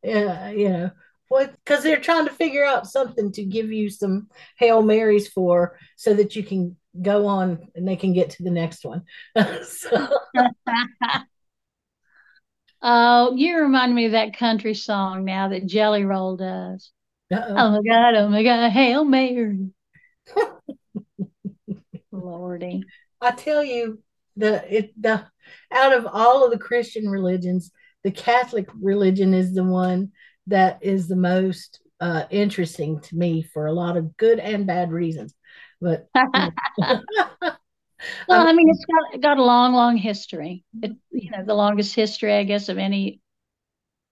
Yeah, 0.03 0.51
you 0.51 0.69
know, 0.69 0.91
what 1.29 1.53
because 1.53 1.83
they're 1.83 2.01
trying 2.01 2.27
to 2.27 2.33
figure 2.33 2.65
out 2.65 2.87
something 2.87 3.33
to 3.33 3.45
give 3.45 3.73
you 3.73 3.91
some 3.91 4.29
Hail 4.59 4.83
Marys 4.83 5.29
for 5.29 5.79
so 5.97 6.15
that 6.15 6.37
you 6.37 6.43
can 6.43 6.77
go 7.01 7.27
on 7.27 7.69
and 7.75 7.89
they 7.89 7.97
can 7.97 8.13
get 8.13 8.31
to 8.31 8.43
the 8.43 8.51
next 8.51 8.85
one. 8.85 9.03
so 9.65 10.09
Oh, 12.87 13.35
you 13.35 13.59
remind 13.59 13.95
me 13.95 14.05
of 14.05 14.13
that 14.13 14.37
country 14.37 14.75
song 14.75 15.25
now 15.25 15.49
that 15.49 15.65
Jelly 15.65 16.05
Roll 16.05 16.37
does. 16.37 16.93
uh-oh. 17.33 17.55
Oh 17.57 17.71
my 17.71 17.81
God, 17.83 18.15
oh 18.15 18.29
my 18.29 18.43
God, 18.43 18.69
Hail 18.69 19.07
Mary. 19.07 19.71
Lordy. 22.15 22.85
I 23.21 23.33
tell 23.33 23.65
you, 23.65 24.03
the 24.37 24.65
it 24.75 25.01
the 25.01 25.25
out 25.73 25.93
of 25.93 26.07
all 26.07 26.45
of 26.45 26.51
the 26.51 26.59
Christian 26.59 27.09
religions, 27.09 27.71
the 28.03 28.11
Catholic 28.11 28.69
religion 28.81 29.35
is 29.35 29.55
the 29.55 29.65
one 29.65 30.13
that 30.47 30.79
is 30.83 31.09
the 31.09 31.17
most 31.17 31.81
uh, 32.01 32.25
interesting 32.31 33.01
to 33.01 33.17
me 33.17 33.43
for 33.43 33.67
a 33.67 33.73
lot 33.73 33.97
of 33.97 34.17
good 34.17 34.39
and 34.39 34.67
bad 34.67 34.91
reasons. 34.91 35.35
But 35.81 36.09
I 36.15 36.51
Well, 38.29 38.41
I 38.41 38.53
mean, 38.53 38.57
mean, 38.57 38.69
it's 38.71 38.85
got 38.85 39.21
got 39.21 39.39
a 39.39 39.45
long, 39.45 39.73
long 39.73 39.97
history. 39.97 40.65
It, 40.83 40.93
you 41.11 41.31
know, 41.31 41.45
the 41.45 41.55
longest 41.55 41.95
history, 41.95 42.35
I 42.35 42.45
guess, 42.45 42.69
of 42.69 42.79
any 42.79 43.21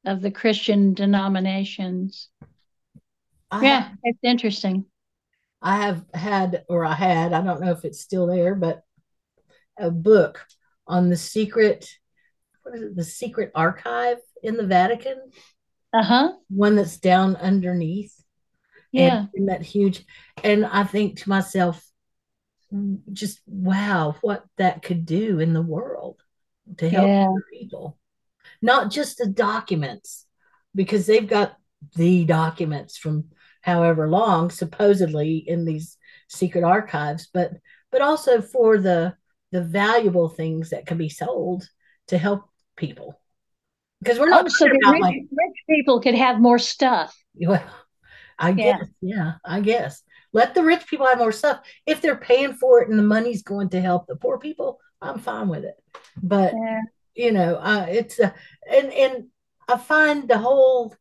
of 0.07 0.20
the 0.20 0.30
Christian 0.30 0.94
denominations. 0.94 2.28
I 3.50 3.64
Yeah, 3.64 3.92
it's 4.03 4.18
interesting. 4.22 4.86
I 5.62 5.76
have 5.86 6.04
had 6.12 6.64
or 6.68 6.84
I 6.84 6.94
had 6.94 7.32
I 7.32 7.42
don't 7.42 7.60
know 7.60 7.70
if 7.72 7.84
it's 7.84 8.00
still 8.00 8.26
there, 8.26 8.54
but 8.54 8.82
a 9.78 9.90
book 9.90 10.44
on 10.86 11.08
the 11.08 11.16
secret 11.16 11.88
what 12.62 12.74
is 12.76 12.82
it 12.82 12.96
the 12.96 13.04
secret 13.04 13.50
archive 13.54 14.18
in 14.42 14.56
the 14.56 14.66
Vatican, 14.66 15.18
Uh-huh. 15.92 16.32
one 16.48 16.76
that's 16.76 16.98
down 16.98 17.36
underneath 17.36 18.14
and 18.94 19.04
Yeah. 19.04 19.26
in 19.34 19.46
that 19.46 19.62
huge 19.62 20.04
and 20.44 20.66
I 20.66 20.84
think 20.84 21.20
to 21.20 21.28
myself 21.28 21.84
just 23.12 23.40
wow 23.46 24.16
what 24.22 24.44
that 24.58 24.82
could 24.82 25.04
do 25.06 25.40
in 25.40 25.52
the 25.52 25.62
world 25.62 26.22
to 26.78 26.88
help 26.88 27.10
Yeah. 27.10 27.28
people 27.52 27.98
not 28.60 28.90
just 28.90 29.18
the 29.18 29.26
documents 29.26 30.26
because 30.74 31.06
they've 31.06 31.28
got 31.28 31.56
the 31.97 32.24
documents 32.24 32.97
from 32.97 33.24
however 33.62 34.09
long 34.09 34.51
supposedly 34.51 35.37
in 35.47 35.64
these 35.64 35.97
secret 36.28 36.64
archives 36.64 37.28
but 37.33 37.53
but 37.91 38.03
also 38.03 38.41
for 38.41 38.78
the 38.78 39.14
the 39.53 39.62
valuable 39.62 40.28
things 40.28 40.70
that 40.70 40.87
can 40.87 40.99
be 40.99 41.09
sold 41.09 41.68
to 42.09 42.18
help 42.18 42.45
people 42.76 43.20
because 44.01 44.18
we're 44.18 44.30
not 44.30 44.45
Oh, 44.45 44.49
so 44.49 44.66
about 44.66 44.95
rich 44.95 45.01
like 45.01 45.16
rich 45.30 45.57
people 45.68 46.01
could 46.01 46.14
have 46.14 46.41
more 46.41 46.59
stuff. 46.59 47.14
well, 47.35 47.64
I 48.39 48.53
Yeah. 48.57 48.78
guess, 48.78 48.89
yeah, 49.01 49.35
I 49.45 49.61
guess. 49.61 50.03
Let 50.33 50.55
the 50.55 50.62
rich 50.62 50.87
people 50.89 51.07
have 51.07 51.18
more 51.18 51.33
stuff. 51.33 51.61
If 51.87 52.01
they're 52.01 52.16
paying 52.16 52.55
for 52.55 52.83
it 52.83 52.89
and 52.89 52.99
the 52.99 53.03
money's 53.05 53.43
going 53.43 53.70
to 53.70 53.80
help 53.80 54.07
the 54.07 54.16
poor 54.16 54.39
people, 54.39 54.80
I'm 55.01 55.18
fine 55.18 55.49
with 55.49 55.64
it. 55.64 55.76
But 56.22 56.55
Yeah. 56.55 56.80
you 57.14 57.33
know, 57.33 57.57
uh, 57.57 57.87
it's 57.89 58.20
uh, 58.20 58.33
and 58.70 58.93
and 58.93 59.26
I 59.68 59.78
find 59.78 60.28
the 60.28 60.39
whole 60.39 60.95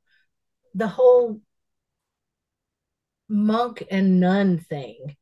the 0.73 0.87
whole 0.87 1.39
monk 3.29 3.83
and 3.89 4.19
nun 4.19 4.57
thing 4.57 5.15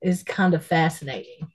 is 0.00 0.22
kind 0.22 0.54
of 0.54 0.64
fascinating. 0.64 1.50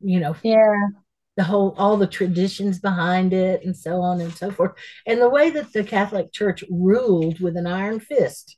You 0.00 0.20
know, 0.20 0.36
Yeah. 0.42 0.88
the 1.36 1.44
whole 1.44 1.74
all 1.78 1.96
the 1.96 2.06
traditions 2.06 2.80
behind 2.80 3.32
it 3.32 3.64
and 3.64 3.76
so 3.76 4.00
on 4.00 4.20
and 4.20 4.32
so 4.32 4.50
forth, 4.50 4.72
and 5.06 5.20
the 5.20 5.28
way 5.28 5.50
that 5.50 5.72
the 5.72 5.84
Catholic 5.84 6.32
Church 6.32 6.64
ruled 6.70 7.40
with 7.40 7.56
an 7.56 7.66
iron 7.66 8.00
fist. 8.00 8.56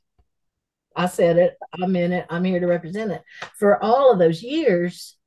I 0.95 1.07
said 1.07 1.37
it. 1.37 1.57
I'm 1.81 1.95
in 1.95 2.11
it. 2.11 2.27
I'm 2.29 2.43
here 2.43 2.59
to 2.59 2.67
represent 2.67 3.11
it. 3.11 3.23
For 3.57 3.83
all 3.83 4.11
of 4.11 4.19
those 4.19 4.43
years, 4.43 5.17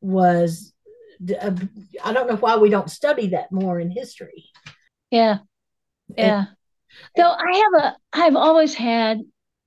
was 0.00 0.74
uh, 1.40 1.54
I 2.04 2.12
don't 2.12 2.28
know 2.28 2.36
why 2.36 2.56
we 2.56 2.70
don't 2.70 2.90
study 2.90 3.28
that 3.28 3.50
more 3.50 3.80
in 3.80 3.90
history. 3.90 4.44
Yeah. 5.10 5.38
And, 6.16 6.26
Yeah. 6.26 6.44
Though 7.16 7.30
I 7.32 7.52
have 7.72 7.84
a 7.84 7.96
I've 8.12 8.36
always 8.36 8.74
had 8.74 9.20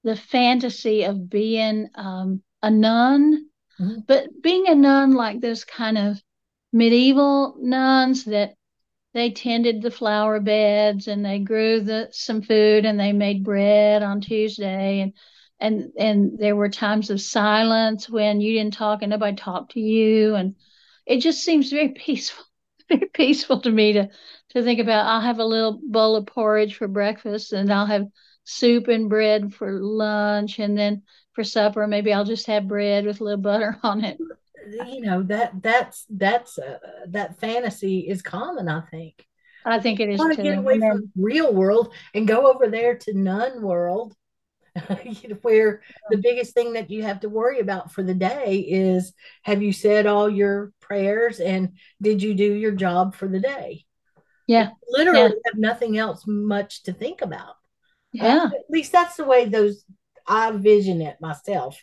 the 0.03 0.15
fantasy 0.15 1.03
of 1.03 1.29
being 1.29 1.89
um 1.95 2.41
a 2.63 2.69
nun, 2.71 3.47
Mhm. 3.79 4.05
but 4.07 4.41
being 4.41 4.67
a 4.67 4.75
nun 4.75 5.13
like 5.13 5.41
those 5.41 5.65
kind 5.65 5.97
of 5.97 6.21
medieval 6.73 7.55
nuns 7.59 8.25
that 8.25 8.55
they 9.13 9.31
tended 9.31 9.81
the 9.81 9.91
flower 9.91 10.39
beds 10.39 11.07
and 11.07 11.25
they 11.25 11.39
grew 11.39 11.81
the 11.81 12.09
some 12.11 12.41
food 12.41 12.85
and 12.85 12.99
they 12.99 13.11
made 13.11 13.43
bread 13.43 14.03
on 14.03 14.21
Tuesday 14.21 15.01
and 15.01 15.13
and 15.59 15.91
and 15.97 16.39
there 16.39 16.55
were 16.55 16.69
times 16.69 17.09
of 17.09 17.21
silence 17.21 18.09
when 18.09 18.41
you 18.41 18.53
didn't 18.53 18.73
talk 18.73 19.01
and 19.01 19.09
nobody 19.11 19.35
talked 19.35 19.73
to 19.73 19.79
you 19.81 20.35
and 20.35 20.55
it 21.05 21.17
just 21.19 21.43
seems 21.43 21.69
very 21.71 21.89
peaceful 22.05 22.45
very 22.89 23.09
peaceful 23.13 23.59
to 23.61 23.71
me 23.71 23.93
to 23.93 24.09
to 24.51 24.63
think 24.63 24.79
about 24.79 25.05
I'll 25.05 25.21
have 25.21 25.39
a 25.39 25.45
little 25.45 25.79
bowl 25.83 26.15
of 26.15 26.25
porridge 26.25 26.75
for 26.75 26.87
breakfast 26.87 27.53
and 27.53 27.71
I'll 27.71 27.85
have 27.85 28.07
soup 28.43 28.87
and 28.87 29.09
bread 29.09 29.53
for 29.53 29.71
lunch 29.79 30.59
and 30.59 30.77
then 30.77 31.03
for 31.33 31.43
supper 31.43 31.87
maybe 31.87 32.13
I'll 32.13 32.25
just 32.25 32.47
have 32.47 32.67
bread 32.67 33.05
with 33.05 33.21
a 33.21 33.23
little 33.23 33.41
butter 33.41 33.77
on 33.83 34.03
it. 34.03 34.19
you 34.85 35.01
know 35.01 35.23
that 35.23 35.61
that's 35.61 36.05
that's 36.09 36.57
uh, 36.57 36.77
that 37.07 37.39
fantasy 37.39 37.99
is 37.99 38.21
common. 38.21 38.67
I 38.67 38.81
think 38.81 39.25
I 39.65 39.79
think 39.79 39.99
it 39.99 40.09
is 40.09 40.19
want 40.19 40.35
to 40.35 40.41
get 40.41 40.57
away 40.57 40.73
And 40.75 40.81
from 40.81 41.11
real 41.15 41.53
world 41.53 41.93
and 42.13 42.27
go 42.27 42.51
over 42.51 42.67
there 42.67 42.97
to 42.97 43.13
nun 43.13 43.61
world 43.61 44.15
where 45.41 45.81
the 46.09 46.17
biggest 46.17 46.53
thing 46.53 46.73
that 46.73 46.89
you 46.89 47.03
have 47.03 47.19
to 47.21 47.29
worry 47.29 47.59
about 47.59 47.91
for 47.91 48.03
the 48.03 48.13
day 48.13 48.59
is 48.59 49.13
have 49.43 49.61
you 49.61 49.73
said 49.73 50.05
all 50.05 50.29
your 50.29 50.71
prayers 50.79 51.39
and 51.39 51.77
did 52.01 52.23
you 52.23 52.33
do 52.33 52.53
your 52.53 52.71
job 52.71 53.15
for 53.15 53.27
the 53.27 53.39
day 53.39 53.83
yeah, 54.51 54.69
literally 54.89 55.33
have 55.45 55.57
nothing 55.57 55.97
else 55.97 56.23
much 56.27 56.83
to 56.83 56.93
think 56.93 57.21
about 57.21 57.55
yeah, 58.13 58.45
at 58.45 58.69
least 58.69 58.91
that's 58.91 59.15
the 59.15 59.25
way 59.25 59.45
those 59.45 59.83
i 60.27 60.51
vision 60.51 61.01
it 61.01 61.17
myself 61.21 61.81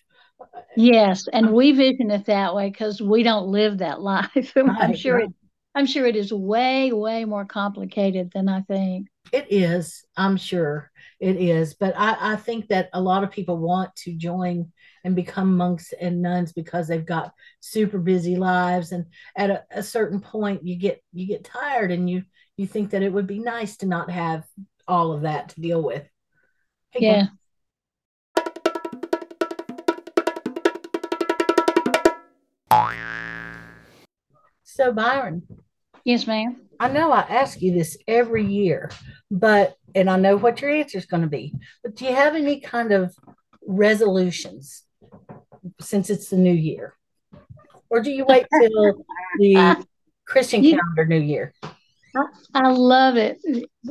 yes. 0.77 1.27
And 1.33 1.47
uh-huh. 1.47 1.55
we 1.55 1.73
vision 1.73 2.11
it 2.11 2.27
that 2.27 2.55
way 2.55 2.71
because 2.71 3.01
we 3.01 3.23
don't 3.23 3.49
live 3.49 3.79
that 3.79 4.01
life. 4.15 4.53
I'm 4.57 4.95
sure 4.95 5.19
it. 5.21 5.31
I'm 5.75 5.87
sure 5.87 6.07
it 6.07 6.17
is 6.17 6.33
way, 6.33 6.93
way 6.93 7.25
more 7.25 7.45
complicated 7.45 8.33
than 8.35 8.49
I 8.49 8.63
think. 8.63 9.07
It 9.33 9.47
is, 9.51 10.05
I'm 10.17 10.37
sure 10.37 10.91
it 11.21 11.37
is. 11.37 11.75
But 11.75 11.95
I, 11.97 12.33
I 12.33 12.37
think 12.37 12.69
that 12.69 12.89
a 12.93 13.01
lot 13.01 13.23
of 13.23 13.31
people 13.31 13.59
want 13.59 13.95
to 13.97 14.13
join 14.13 14.73
and 15.05 15.15
become 15.15 15.57
monks 15.57 15.93
and 16.01 16.21
nuns 16.21 16.53
because 16.53 16.89
they've 16.89 17.07
got 17.07 17.33
super 17.61 17.99
busy 17.99 18.35
lives. 18.35 18.91
And 18.91 19.07
at 19.37 19.51
a, 19.51 19.65
a 19.71 19.83
certain 19.83 20.21
point 20.21 20.67
you 20.67 20.77
get 20.77 21.01
you 21.13 21.29
get 21.29 21.45
tired 21.45 21.93
and 21.93 22.11
you 22.11 22.23
you 22.59 22.67
think 22.67 22.91
that 22.91 23.03
it 23.03 23.13
would 23.13 23.29
be 23.29 23.39
nice 23.39 23.77
to 23.79 23.87
not 23.87 24.11
have 24.11 24.45
all 24.89 25.13
of 25.13 25.23
that 25.23 25.51
to 25.51 25.61
deal 25.61 25.81
with. 25.81 26.07
Hey, 26.91 27.07
Yeah. 27.07 27.27
So 34.65 34.93
Byron, 34.93 35.43
Yes, 36.05 36.27
ma'am. 36.27 36.61
I 36.81 36.89
know 36.89 37.11
I 37.11 37.21
ask 37.21 37.61
you 37.61 37.73
this 37.73 37.97
every 38.07 38.45
year, 38.45 38.91
but 39.31 39.75
and 39.95 40.09
I 40.09 40.17
know 40.17 40.37
what 40.37 40.61
your 40.61 40.71
answer 40.71 40.99
is 40.99 41.07
going 41.07 41.23
to 41.23 41.29
be. 41.29 41.55
But 41.83 41.97
do 41.97 42.05
you 42.05 42.15
have 42.15 42.35
any 42.35 42.61
kind 42.61 42.93
of 42.93 43.15
resolutions 43.67 44.85
since 45.81 46.11
it's 46.11 46.31
the 46.31 46.37
new 46.37 46.53
year, 46.53 46.95
or 47.91 48.01
do 48.01 48.11
you 48.11 48.25
wait 48.25 48.47
till 48.53 49.05
the 49.39 49.85
Christian 50.27 50.63
calendar 50.63 51.07
New 51.07 51.21
Year? 51.21 51.53
I 52.55 52.71
love 52.71 53.17
it. 53.17 53.39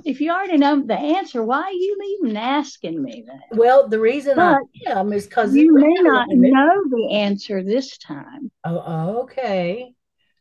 If 0.06 0.22
you 0.22 0.32
already 0.32 0.58
know 0.58 0.82
the 0.82 0.98
answer, 0.98 1.44
why 1.44 1.62
are 1.64 1.72
you 1.72 2.20
even 2.22 2.38
asking 2.38 3.02
me 3.02 3.26
that? 3.28 3.58
Well, 3.58 3.88
the 3.88 4.00
reason 4.00 4.40
I 4.40 4.58
am 4.88 5.14
is 5.14 5.26
because 5.26 5.56
You 5.56 5.74
may 5.74 5.96
not 6.02 6.28
know 6.30 6.84
the 6.90 7.10
answer 7.14 7.64
this 7.64 7.98
time. 7.98 8.52
Oh, 8.64 9.24
okay, 9.24 9.94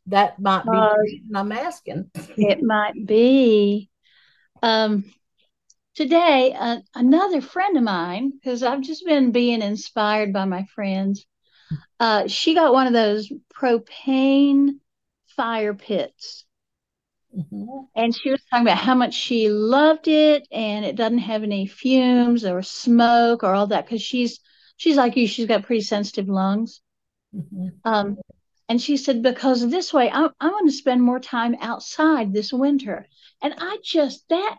that 0.07 0.41
might 0.41 0.65
be 0.65 0.71
Uh, 0.71 0.95
the 0.97 1.03
reason 1.03 1.37
I'm 1.37 1.53
asking. 1.53 2.11
It 2.37 2.63
might 2.63 3.07
be 3.07 3.91
um, 4.63 5.05
today. 5.95 6.55
Uh, 6.59 6.79
another 6.95 7.41
friend 7.41 7.77
of 7.77 7.83
mine, 7.83 8.33
because 8.33 8.63
I've 8.63 8.83
just 8.83 9.05
been 9.05 9.31
being 9.33 9.63
inspired 9.63 10.33
by 10.33 10.45
my 10.45 10.65
friends. 10.75 11.27
Uh, 12.01 12.27
she 12.27 12.55
got 12.55 12.73
one 12.73 12.87
of 12.87 12.93
those 12.93 13.31
propane 13.55 14.81
fire 15.37 15.75
pits. 15.75 16.46
Mhm. 17.37 17.89
And 17.95 18.15
she 18.17 18.31
was 18.31 18.43
talking 18.51 18.67
about 18.67 18.79
how 18.79 18.95
much 18.95 19.15
she 19.15 19.49
loved 19.49 20.09
it, 20.09 20.47
and 20.51 20.85
it 20.85 20.97
doesn't 20.97 21.19
have 21.19 21.43
any 21.43 21.67
fumes 21.67 22.45
or 22.45 22.63
smoke 22.63 23.43
or 23.45 23.55
all 23.55 23.67
that 23.69 23.85
because 23.87 24.03
she's 24.03 24.41
she's 24.77 24.97
like 24.97 25.17
you. 25.17 25.27
She's 25.27 25.47
got 25.47 25.65
pretty 25.65 25.83
sensitive 25.83 26.29
lungs. 26.29 26.81
Mhm. 27.35 27.81
Um, 27.85 28.19
and 28.69 28.81
she 28.83 28.97
said 28.97 29.23
because 29.23 29.69
this 29.69 29.93
way 29.93 30.11
I 30.11 30.31
I 30.41 30.49
want 30.51 30.69
to 30.71 30.77
spend 30.77 31.03
more 31.03 31.21
time 31.21 31.57
outside 31.61 32.33
this 32.33 32.53
winter. 32.53 33.07
And 33.43 33.55
I 33.59 33.79
just 33.85 34.29
that 34.31 34.59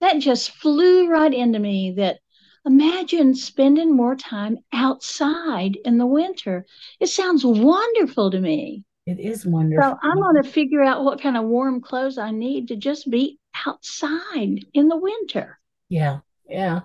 that 0.00 0.18
just 0.20 0.50
flew 0.50 1.08
right 1.08 1.34
into 1.34 1.58
me. 1.58 1.90
That 1.96 2.20
imagine 2.64 3.34
spending 3.34 3.94
more 3.96 4.14
time 4.14 4.58
outside 4.72 5.76
in 5.84 5.98
the 5.98 6.06
winter. 6.06 6.64
It 7.00 7.08
sounds 7.08 7.44
wonderful 7.44 8.30
to 8.30 8.40
me. 8.40 8.84
It 9.06 9.20
is 9.20 9.44
wonderful. 9.44 9.90
So 9.90 9.98
I'm 10.02 10.20
going 10.20 10.42
to 10.42 10.48
figure 10.48 10.82
out 10.82 11.04
what 11.04 11.20
kind 11.20 11.36
of 11.36 11.44
warm 11.44 11.80
clothes 11.80 12.16
I 12.16 12.30
need 12.30 12.68
to 12.68 12.76
just 12.76 13.10
be 13.10 13.38
outside 13.66 14.64
in 14.72 14.88
the 14.88 14.96
winter. 14.96 15.58
Yeah, 15.88 16.20
yeah. 16.48 16.80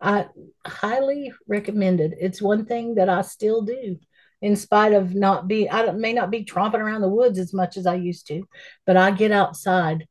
I 0.00 0.26
highly 0.66 1.32
recommend 1.48 2.00
it. 2.00 2.12
It's 2.20 2.42
one 2.42 2.66
thing 2.66 2.96
that 2.96 3.08
I 3.08 3.22
still 3.22 3.62
do, 3.62 3.98
in 4.42 4.56
spite 4.56 4.92
of 4.92 5.14
not 5.14 5.48
be 5.48 5.68
I 5.70 5.86
don't- 5.86 6.00
may 6.00 6.12
not 6.12 6.30
be 6.30 6.44
tromping 6.44 6.80
around 6.80 7.00
the 7.00 7.08
woods 7.08 7.38
as 7.38 7.54
much 7.54 7.78
as 7.78 7.86
I 7.86 7.94
used 7.94 8.26
to, 8.28 8.46
but 8.84 8.96
I 8.98 9.10
get 9.10 9.32
outside 9.32 10.06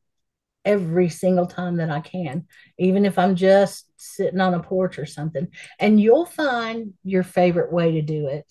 every 0.65 1.09
single 1.09 1.45
time 1.45 1.77
that 1.77 1.91
I 1.91 1.99
can, 1.99 2.47
even 2.79 3.05
if 3.05 3.19
I'm 3.19 3.35
just 3.35 3.91
sitting 3.97 4.39
on 4.39 4.53
a 4.53 4.63
porch 4.63 4.97
or 4.97 5.05
something. 5.05 5.49
And 5.77 5.99
you'll 5.99 6.25
find 6.25 6.93
your 7.03 7.23
favorite 7.23 7.71
way 7.71 7.91
to 7.91 8.01
do 8.01 8.27
it. 8.27 8.45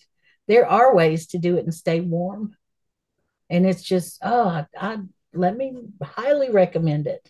There 0.47 0.67
are 0.67 0.95
ways 0.95 1.27
to 1.27 1.37
do 1.37 1.57
it 1.57 1.65
and 1.65 1.73
stay 1.73 1.99
warm. 1.99 2.55
And 3.53 3.67
it's 3.67 3.83
just, 3.83 4.17
oh, 4.23 4.47
I, 4.47 4.65
I 4.75 4.97
let 5.31 5.55
me 5.55 5.73
highly 6.01 6.49
recommend 6.49 7.05
it. 7.05 7.29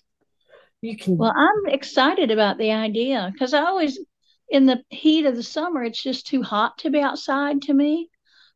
You 0.82 0.95
can 0.95 1.17
Well, 1.17 1.34
I'm 1.36 1.74
excited 1.74 2.32
about 2.32 2.57
the 2.57 2.71
idea 2.71 3.30
because 3.32 3.53
I 3.53 3.65
always, 3.65 3.99
in 4.49 4.65
the 4.65 4.82
heat 4.89 5.26
of 5.26 5.36
the 5.36 5.43
summer, 5.43 5.84
it's 5.84 6.01
just 6.01 6.26
too 6.26 6.41
hot 6.41 6.78
to 6.80 6.89
be 6.89 7.01
outside 7.01 7.61
to 7.63 7.74
me. 7.74 8.09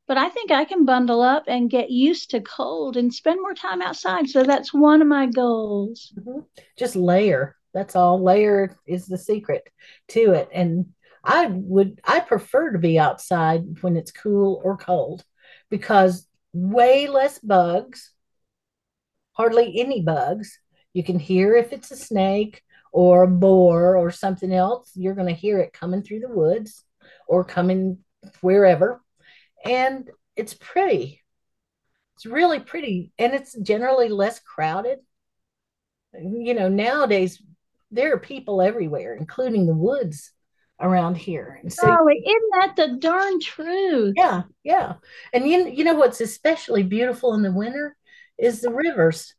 But 0.07 0.18
I 0.18 0.30
think 0.30 0.49
I 0.49 0.63
can 0.63 0.86
bundle 0.86 1.22
up 1.22 1.43
and 1.47 1.70
get 1.70 1.91
used 1.91 2.30
to 2.30 2.39
cold 2.39 2.95
and 2.95 3.13
spend 3.13 3.41
more 3.41 3.53
time 3.53 3.82
outside. 3.82 4.30
So 4.30 4.43
that's 4.43 4.74
one 4.74 5.01
of 5.01 5.07
my 5.09 5.26
goals. 5.26 6.13
Mhm. 6.18 6.45
Just 6.78 6.95
layer. 6.95 7.57
That's 7.74 7.97
all. 7.97 8.24
Layer 8.24 8.78
is 8.86 9.07
the 9.07 9.18
secret 9.18 9.68
to 10.09 10.32
it. 10.32 10.47
And 10.53 10.93
I 11.22 11.47
would, 11.47 11.99
I 12.05 12.22
prefer 12.22 12.72
to 12.72 12.80
be 12.80 12.97
outside 12.97 13.82
when 13.82 13.97
it's 13.97 14.11
cool 14.11 14.61
or 14.63 14.78
cold 14.78 15.26
because 15.70 16.26
way 16.58 17.08
less 17.08 17.39
bugs, 17.39 18.12
hardly 19.34 19.80
any 19.80 20.01
bugs. 20.01 20.60
You 20.93 21.03
can 21.03 21.20
hear 21.20 21.55
if 21.55 21.74
it's 21.74 21.91
a 21.91 21.95
snake 21.95 22.64
or 22.91 23.24
a 23.24 23.28
boar 23.28 23.97
or 23.97 24.12
something 24.12 24.51
else. 24.51 24.91
You're 24.95 25.16
going 25.16 25.28
to 25.28 25.39
hear 25.39 25.60
it 25.60 25.74
coming 25.74 26.01
through 26.01 26.22
the 26.22 26.30
woods 26.30 26.84
or 27.28 27.43
coming 27.43 27.99
wherever. 28.41 29.01
And 29.64 30.10
it's 30.36 30.53
pretty. 30.53 31.22
It's 32.16 32.26
really 32.26 32.60
pretty. 32.60 33.12
And 33.20 33.34
it's 33.34 33.53
generally 33.60 34.10
less 34.10 34.39
crowded 34.39 34.99
you 36.14 36.53
know, 36.53 36.70
nowadays 36.70 37.41
there 37.91 38.14
are 38.14 38.20
people 38.20 38.62
everywhere, 38.62 39.16
including 39.16 39.66
the 39.66 39.74
woods 39.74 40.32
around 40.80 41.16
here. 41.16 41.60
And 41.62 41.72
so, 41.72 41.88
Golly, 41.88 42.22
isn't 42.26 42.52
that 42.60 42.76
the 42.76 42.98
darn 43.00 43.40
truth? 43.40 44.14
yeah, 44.18 44.44
yeah. 44.64 44.94
And 45.34 45.48
you, 45.48 45.68
you 45.70 45.84
know 45.84 45.96
what's 45.96 46.22
especially 46.22 46.84
beautiful 46.84 47.34
in 47.34 47.42
the 47.42 47.52
winter 47.52 47.96
is 48.38 48.62
the 48.62 48.72
rivers, 48.72 49.34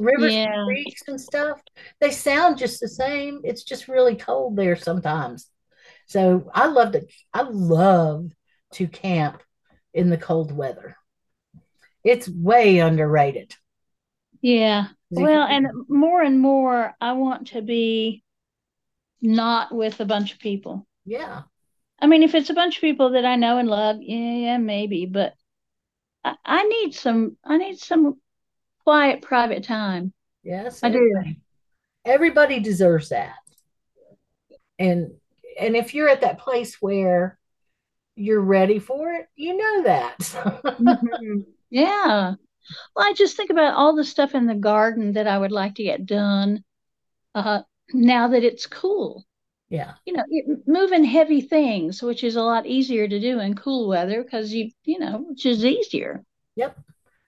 rivers, 0.00 0.32
Yeah. 0.32 0.52
and 0.52 0.66
creeks, 0.66 1.02
and 1.08 1.20
stuff. 1.20 1.60
They 2.00 2.10
sound 2.10 2.58
just 2.58 2.80
the 2.80 2.88
same. 2.88 3.40
It's 3.44 3.64
just 3.64 3.88
really 3.88 4.16
cold 4.16 4.56
there 4.56 4.76
sometimes. 4.76 5.48
So 6.06 6.50
I 6.54 6.66
love 6.68 6.92
to, 6.92 7.06
I 7.34 7.42
love 7.42 8.30
to 8.74 8.86
camp 8.86 9.42
in 9.92 10.08
the 10.08 10.16
cold 10.18 10.52
weather. 10.52 10.96
It's 12.04 12.28
way 12.28 12.78
underrated. 12.78 13.54
Yeah. 14.40 14.86
Well, 15.10 15.46
and 15.46 15.66
more 15.88 16.22
and 16.22 16.40
more, 16.40 16.94
I 17.00 17.12
want 17.12 17.48
to 17.48 17.60
be 17.62 18.24
not 19.22 19.72
with 19.74 20.00
a 20.00 20.04
bunch 20.04 20.32
of 20.32 20.40
people. 20.40 20.86
yeah, 21.06 21.42
I 22.00 22.06
mean, 22.06 22.22
if 22.24 22.34
it's 22.34 22.50
a 22.50 22.54
bunch 22.54 22.76
of 22.76 22.80
people 22.80 23.10
that 23.10 23.24
I 23.24 23.36
know 23.36 23.58
and 23.58 23.68
love, 23.68 23.98
yeah, 24.00 24.34
yeah, 24.34 24.58
maybe, 24.58 25.06
but 25.06 25.34
I, 26.24 26.34
I 26.44 26.64
need 26.64 26.94
some, 26.94 27.36
I 27.44 27.58
need 27.58 27.78
some 27.78 28.20
quiet, 28.84 29.22
private 29.22 29.62
time. 29.62 30.12
Yes, 30.42 30.80
I 30.82 30.90
do. 30.90 30.96
everybody, 30.98 31.40
everybody 32.04 32.60
deserves 32.60 33.10
that. 33.10 33.36
And 34.78 35.12
and 35.60 35.76
if 35.76 35.94
you're 35.94 36.08
at 36.08 36.22
that 36.22 36.38
place 36.38 36.78
where 36.80 37.38
you're 38.16 38.40
ready 38.40 38.78
for 38.78 39.12
it, 39.12 39.28
you 39.36 39.56
know 39.56 39.82
that. 39.84 40.18
Mhm. 40.18 41.44
Yeah. 41.70 42.34
Well, 42.94 43.06
I 43.08 43.12
just 43.12 43.36
think 43.36 43.50
about 43.50 43.74
all 43.74 43.94
the 43.94 44.04
stuff 44.04 44.34
in 44.34 44.46
the 44.46 44.54
garden 44.54 45.12
that 45.12 45.26
I 45.26 45.38
would 45.38 45.52
like 45.52 45.76
to 45.76 45.82
get 45.82 46.06
done 46.06 46.64
uh, 47.34 47.62
now 47.94 48.28
that 48.28 48.44
it's 48.44 48.66
cool. 48.66 49.24
yeah, 49.68 49.94
You 50.06 50.14
know, 50.14 50.24
it, 50.30 50.66
moving 50.68 51.04
heavy 51.04 51.40
things, 51.42 52.02
which 52.02 52.24
is 52.24 52.36
a 52.36 52.42
lot 52.42 52.66
easier 52.66 53.08
to 53.08 53.20
do 53.20 53.40
in 53.40 53.54
cool 53.56 53.88
weather 53.88 54.22
because 54.24 54.52
you, 54.52 54.70
you 54.84 54.98
know, 54.98 55.18
which 55.28 55.46
is 55.46 55.64
easier. 55.64 56.24
yep. 56.56 56.76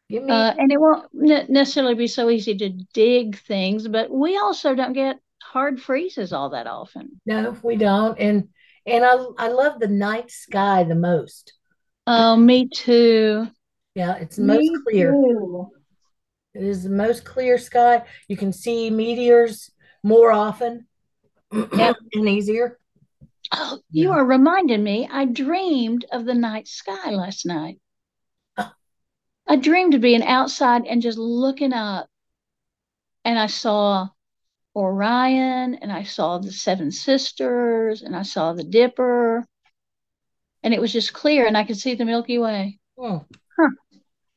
Give 0.09 0.23
me 0.23 0.33
Uh, 0.33 0.55
and 0.59 0.73
it 0.73 0.81
won't 0.81 1.09
ne- 1.12 1.47
necessarily 1.49 1.95
be 1.95 2.07
so 2.07 2.31
easy 2.31 2.57
to 2.57 2.71
dig 2.93 3.37
things, 3.39 3.89
but 3.89 4.11
we 4.11 4.37
also 4.37 4.75
don't 4.75 4.93
get 4.93 5.19
hard 5.43 5.81
freezes 5.81 6.33
all 6.33 6.51
that 6.51 6.67
often. 6.67 7.21
no, 7.27 7.57
we 7.62 7.77
don't. 7.77 8.19
And 8.19 8.49
and 8.87 9.05
I 9.05 9.12
I 9.39 9.49
love 9.49 9.81
the 9.81 9.89
night 9.89 10.31
sky 10.31 10.85
the 10.85 10.95
most. 10.95 11.53
Oh, 12.07 12.37
me 12.37 12.69
too. 12.69 13.49
Yeah, 13.95 14.17
it's 14.17 14.37
the 14.37 14.43
most 14.43 14.73
Me 14.73 14.73
clear. 14.73 15.23
too. 15.23 15.71
It 16.55 16.65
is 16.65 16.85
the 16.85 16.91
most 16.91 17.25
clear 17.25 17.59
sky. 17.59 18.05
You 18.29 18.37
can 18.37 18.53
see 18.53 18.91
meteors 18.91 19.71
more 20.05 20.31
often 20.31 20.87
Yep. 21.53 21.97
and 22.13 22.29
easier. 22.29 22.79
Oh, 23.53 23.79
you 23.91 24.11
Yeah. 24.11 24.15
are 24.17 24.25
reminding 24.25 24.85
me. 24.85 25.09
I 25.11 25.25
dreamed 25.25 26.05
of 26.13 26.25
the 26.25 26.35
night 26.35 26.69
sky 26.69 27.11
last 27.11 27.45
night. 27.47 27.81
Oh. 28.57 28.71
I 29.49 29.57
dreamed 29.57 29.95
of 29.95 30.01
being 30.01 30.23
outside 30.23 30.87
and 30.87 31.03
just 31.03 31.19
looking 31.19 31.73
up, 31.73 32.09
and 33.25 33.39
I 33.39 33.47
saw 33.47 34.09
Orion, 34.77 35.75
and 35.77 35.91
I 35.93 36.03
saw 36.03 36.39
the 36.39 36.53
Seven 36.53 36.91
Sisters, 36.91 38.03
and 38.03 38.15
I 38.17 38.23
saw 38.23 38.53
the 38.53 38.65
Dipper, 38.65 39.45
and 40.63 40.75
it 40.75 40.81
was 40.81 40.93
just 40.93 41.13
clear, 41.13 41.47
and 41.47 41.57
I 41.57 41.65
could 41.65 41.77
see 41.79 41.95
the 41.95 42.05
Milky 42.05 42.39
Way. 42.39 42.79
Hmm. 42.99 43.19
Huh. 43.57 43.69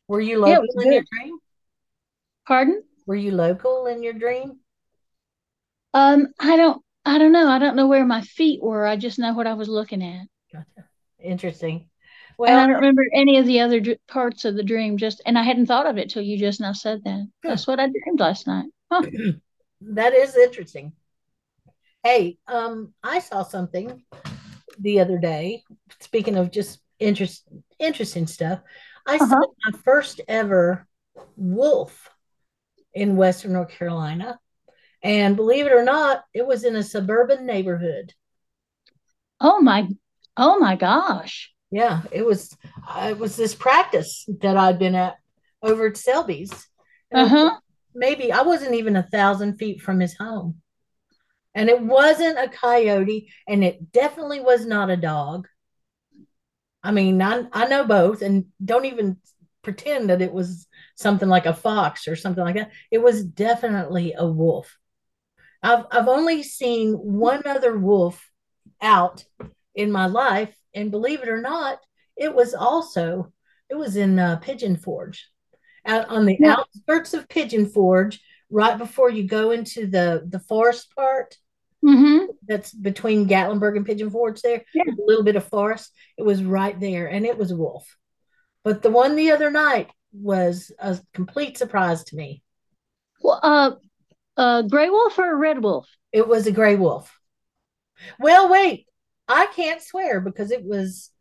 Were 0.08 0.22
you 0.22 0.40
local 0.40 0.64
in 0.82 0.94
your 0.94 1.04
dream? 1.12 1.38
Pardon? 2.48 2.84
Were 3.08 3.16
you 3.16 3.32
local 3.32 3.88
in 3.88 4.04
your 4.04 4.14
dream? 4.14 4.60
Um, 5.94 6.28
I 6.40 6.58
don't, 6.58 6.82
I 7.06 7.18
don't 7.18 7.32
know. 7.32 7.48
I 7.50 7.60
don't 7.60 7.76
know 7.76 7.88
where 7.88 8.06
my 8.06 8.22
feet 8.22 8.62
were. 8.62 8.86
I 8.86 8.96
just 8.98 9.20
know 9.20 9.34
what 9.34 9.48
I 9.48 9.54
was 9.54 9.70
looking 9.70 10.04
at. 10.04 10.28
Gotcha. 10.54 10.88
Interesting. 11.24 11.90
And 12.40 12.60
I 12.60 12.68
don't 12.68 12.76
remember 12.76 13.04
any 13.16 13.38
of 13.40 13.48
the 13.48 13.62
other 13.62 13.80
dr- 13.80 13.98
parts 14.08 14.46
of 14.46 14.56
the 14.56 14.64
dream. 14.64 14.98
Just, 14.98 15.22
and 15.26 15.40
I 15.40 15.44
hadn't 15.44 15.66
thought 15.66 15.88
of 15.88 15.98
it 15.98 16.10
till 16.12 16.22
you 16.22 16.38
just 16.38 16.62
now 16.62 16.74
said 16.74 17.04
that. 17.04 17.28
That's 17.42 17.66
what 17.66 17.80
I 17.80 17.88
dreamed 17.88 18.20
last 18.20 18.46
night. 18.46 18.66
Huh. 18.92 19.02
that 19.82 20.14
is 20.14 20.36
interesting. 20.36 20.92
Hey, 22.04 22.38
um, 22.48 22.94
I 23.04 23.20
saw 23.20 23.42
something 23.44 24.04
the 24.80 25.00
other 25.00 25.18
day. 25.18 25.64
Speaking 26.00 26.36
of 26.36 26.52
just 26.52 26.80
interest, 27.00 27.48
interesting 27.80 28.28
stuff, 28.28 28.60
I 29.08 29.18
saw 29.18 29.24
Uh-huh. 29.26 29.48
my 29.66 29.80
first 29.80 30.22
ever 30.28 30.88
wolf 31.36 32.10
in 32.94 33.16
Western 33.18 33.54
North 33.54 33.70
Carolina, 33.70 34.40
and 35.08 35.36
believe 35.36 35.66
it 35.68 35.74
or 35.74 35.84
not, 35.84 36.24
it 36.36 36.46
was 36.48 36.64
in 36.64 36.76
a 36.76 36.84
suburban 36.84 37.46
neighborhood. 37.48 38.14
Oh 39.42 39.60
my, 39.62 39.88
oh 40.38 40.60
my 40.60 40.76
gosh. 40.76 41.52
Yeah, 41.72 42.02
it 42.12 42.26
was. 42.26 42.56
uh, 42.88 43.08
It 43.12 43.18
was 43.18 43.36
this 43.36 43.56
practice 43.56 44.26
that 44.42 44.58
I'd 44.58 44.80
been 44.80 44.96
at 44.96 45.18
over 45.62 45.88
at 45.88 45.98
Selby's. 45.98 46.52
And 47.12 47.20
it 47.22 47.30
was 47.30 47.34
Uh-huh. 47.36 47.60
maybe 47.94 48.32
I 48.32 48.42
wasn't 48.42 48.76
even 48.76 48.96
a 48.96 49.04
thousand 49.04 49.58
feet 49.58 49.82
from 49.82 50.00
his 50.00 50.16
home. 50.18 50.62
And 51.56 51.70
it 51.70 51.82
wasn't 51.82 52.40
a 52.40 52.50
coyote, 52.50 53.30
and 53.48 53.64
it 53.64 53.92
definitely 53.92 54.40
was 54.42 54.66
not 54.66 54.90
a 54.92 54.98
dog. 54.98 55.48
I 56.84 56.92
mean, 56.92 57.22
I, 57.22 57.44
I 57.52 57.68
know 57.68 57.86
both, 57.86 58.22
and 58.22 58.46
don't 58.64 58.86
even 58.86 59.18
pretend 59.64 60.10
that 60.10 60.22
it 60.22 60.32
was 60.32 60.68
something 60.96 61.28
like 61.28 61.46
a 61.46 61.54
fox 61.54 62.08
or 62.08 62.16
something 62.16 62.44
like 62.44 62.56
that. 62.56 62.72
It 62.92 63.00
was 63.00 63.24
definitely 63.24 64.14
a 64.18 64.26
wolf. 64.26 64.78
I've 65.64 65.86
I've 65.92 66.08
only 66.08 66.44
seen 66.44 66.94
one 66.94 67.44
other 67.46 67.78
wolf 67.78 68.24
out 68.82 69.26
in 69.76 69.92
my 69.92 70.06
life, 70.08 70.56
and 70.74 70.92
believe 70.92 71.22
it 71.22 71.30
or 71.30 71.42
not, 71.42 71.80
it 72.16 72.34
was 72.34 72.54
also 72.54 73.32
it 73.70 73.76
was 73.76 73.96
in 73.96 74.18
uh, 74.20 74.38
Pigeon 74.38 74.78
Forge, 74.78 75.28
out 75.86 76.08
on 76.10 76.26
the 76.26 76.38
Yeah. 76.40 76.56
outskirts 76.58 77.14
of 77.14 77.28
Pigeon 77.30 77.66
Forge, 77.68 78.22
right 78.50 78.78
before 78.78 79.10
you 79.10 79.24
go 79.24 79.52
into 79.52 79.88
the 79.88 80.24
the 80.28 80.40
forest 80.40 80.94
part 80.96 81.36
Mm-hmm. 81.86 82.32
that's 82.48 82.74
between 82.74 83.28
Gatlinburg 83.30 83.78
and 83.78 83.86
Pigeon 83.86 84.10
Forge. 84.10 84.42
There, 84.42 84.64
Yeah. 84.74 84.84
a 84.92 85.06
little 85.06 85.24
bit 85.24 85.36
of 85.36 85.46
forest. 85.46 85.94
It 86.18 86.24
was 86.24 86.44
right 86.44 86.78
there, 86.80 87.08
and 87.08 87.24
it 87.26 87.38
was 87.38 87.52
a 87.52 87.56
wolf. 87.56 87.86
But 88.64 88.82
the 88.82 88.90
one 88.90 89.16
the 89.16 89.32
other 89.32 89.52
night 89.52 89.92
was 90.12 90.72
a 90.80 91.00
complete 91.14 91.58
surprise 91.58 92.04
to 92.06 92.16
me. 92.16 92.42
Well, 93.22 93.40
uh, 93.44 93.72
uh, 94.38 94.62
gray 94.64 94.90
wolf 94.90 95.18
or 95.18 95.32
a 95.32 95.36
red 95.36 95.62
wolf? 95.62 95.88
It 96.12 96.28
was 96.28 96.48
a 96.48 96.52
gray 96.52 96.76
wolf. 96.76 97.14
Well, 98.20 98.50
wait, 98.50 98.86
I 99.28 99.48
can't 99.48 99.82
swear 99.82 100.22
because 100.22 100.52
it 100.52 100.64
was 100.64 101.12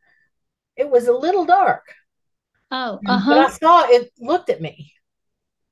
it 0.76 0.90
was 0.90 1.08
a 1.08 1.12
little 1.12 1.44
dark. 1.44 1.84
Oh, 2.70 2.98
uh-huh. 3.06 3.32
I 3.32 3.50
saw 3.50 3.86
it 3.88 4.12
looked 4.18 4.50
at 4.50 4.60
me. 4.60 4.92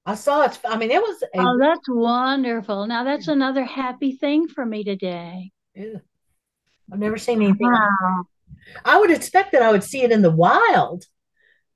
I 0.06 0.14
saw 0.14 0.44
it. 0.44 0.58
I 0.66 0.76
mean, 0.76 0.90
it 0.90 1.00
was 1.00 1.22
a, 1.22 1.40
Oh, 1.40 1.58
that's 1.58 1.88
wonderful. 1.88 2.86
Now 2.86 3.04
that's 3.04 3.28
another 3.28 3.64
happy 3.64 4.16
thing 4.16 4.48
for 4.48 4.64
me 4.64 4.84
today. 4.84 5.50
Ew. 5.74 6.00
I've 6.92 6.98
never 6.98 7.16
seen 7.16 7.42
anything. 7.42 7.70
Wow. 7.70 8.24
I 8.84 8.98
would 8.98 9.10
expect 9.10 9.52
that 9.52 9.62
I 9.62 9.72
would 9.72 9.84
see 9.84 10.02
it 10.02 10.12
in 10.12 10.22
the 10.22 10.30
wild, 10.30 11.06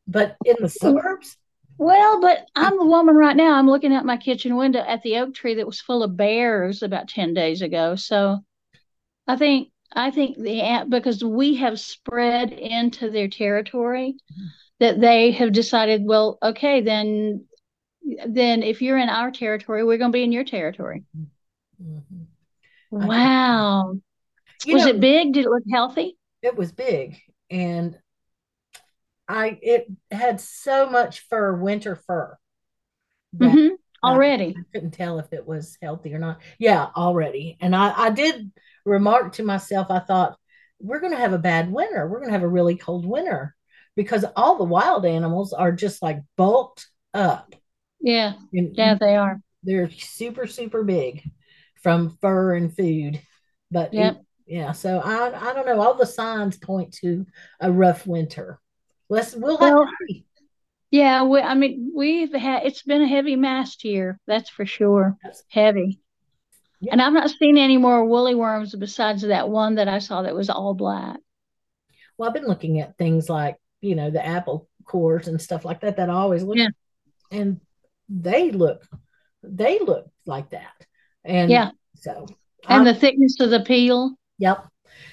but 0.06 0.36
in 0.44 0.56
the 0.60 0.68
suburbs, 0.68 1.36
Well, 1.78 2.20
but 2.20 2.48
I'm 2.56 2.80
a 2.80 2.84
woman 2.84 3.14
right 3.14 3.36
now. 3.36 3.54
I'm 3.54 3.68
looking 3.68 3.94
out 3.94 4.04
my 4.04 4.16
kitchen 4.16 4.56
window 4.56 4.80
at 4.80 5.02
the 5.02 5.18
oak 5.18 5.34
tree 5.34 5.54
that 5.54 5.66
was 5.66 5.80
full 5.80 6.02
of 6.02 6.16
bears 6.16 6.82
about 6.82 7.08
10 7.08 7.34
days 7.34 7.62
ago. 7.62 7.94
So 7.94 8.44
I 9.26 9.36
think 9.36 9.70
I 9.92 10.10
think 10.10 10.38
the 10.38 10.60
ant 10.60 10.90
because 10.90 11.22
we 11.24 11.56
have 11.56 11.80
spread 11.80 12.52
into 12.52 13.10
their 13.10 13.28
territory 13.28 14.16
that 14.80 15.00
they 15.00 15.30
have 15.32 15.52
decided, 15.52 16.02
well, 16.04 16.38
okay, 16.42 16.80
then 16.80 17.46
then 18.26 18.62
if 18.62 18.82
you're 18.82 18.98
in 18.98 19.08
our 19.08 19.30
territory, 19.30 19.84
we're 19.84 19.98
going 19.98 20.12
to 20.12 20.16
be 20.16 20.24
in 20.24 20.32
your 20.32 20.44
territory. 20.44 21.04
Mhm. 21.80 22.26
Wow. 22.90 23.94
Was 24.66 24.84
know, 24.84 24.90
it 24.90 25.00
big? 25.00 25.32
Did 25.32 25.44
it 25.44 25.50
look 25.50 25.64
healthy? 25.70 26.16
it 26.42 26.56
was 26.56 26.72
big, 26.72 27.20
and 27.50 27.98
I 29.28 29.58
it 29.62 29.86
had 30.10 30.40
so 30.40 30.88
much 30.90 31.20
fur, 31.28 31.54
winter 31.56 31.96
fur, 31.96 32.38
that 33.34 33.58
hmm 33.58 33.68
Already. 34.04 34.54
I 34.56 34.60
couldn't 34.72 34.92
tell 34.92 35.18
if 35.18 35.32
it 35.32 35.46
was 35.46 35.76
healthy 35.82 36.14
or 36.14 36.18
not. 36.18 36.40
Yeah, 36.58 36.88
already. 36.96 37.56
And 37.60 37.74
I, 37.76 37.92
I 37.96 38.10
did 38.10 38.52
remark 38.84 39.34
to 39.34 39.42
myself, 39.44 39.88
I 39.90 40.00
thought, 40.00 40.38
we're 40.80 41.00
going 41.00 41.12
to 41.12 41.18
have 41.18 41.32
a 41.32 41.38
bad 41.38 41.72
winter. 41.72 42.06
We're 42.08 42.18
going 42.18 42.28
to 42.28 42.32
have 42.34 42.42
a 42.44 42.48
really 42.48 42.76
cold 42.76 43.06
winter 43.06 43.54
because 43.96 44.24
all 44.36 44.56
the 44.58 44.64
wild 44.64 45.04
animals 45.06 45.52
are 45.52 45.72
just 45.72 46.02
like 46.02 46.20
bulked 46.36 46.88
up. 47.14 47.54
Yeah. 48.00 48.34
And 48.52 48.76
Yeah, 48.76 48.94
they 48.94 49.16
are. 49.16 49.40
they're 49.62 49.90
super, 49.90 50.46
super 50.46 50.84
big 50.84 51.22
from 51.82 52.18
fur 52.20 52.54
and 52.56 52.74
food. 52.76 53.20
But 53.70 53.96
it- 53.98 54.16
Yep. 54.16 54.24
yeah, 54.46 54.72
so 54.72 55.00
I, 55.00 55.50
I 55.50 55.54
don't 55.54 55.66
know. 55.66 55.80
All 55.80 55.94
the 55.94 56.06
signs 56.06 56.56
point 56.58 56.94
to 57.02 57.26
a 57.60 57.70
rough 57.72 58.06
winter. 58.06 58.60
Let's, 59.08 59.34
we'll 59.34 59.56
have 59.58 59.72
Well. 59.74 59.88
Yeah, 60.90 61.24
we, 61.24 61.40
I 61.40 61.54
mean, 61.54 61.92
we've 61.94 62.32
had 62.32 62.64
it's 62.64 62.82
been 62.82 63.02
a 63.02 63.06
heavy 63.06 63.36
mast 63.36 63.84
year, 63.84 64.18
that's 64.26 64.48
for 64.48 64.64
sure. 64.64 65.16
Yes. 65.24 65.42
Heavy. 65.48 66.00
Yeah. 66.80 66.92
And 66.92 67.02
I've 67.02 67.12
not 67.12 67.30
seen 67.30 67.58
any 67.58 67.76
more 67.76 68.04
woolly 68.04 68.34
worms 68.34 68.74
besides 68.74 69.22
that 69.22 69.48
one 69.48 69.74
that 69.76 69.88
I 69.88 69.98
saw 69.98 70.22
that 70.22 70.34
was 70.34 70.48
all 70.48 70.74
black. 70.74 71.18
Well, 72.16 72.28
I've 72.28 72.34
been 72.34 72.46
looking 72.46 72.80
at 72.80 72.96
things 72.96 73.28
like, 73.28 73.56
you 73.80 73.94
know, 73.96 74.10
the 74.10 74.24
apple 74.24 74.68
cores 74.84 75.28
and 75.28 75.40
stuff 75.40 75.64
like 75.64 75.80
that 75.80 75.96
that 75.96 76.08
I 76.08 76.14
always 76.14 76.42
look 76.42 76.56
Yeah. 76.56 76.68
And 77.30 77.60
they 78.08 78.50
look, 78.50 78.86
they 79.42 79.78
look 79.80 80.10
like 80.24 80.50
that. 80.50 80.86
And 81.24 81.50
Yeah. 81.50 81.70
so, 81.96 82.26
And 82.68 82.82
I'm- 82.82 82.84
the 82.84 82.94
thickness 82.94 83.38
of 83.40 83.50
the 83.50 83.60
peel. 83.60 84.16
yep. 84.38 84.64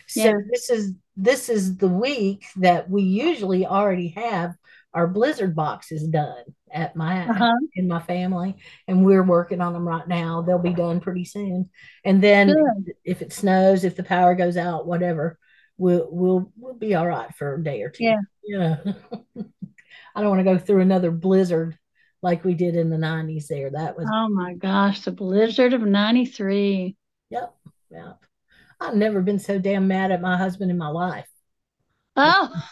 So 0.07 0.23
Yeah. 0.23 0.33
this 0.49 0.69
is 0.69 0.93
this 1.17 1.49
is 1.49 1.77
the 1.77 1.87
week 1.87 2.45
that 2.57 2.89
we 2.89 3.03
usually 3.03 3.65
already 3.65 4.09
have 4.09 4.55
our 4.93 5.07
blizzard 5.07 5.55
boxes 5.55 6.07
done 6.07 6.43
at 6.71 6.95
my 6.95 7.27
Uh-huh. 7.27 7.51
in 7.75 7.87
my 7.87 8.01
family, 8.01 8.55
and 8.87 9.05
we're 9.05 9.23
working 9.23 9.61
on 9.61 9.73
them 9.73 9.87
right 9.87 10.07
now. 10.07 10.41
They'll 10.41 10.57
be 10.59 10.73
done 10.73 10.99
pretty 11.01 11.25
soon. 11.25 11.69
And 12.03 12.21
then 12.21 12.47
Good. 12.47 12.93
if 13.03 13.21
it 13.21 13.33
snows, 13.33 13.83
if 13.83 13.95
the 13.95 14.03
power 14.03 14.35
goes 14.35 14.55
out, 14.57 14.87
whatever, 14.87 15.37
we'll 15.77 16.07
we'll 16.11 16.51
we'll 16.57 16.73
be 16.75 16.95
all 16.95 17.07
right 17.07 17.33
for 17.35 17.55
a 17.55 17.63
day 17.63 17.81
or 17.81 17.89
two. 17.89 18.03
Yeah. 18.05 18.17
Yeah. 18.45 18.77
I 20.15 20.21
don't 20.21 20.29
want 20.29 20.39
to 20.39 20.53
go 20.53 20.57
through 20.57 20.81
another 20.81 21.11
blizzard 21.11 21.77
like 22.21 22.43
we 22.45 22.53
did 22.53 22.75
in 22.75 22.89
the 22.89 22.95
90s 22.97 23.47
there. 23.47 23.69
That 23.71 23.97
was 23.97 24.07
Oh 24.11 24.29
my 24.29 24.53
gosh, 24.53 25.01
the 25.01 25.11
blizzard 25.11 25.73
of 25.73 25.81
93. 25.81 26.95
yep. 27.29 27.53
Yep. 27.91 28.24
I've 28.79 28.95
never 28.95 29.21
been 29.21 29.39
so 29.39 29.59
damn 29.59 29.87
mad 29.87 30.11
at 30.11 30.21
my 30.21 30.37
husband 30.37 30.71
in 30.71 30.77
my 30.77 30.89
life. 30.89 31.27
Oh, 32.15 32.63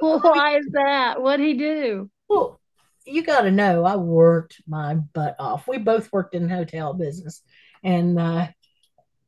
well, 0.00 0.20
why 0.22 0.58
is 0.58 0.68
that? 0.72 1.20
What'd 1.20 1.44
he 1.44 1.54
do? 1.54 2.10
Well, 2.28 2.60
you 3.04 3.22
got 3.22 3.42
to 3.42 3.50
know, 3.50 3.84
I 3.84 3.96
worked 3.96 4.62
my 4.66 4.94
butt 4.94 5.36
off. 5.38 5.66
We 5.66 5.78
both 5.78 6.12
worked 6.12 6.34
in 6.34 6.48
hotel 6.48 6.94
business, 6.94 7.42
and 7.82 8.18
uh, 8.18 8.48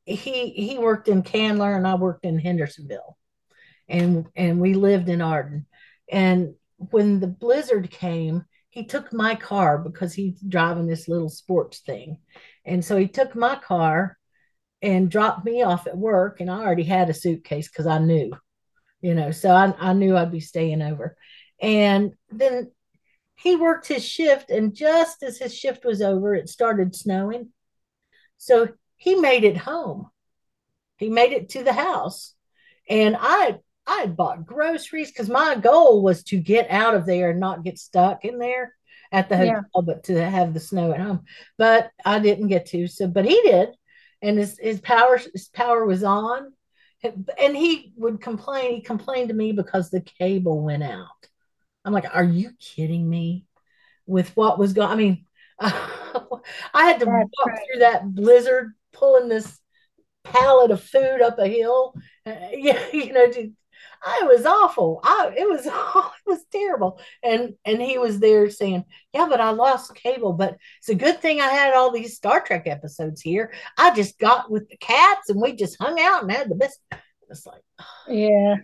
he 0.05 0.51
he 0.51 0.79
worked 0.79 1.09
in 1.09 1.23
Candler, 1.23 1.77
and 1.77 1.87
I 1.87 1.95
worked 1.97 2.25
in 2.25 2.39
Hendersonville, 2.39 3.17
and 3.89 4.27
and 4.37 4.61
we 4.61 4.75
lived 4.75 5.09
in 5.09 5.21
Arden. 5.21 5.67
And 6.11 6.55
when 6.77 7.21
the 7.21 7.27
blizzard 7.27 7.91
came, 7.91 8.45
he 8.71 8.85
took 8.85 9.13
my 9.13 9.35
car 9.35 9.79
because 9.79 10.13
he's 10.15 10.41
driving 10.41 10.87
this 10.87 11.09
little 11.09 11.31
sports 11.31 11.81
thing, 11.81 12.19
and 12.65 12.85
so 12.85 12.97
he 12.97 13.09
took 13.09 13.35
my 13.35 13.57
car 13.57 14.19
and 14.85 15.11
dropped 15.11 15.47
me 15.47 15.63
off 15.63 15.87
at 15.87 15.97
work, 15.97 16.41
and 16.41 16.51
I 16.51 16.59
already 16.61 16.85
had 16.85 17.09
a 17.09 17.15
suitcase 17.15 17.69
because 17.69 17.87
I 17.87 17.99
knew, 17.99 18.33
you 19.01 19.15
know, 19.15 19.31
so 19.31 19.51
I 19.51 19.73
I 19.79 19.95
knew 19.95 20.17
I'd 20.17 20.31
be 20.31 20.41
staying 20.41 20.83
over, 20.83 21.17
and 21.61 22.13
then 22.31 22.71
he 23.35 23.57
worked 23.57 23.89
his 23.89 24.05
shift, 24.05 24.51
and 24.51 24.75
just 24.75 25.23
as 25.23 25.39
his 25.39 25.57
shift 25.57 25.85
was 25.85 26.03
over, 26.03 26.35
it 26.35 26.51
started 26.51 26.95
snowing. 26.95 27.49
So 28.37 28.69
he 28.97 29.15
made 29.15 29.45
it 29.45 29.57
home. 29.57 30.09
He 30.99 31.09
made 31.09 31.33
it 31.33 31.49
to 31.51 31.65
the 31.65 31.73
house, 31.73 32.35
and 32.89 33.17
I 33.19 33.61
I 33.87 34.01
had 34.01 34.17
bought 34.17 34.45
groceries 34.45 35.11
because 35.11 35.31
my 35.31 35.57
goal 35.57 36.03
was 36.03 36.23
to 36.25 36.37
get 36.39 36.71
out 36.71 36.95
of 36.95 37.07
there 37.07 37.31
and 37.31 37.41
not 37.41 37.65
get 37.65 37.79
stuck 37.79 38.25
in 38.27 38.39
there 38.39 38.75
at 39.13 39.31
the 39.31 39.37
hotel, 39.37 39.65
yeah. 39.75 39.81
but 39.83 40.05
to 40.05 40.31
have 40.31 40.53
the 40.53 40.61
snow 40.61 40.93
at 40.93 41.01
home. 41.01 41.23
But 41.57 41.91
I 42.05 42.19
didn't 42.19 42.49
get 42.49 42.67
to. 42.67 42.87
So, 42.87 43.07
but 43.07 43.25
he 43.25 43.41
did, 43.43 43.71
and 44.25 44.39
his 44.39 44.59
his 44.59 44.81
power 44.81 45.19
his 45.19 45.49
power 45.49 45.85
was 45.85 46.03
on, 46.03 46.53
and 47.39 47.57
he 47.57 47.93
would 47.97 48.21
complain. 48.21 48.77
He 48.77 48.81
complained 48.81 49.29
to 49.29 49.35
me 49.35 49.53
because 49.53 49.91
the 49.91 50.01
cable 50.01 50.61
went 50.63 50.83
out. 50.83 51.29
I'm 51.85 51.93
like, 51.93 52.07
are 52.15 52.25
you 52.25 52.53
kidding 52.59 53.09
me? 53.09 53.45
With 54.07 54.37
what 54.37 54.59
was 54.59 54.75
going, 54.75 54.91
I 54.91 54.95
mean, 54.97 55.27
I 55.61 56.41
had 56.75 57.01
to 57.01 57.07
That's 57.07 57.09
walk 57.09 57.31
right. 57.47 57.59
through 57.67 57.81
that 57.81 58.15
blizzard, 58.15 58.75
pulling 58.93 59.29
this 59.29 59.59
pallet 60.25 60.71
of 60.71 60.83
food 60.83 61.23
up 61.23 61.39
a 61.39 61.47
hill. 61.47 61.95
Uh, 62.27 62.35
yeah, 62.53 62.83
you 62.93 63.13
know, 63.13 63.31
to, 63.31 63.53
I 64.05 64.23
was 64.25 64.45
awful. 64.45 65.01
I 65.03 65.33
it 65.37 65.49
was 65.49 65.63
oh, 65.71 66.13
it 66.27 66.31
was 66.31 66.45
terrible. 66.53 67.01
And 67.23 67.55
and 67.65 67.81
he 67.81 67.99
was 67.99 68.21
there 68.21 68.51
saying, 68.51 68.85
"Yeah, 69.13 69.27
but 69.29 69.41
I 69.41 69.51
lost 69.51 69.95
cable, 69.95 70.33
but 70.33 70.57
it's 70.79 70.89
a 70.89 70.95
good 70.95 71.21
thing 71.21 71.41
I 71.41 71.49
had 71.49 71.75
all 71.75 71.91
these 71.91 72.17
Star 72.17 72.41
Trek 72.41 72.67
episodes 72.67 73.21
here. 73.21 73.53
I 73.79 73.95
just 73.95 74.19
got 74.19 74.51
with 74.51 74.69
the 74.69 74.77
cats 74.77 75.31
and 75.31 75.41
we 75.41 75.55
just 75.55 75.81
hung 75.81 76.01
out 76.01 76.23
and 76.23 76.33
had 76.33 76.49
the 76.49 76.57
best." 76.57 76.81
It's 77.31 77.47
like, 77.47 77.63
oh. 77.81 78.13
yeah, 78.13 78.57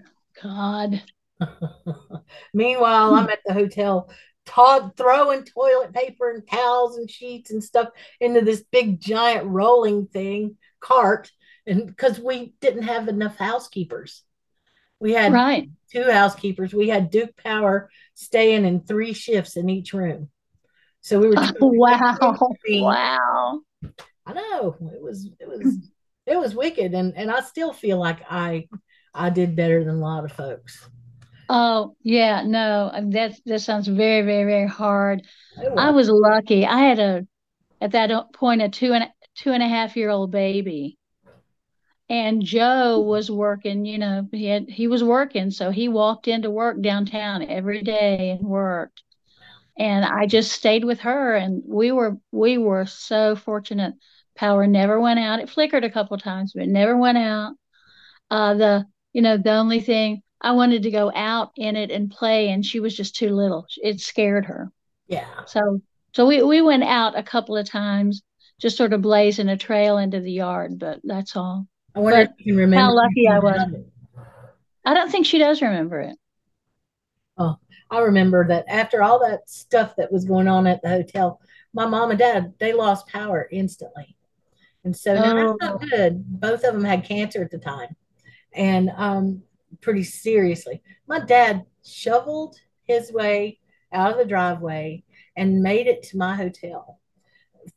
God. 0.43 1.03
Meanwhile, 2.55 3.15
I'm 3.15 3.31
at 3.31 3.41
the 3.47 3.55
hotel 3.55 4.11
Todd 4.47 4.97
throwing 4.97 5.45
toilet 5.45 5.93
paper 5.93 6.31
and 6.31 6.47
towels 6.47 6.97
and 6.97 7.11
sheets 7.11 7.51
and 7.51 7.63
stuff 7.63 7.89
into 8.21 8.41
this 8.41 8.65
big 8.71 9.01
giant 9.01 9.47
rolling 9.47 10.07
thing 10.07 10.57
cart 10.81 11.31
and 11.67 11.87
because 11.87 12.19
we 12.19 12.55
didn't 12.61 12.83
have 12.83 13.09
enough 13.09 13.37
housekeepers 13.37 14.25
we 15.01 15.13
had 15.13 15.33
right. 15.33 15.69
two 15.91 16.11
housekeepers. 16.11 16.75
We 16.75 16.89
had 16.89 17.11
Duke 17.11 17.37
Power 17.37 17.91
staying 18.15 18.65
in 18.65 18.81
three 18.81 19.13
shifts 19.13 19.57
in 19.57 19.69
each 19.69 19.93
room. 19.93 20.31
So 21.01 21.19
we 21.19 21.29
were 21.29 21.35
oh, 21.61 21.73
wow. 21.73 22.39
Wow. 22.69 23.61
I 24.27 24.33
know. 24.33 24.77
It 24.93 25.03
was 25.03 25.29
it 25.41 25.49
was 25.49 25.75
it 26.27 26.37
was 26.37 26.55
wicked 26.55 26.95
and 26.95 27.17
and 27.17 27.31
I 27.31 27.41
still 27.41 27.73
feel 27.73 27.99
like 27.99 28.21
I 28.31 28.69
I 29.15 29.31
did 29.31 29.57
better 29.57 29.83
than 29.83 29.97
a 29.97 30.01
lot 30.01 30.25
of 30.25 30.33
folks. 30.33 30.89
Oh 31.53 31.97
yeah, 32.03 32.45
no, 32.47 32.91
um, 32.93 33.11
that 33.11 33.35
that 33.45 33.61
sounds 33.61 33.89
very, 33.89 34.23
very, 34.23 34.45
very 34.45 34.69
hard. 34.69 35.23
Was. 35.57 35.73
I 35.77 35.91
was 35.91 36.09
lucky. 36.09 36.65
I 36.65 36.79
had 36.79 37.01
a 37.01 37.27
at 37.81 37.91
that 37.93 38.33
point 38.33 38.63
a 38.63 38.69
two 38.69 38.93
and 38.93 39.09
two 39.35 39.51
and 39.51 39.63
a 39.63 39.69
half 39.69 39.97
year 39.97 40.11
old 40.11 40.31
baby, 40.31 40.97
and 42.11 42.43
Joe 42.43 43.01
was 43.01 43.31
working, 43.31 43.87
you 43.87 43.99
know, 43.99 44.29
he 44.33 44.47
had 44.47 44.69
he 44.71 44.89
was 44.89 45.05
working, 45.05 45.51
so 45.53 45.71
he 45.73 45.89
walked 45.89 46.29
into 46.29 46.51
work 46.51 46.83
downtown 46.83 47.45
every 47.45 47.83
day 47.83 48.33
and 48.33 48.43
worked. 48.43 49.03
And 49.79 50.05
I 50.05 50.27
just 50.27 50.53
stayed 50.53 50.85
with 50.85 51.01
her 51.01 51.37
and 51.37 51.63
we 51.67 51.93
were 51.93 52.19
we 52.33 52.59
were 52.59 52.87
so 52.87 53.37
fortunate. 53.37 53.95
Power 54.37 54.67
never 54.67 55.01
went 55.01 55.21
out. 55.21 55.41
It 55.41 55.51
flickered 55.51 55.85
a 55.85 55.91
couple 55.91 56.19
times, 56.19 56.53
but 56.55 56.65
it 56.65 56.69
never 56.71 56.97
went 56.97 57.19
out. 57.19 57.55
Uh 58.31 58.55
the 58.55 58.87
you 59.13 59.23
know, 59.23 59.37
the 59.39 59.53
only 59.55 59.81
thing 59.81 60.23
I 60.41 60.53
wanted 60.53 60.85
to 60.85 60.91
go 60.93 61.13
out 61.15 61.53
in 61.57 61.77
it 61.77 61.91
and 61.91 62.11
play 62.11 62.51
and 62.51 62.65
she 62.67 62.81
was 62.81 62.97
just 62.97 63.17
too 63.17 63.31
little. 63.35 63.67
It 63.83 64.01
scared 64.01 64.47
her. 64.47 64.73
Yeah. 65.09 65.45
So 65.47 65.81
so 66.15 66.27
we, 66.27 66.43
we 66.43 66.63
went 66.63 66.85
out 66.85 67.19
a 67.19 67.23
couple 67.25 67.57
of 67.57 67.69
times, 67.71 68.23
just 68.61 68.77
sort 68.77 68.93
of 68.95 69.03
blazing 69.03 69.49
a 69.49 69.57
trail 69.59 69.99
into 69.99 70.21
the 70.21 70.33
yard, 70.33 70.79
but 70.79 71.01
that's 71.05 71.37
all. 71.37 71.69
I 71.95 72.01
wonder 72.01 72.25
but 72.25 72.35
if 72.39 72.47
you 72.47 72.57
remember 72.57 72.85
how 72.85 72.95
lucky 72.95 73.29
I 73.29 73.39
was. 73.39 73.85
I 74.85 74.95
don't 74.95 75.11
think 75.11 75.27
she 75.27 75.39
does 75.39 75.61
remember 75.61 76.01
it. 76.01 76.17
Oh, 77.37 77.57
I 77.91 78.01
remember 78.01 78.47
that 78.49 78.65
after 78.69 79.03
all 79.03 79.19
that 79.21 79.49
stuff 79.49 79.97
that 79.97 80.13
was 80.13 80.25
going 80.25 80.49
on 80.49 80.67
at 80.67 80.83
the 80.83 80.89
hotel, 80.89 81.41
my 81.73 81.87
mom 81.87 82.11
and 82.11 82.19
dad 82.19 82.55
they 82.59 82.73
lost 82.73 83.09
power 83.09 83.49
instantly, 83.51 84.17
and 84.85 84.97
so 84.97 85.13
oh. 85.13 85.57
that's 85.61 85.61
not 85.61 85.91
good. 85.91 86.25
Both 86.41 86.65
of 86.65 86.75
them 86.75 86.85
had 86.85 87.05
cancer 87.05 87.43
at 87.43 87.51
the 87.51 87.59
time, 87.59 87.97
and 88.55 88.91
um, 88.97 89.43
pretty 89.81 90.05
seriously. 90.05 90.83
My 91.09 91.21
dad 91.21 91.65
shoveled 91.85 92.57
his 92.85 93.13
way 93.13 93.59
out 93.93 94.13
of 94.13 94.19
the 94.19 94.25
driveway 94.25 95.03
and 95.37 95.63
made 95.63 95.87
it 95.87 96.03
to 96.05 96.17
my 96.17 96.37
hotel 96.37 97.00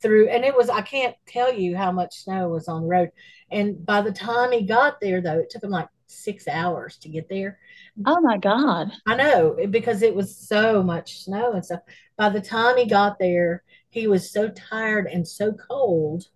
through 0.02 0.28
and 0.30 0.44
it 0.44 0.56
was 0.56 0.70
i 0.70 0.82
can't 0.82 1.16
tell 1.28 1.54
you 1.54 1.76
how 1.76 1.92
much 1.92 2.24
snow 2.24 2.50
was 2.50 2.68
on 2.68 2.82
the 2.84 2.88
road. 2.88 3.12
And 3.52 3.86
by 3.86 4.02
the 4.02 4.12
time 4.12 4.52
he 4.52 4.64
got 4.64 5.00
there 5.00 5.22
though 5.22 5.40
it 5.40 5.50
took 5.50 5.64
him 5.64 5.70
like 5.70 5.90
six 6.08 6.48
hours 6.48 6.98
to 6.98 7.10
get 7.10 7.28
there. 7.30 7.60
Oh 8.06 8.22
my 8.22 8.38
god. 8.38 8.92
I 9.06 9.16
know 9.16 9.58
because 9.70 10.02
it 10.02 10.16
was 10.16 10.36
so 10.36 10.84
much 10.84 11.24
snow 11.24 11.54
and 11.54 11.66
stuff. 11.66 11.82
By 12.18 12.30
the 12.30 12.42
time 12.42 12.78
he 12.78 12.86
got 12.86 13.20
there 13.20 13.64
he 13.90 14.08
was 14.08 14.32
so 14.32 14.50
tired 14.50 15.08
and 15.08 15.28
so 15.28 15.54
cold 15.54 16.28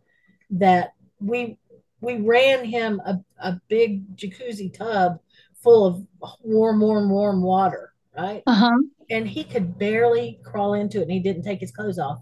that 0.52 0.93
we 1.20 1.58
we 2.02 2.18
ran 2.18 2.64
him 2.64 3.02
a, 3.06 3.20
a 3.39 3.60
big 3.68 4.16
jacuzzi 4.16 4.72
tub 4.72 5.20
full 5.64 5.86
of 5.86 6.06
warm 6.41 6.80
warm 6.80 7.10
warm 7.10 7.41
water 7.41 7.93
right? 8.18 8.43
Uh-huh. 8.48 8.78
And 9.10 9.28
he 9.28 9.43
could 9.43 9.78
barely 9.78 10.39
crawl 10.43 10.74
into 10.74 11.00
it 11.00 11.04
and 11.04 11.12
he 11.12 11.20
didn't 11.20 11.43
take 11.43 11.60
his 11.60 11.72
clothes 11.72 12.00
off 12.00 12.20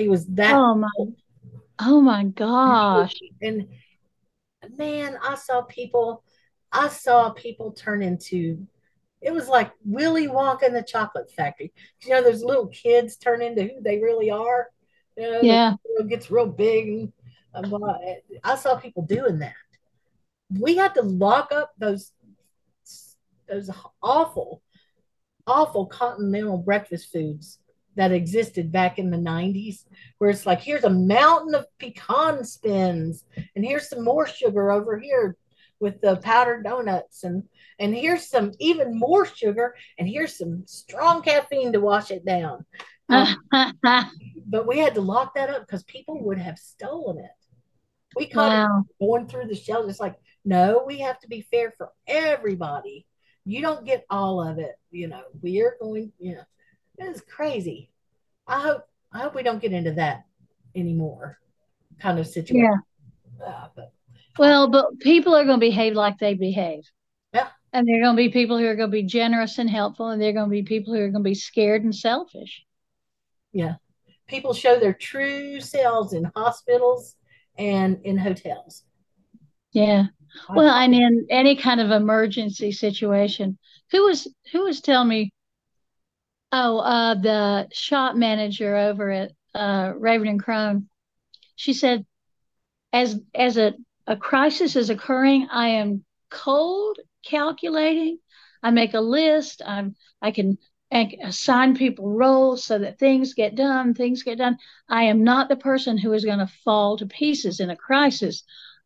he 0.00 0.08
was 0.08 0.26
that. 0.26 0.54
Oh 0.54 0.74
my! 0.74 0.88
Oh 1.78 2.00
my 2.00 2.24
gosh! 2.24 3.14
And 3.42 3.68
man, 4.76 5.18
I 5.22 5.34
saw 5.34 5.62
people. 5.62 6.24
I 6.72 6.88
saw 6.88 7.30
people 7.30 7.72
turn 7.72 8.02
into. 8.02 8.66
It 9.20 9.32
was 9.32 9.48
like 9.48 9.72
Willy 9.84 10.28
Wonka 10.28 10.64
in 10.64 10.72
the 10.72 10.82
Chocolate 10.82 11.30
Factory. 11.30 11.72
You 12.02 12.10
know, 12.10 12.22
those 12.22 12.42
little 12.42 12.68
kids 12.68 13.16
turn 13.16 13.42
into 13.42 13.62
who 13.62 13.82
they 13.82 14.00
really 14.00 14.30
are. 14.30 14.68
You 15.16 15.30
know, 15.30 15.40
yeah, 15.42 15.74
it 15.84 16.08
gets 16.08 16.30
real 16.30 16.46
big. 16.46 17.12
Uh, 17.54 17.62
and, 17.62 18.20
I 18.44 18.56
saw 18.56 18.76
people 18.76 19.04
doing 19.04 19.40
that. 19.40 19.54
We 20.58 20.76
had 20.76 20.94
to 20.94 21.02
lock 21.02 21.52
up 21.52 21.72
those 21.78 22.12
those 23.48 23.70
awful, 24.02 24.62
awful 25.46 25.86
continental 25.86 26.58
breakfast 26.58 27.12
foods 27.12 27.59
that 28.00 28.12
existed 28.12 28.72
back 28.72 28.98
in 28.98 29.10
the 29.10 29.16
90s 29.16 29.84
where 30.16 30.30
it's 30.30 30.46
like 30.46 30.60
here's 30.60 30.84
a 30.84 30.90
mountain 30.90 31.54
of 31.54 31.66
pecan 31.78 32.42
spins 32.42 33.24
and 33.54 33.62
here's 33.62 33.90
some 33.90 34.02
more 34.02 34.26
sugar 34.26 34.70
over 34.70 34.98
here 34.98 35.36
with 35.80 36.00
the 36.00 36.16
powdered 36.16 36.64
donuts 36.64 37.24
and 37.24 37.42
and 37.78 37.94
here's 37.94 38.26
some 38.26 38.52
even 38.58 38.98
more 38.98 39.26
sugar 39.26 39.74
and 39.98 40.08
here's 40.08 40.38
some 40.38 40.62
strong 40.66 41.20
caffeine 41.20 41.72
to 41.74 41.80
wash 41.80 42.10
it 42.10 42.24
down 42.24 42.64
um, 43.10 43.36
but 44.46 44.66
we 44.66 44.78
had 44.78 44.94
to 44.94 45.02
lock 45.02 45.34
that 45.34 45.50
up 45.50 45.66
because 45.66 45.84
people 45.84 46.24
would 46.24 46.38
have 46.38 46.58
stolen 46.58 47.18
it 47.18 47.30
we 48.16 48.26
caught 48.26 48.50
wow. 48.50 48.84
going 48.98 49.26
through 49.26 49.46
the 49.46 49.54
shelves 49.54 49.90
it's 49.90 50.00
like 50.00 50.16
no 50.46 50.84
we 50.86 51.00
have 51.00 51.18
to 51.20 51.28
be 51.28 51.42
fair 51.50 51.74
for 51.76 51.90
everybody 52.06 53.06
you 53.44 53.60
don't 53.60 53.84
get 53.84 54.06
all 54.08 54.42
of 54.42 54.58
it 54.58 54.76
you 54.90 55.06
know 55.06 55.22
we're 55.42 55.76
going 55.82 56.10
you 56.18 56.34
know 56.34 56.44
it's 57.00 57.20
crazy. 57.22 57.89
I 58.50 58.60
hope 58.60 58.82
I 59.12 59.20
hope 59.20 59.34
we 59.34 59.42
don't 59.42 59.62
get 59.62 59.72
into 59.72 59.92
that 59.92 60.24
anymore 60.74 61.38
kind 62.00 62.18
of 62.18 62.26
situation. 62.26 62.80
Yeah. 63.40 63.46
Uh, 63.46 63.68
but, 63.74 63.92
well, 64.38 64.68
but 64.68 64.98
people 64.98 65.34
are 65.34 65.44
going 65.44 65.60
to 65.60 65.66
behave 65.66 65.94
like 65.94 66.18
they 66.18 66.34
behave. 66.34 66.84
Yeah. 67.32 67.48
And 67.72 67.86
they're 67.86 68.02
going 68.02 68.16
to 68.16 68.22
be 68.22 68.30
people 68.30 68.58
who 68.58 68.66
are 68.66 68.76
going 68.76 68.90
to 68.90 68.92
be 68.92 69.04
generous 69.04 69.58
and 69.58 69.70
helpful, 69.70 70.08
and 70.08 70.20
they're 70.20 70.32
going 70.32 70.46
to 70.46 70.50
be 70.50 70.62
people 70.62 70.94
who 70.94 71.00
are 71.00 71.10
going 71.10 71.24
to 71.24 71.30
be 71.30 71.34
scared 71.34 71.84
and 71.84 71.94
selfish. 71.94 72.64
Yeah. 73.52 73.74
People 74.26 74.52
show 74.52 74.78
their 74.78 74.94
true 74.94 75.60
selves 75.60 76.12
in 76.12 76.30
hospitals 76.34 77.16
and 77.56 78.00
in 78.04 78.16
hotels. 78.16 78.84
Yeah. 79.72 80.06
Well, 80.48 80.74
and 80.74 80.94
in 80.94 81.26
any 81.30 81.56
kind 81.56 81.80
of 81.80 81.90
emergency 81.90 82.72
situation. 82.72 83.58
Who 83.90 84.04
was 84.06 84.28
who 84.52 84.64
was 84.64 84.80
telling 84.80 85.08
me 85.08 85.32
Oh, 86.52 86.78
uh, 86.78 87.14
the 87.14 87.68
shop 87.72 88.16
manager 88.16 88.76
over 88.76 89.10
at 89.10 89.32
uh, 89.54 89.92
Raven 89.96 90.28
and 90.28 90.42
Crone. 90.42 90.88
She 91.56 91.72
said, 91.72 92.04
as 92.92 93.20
as 93.34 93.56
a, 93.56 93.74
a 94.06 94.16
crisis 94.16 94.74
is 94.74 94.90
occurring, 94.90 95.48
I 95.50 95.68
am 95.68 96.04
cold, 96.30 96.98
calculating. 97.24 98.18
I 98.62 98.70
make 98.70 98.94
a 98.94 99.00
list. 99.00 99.62
I'm 99.64 99.94
I 100.20 100.32
can 100.32 100.58
assign 101.22 101.76
people 101.76 102.10
roles 102.10 102.64
so 102.64 102.78
that 102.80 102.98
things 102.98 103.34
get 103.34 103.54
done. 103.54 103.94
Things 103.94 104.24
get 104.24 104.38
done. 104.38 104.58
I 104.88 105.04
am 105.04 105.22
not 105.22 105.48
the 105.48 105.56
person 105.56 105.96
who 105.96 106.12
is 106.12 106.24
going 106.24 106.40
to 106.40 106.52
fall 106.64 106.96
to 106.96 107.06
pieces 107.06 107.60
in 107.60 107.70
a 107.70 107.76
crisis. 107.76 108.42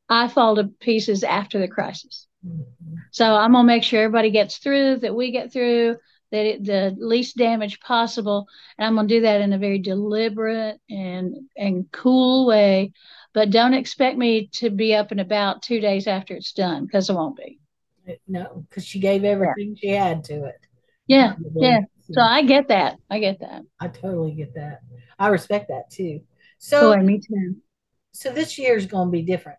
I 0.09 0.29
fall 0.29 0.57
to 0.57 0.65
pieces 0.65 1.25
after 1.25 1.59
the 1.59 1.69
crisis. 1.69 2.27
Mm-hmm. 2.47 2.97
So 3.11 3.35
I'm 3.35 3.53
gonna 3.53 3.65
make 3.65 3.83
sure 3.83 4.03
everybody 4.03 4.31
gets 4.31 4.59
through, 4.59 4.99
that 4.99 5.15
we 5.15 5.31
get 5.31 5.53
through, 5.53 5.97
that 6.35 6.47
it, 6.47 6.65
the 6.65 6.95
least 6.99 7.37
damage 7.37 7.81
possible. 7.81 8.47
And 8.77 8.87
I'm 8.87 8.95
going 8.95 9.09
to 9.09 9.15
do 9.17 9.21
that 9.23 9.41
in 9.41 9.53
a 9.53 9.59
very 9.59 9.79
deliberate 9.79 10.81
and 10.91 11.37
and 11.57 11.91
cool 11.93 12.47
way. 12.47 12.93
But 13.33 13.51
don't 13.51 13.75
expect 13.75 14.19
me 14.19 14.49
to 14.55 14.71
be 14.71 14.95
up 14.95 15.11
and 15.13 15.21
about 15.21 15.63
two 15.63 15.81
days 15.81 16.07
after 16.07 16.35
it's 16.35 16.53
done 16.53 16.87
because 16.87 17.09
I 17.11 17.15
won't 17.15 17.37
be. 17.37 17.61
No, 18.29 18.65
because 18.69 18.85
she 18.85 19.01
gave 19.01 19.25
everything 19.25 19.77
she 19.77 19.89
had 19.89 20.25
to 20.25 20.45
it. 20.45 20.61
Yeah, 21.07 21.35
yeah. 21.57 21.81
So 22.13 22.21
I 22.21 22.43
get 22.43 22.69
that. 22.69 22.99
I 23.11 23.19
get 23.19 23.41
that. 23.41 23.63
I 23.81 23.89
totally 23.89 24.33
get 24.33 24.55
that. 24.55 24.81
I 25.19 25.29
respect 25.29 25.69
that 25.69 25.91
too. 25.91 26.21
So, 26.59 26.95
Boy, 26.95 27.03
me 27.03 27.21
too. 27.21 27.57
so 28.13 28.31
this 28.31 28.59
year 28.59 28.77
is 28.77 28.87
going 28.87 29.09
to 29.09 29.13
be 29.13 29.23
different. 29.23 29.59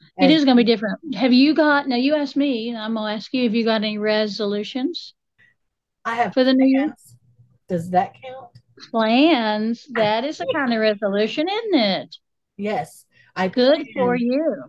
It 0.00 0.24
And 0.24 0.32
is 0.32 0.44
going 0.44 0.56
to 0.56 0.64
be 0.64 0.70
different. 0.70 1.14
Have 1.14 1.32
you 1.32 1.54
got, 1.54 1.88
now 1.88 1.96
you 1.96 2.14
asked 2.16 2.36
me, 2.36 2.68
and 2.70 2.78
I'm 2.78 2.94
going 2.94 3.10
to 3.12 3.16
ask 3.16 3.32
you, 3.32 3.44
have 3.44 3.54
you 3.54 3.64
got 3.64 3.82
any 3.82 3.98
resolutions 3.98 5.14
I 6.08 6.14
have 6.14 6.32
for 6.32 6.42
the 6.42 6.54
new 6.54 6.66
year? 6.66 6.96
Does 7.68 7.90
that 7.90 8.14
count? 8.14 8.48
Plans. 8.90 9.86
That 9.94 10.24
is 10.24 10.40
a 10.40 10.46
kind 10.54 10.72
of 10.72 10.80
resolution, 10.80 11.46
isn't 11.48 11.74
it? 11.74 12.16
Yes. 12.56 13.04
I 13.36 13.48
Good 13.48 13.86
for 13.92 14.16
plan. 14.16 14.18
you. 14.18 14.64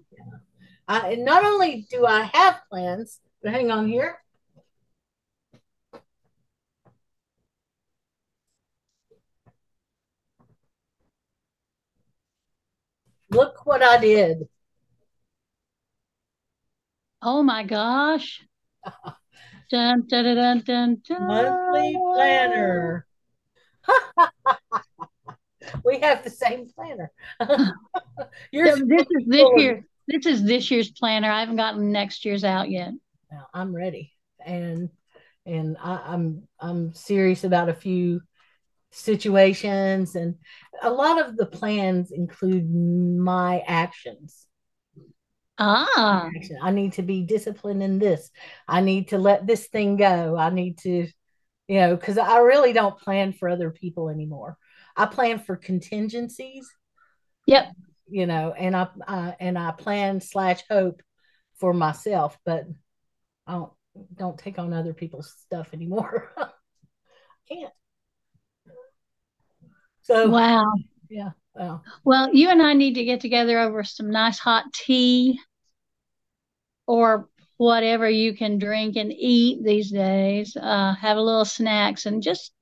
I, 0.86 1.14
and 1.14 1.24
not 1.24 1.46
only 1.46 1.88
do 1.90 2.06
I 2.06 2.30
have 2.34 2.60
plans, 2.70 3.22
but 3.42 3.54
hang 3.54 3.72
on 3.72 3.88
here. 3.88 4.18
Look 13.30 13.66
what 13.66 13.82
I 13.82 13.98
did. 13.98 14.50
Oh 17.22 17.44
my 17.44 17.64
gosh. 17.64 18.46
Dun, 19.70 20.08
dun, 20.08 20.36
dun, 20.36 20.62
dun, 20.66 21.02
dun. 21.08 21.28
Monthly 21.28 21.96
planner. 22.16 23.06
we 25.86 26.00
have 26.00 26.24
the 26.24 26.30
same 26.30 26.68
planner. 26.76 27.12
Yours 28.52 28.80
So 28.80 28.86
this 28.88 29.06
is 29.12 29.28
this 29.28 29.48
year. 29.58 29.86
This 30.08 30.26
is 30.26 30.44
this 30.44 30.72
year's 30.72 30.90
planner. 30.92 31.30
I 31.30 31.42
haven't 31.42 31.58
gotten 31.58 31.92
next 31.92 32.26
year's 32.26 32.44
out 32.44 32.72
yet. 32.72 32.94
Now, 33.32 33.46
I'm 33.54 33.76
ready, 33.76 34.12
and 34.44 34.90
and 35.46 35.78
I, 35.80 36.02
I'm 36.04 36.48
I'm 36.60 36.94
serious 36.96 37.44
about 37.44 37.70
a 37.70 37.76
few 37.76 38.22
situations, 38.92 40.16
and 40.16 40.36
a 40.82 40.90
lot 40.90 41.24
of 41.24 41.38
the 41.38 41.46
plans 41.46 42.10
include 42.10 42.74
my 42.74 43.64
actions. 43.68 44.48
Ah, 45.60 46.30
I 46.64 46.72
need 46.72 46.94
to 46.94 47.02
be 47.02 47.24
disciplined 47.24 47.84
in 47.84 48.00
this. 48.00 48.32
I 48.66 48.80
need 48.80 49.10
to 49.10 49.18
let 49.18 49.46
this 49.46 49.68
thing 49.68 49.98
go. 49.98 50.38
I 50.38 50.50
need 50.52 50.78
to, 50.80 51.08
you 51.68 51.80
know, 51.80 51.98
because 51.98 52.18
I 52.18 52.40
really 52.40 52.72
don't 52.72 52.98
plan 52.98 53.34
for 53.34 53.50
other 53.50 53.70
people 53.70 54.10
anymore. 54.10 54.58
I 54.96 55.06
plan 55.06 55.40
for 55.40 55.58
contingencies. 55.58 56.70
Yep. 57.46 57.74
You 58.08 58.26
know, 58.26 58.54
and 58.54 58.76
I, 58.76 58.88
I 59.06 59.36
and 59.40 59.58
I 59.58 59.72
plan 59.72 60.22
slash 60.22 60.62
hope 60.70 61.04
for 61.60 61.74
myself, 61.74 62.38
but 62.46 62.66
I 63.46 63.54
don't 63.54 63.72
don't 64.16 64.38
take 64.38 64.60
on 64.60 64.72
other 64.72 64.94
people's 64.94 65.36
stuff 65.46 65.74
anymore. 65.74 66.32
Can't. 67.50 67.74
So 70.04 70.30
wow. 70.30 70.74
yeah, 71.10 71.32
well, 71.54 71.84
Well, 72.04 72.34
you 72.34 72.50
and 72.50 72.62
I 72.62 72.74
need 72.74 72.96
to 72.96 73.04
get 73.04 73.20
together 73.20 73.60
over 73.60 73.84
some 73.84 74.10
nice 74.10 74.40
hot 74.40 74.66
tea 74.74 75.40
or 76.90 77.30
whatever 77.58 78.10
you 78.10 78.36
can 78.36 78.60
drink 78.60 78.98
and 78.98 79.14
eat 79.14 79.64
these 79.64 79.92
days. 79.92 80.56
Uh, 80.58 80.96
have 80.96 81.18
a 81.18 81.22
little 81.22 81.46
snacks 81.46 82.06
and 82.08 82.24
just 82.24 82.54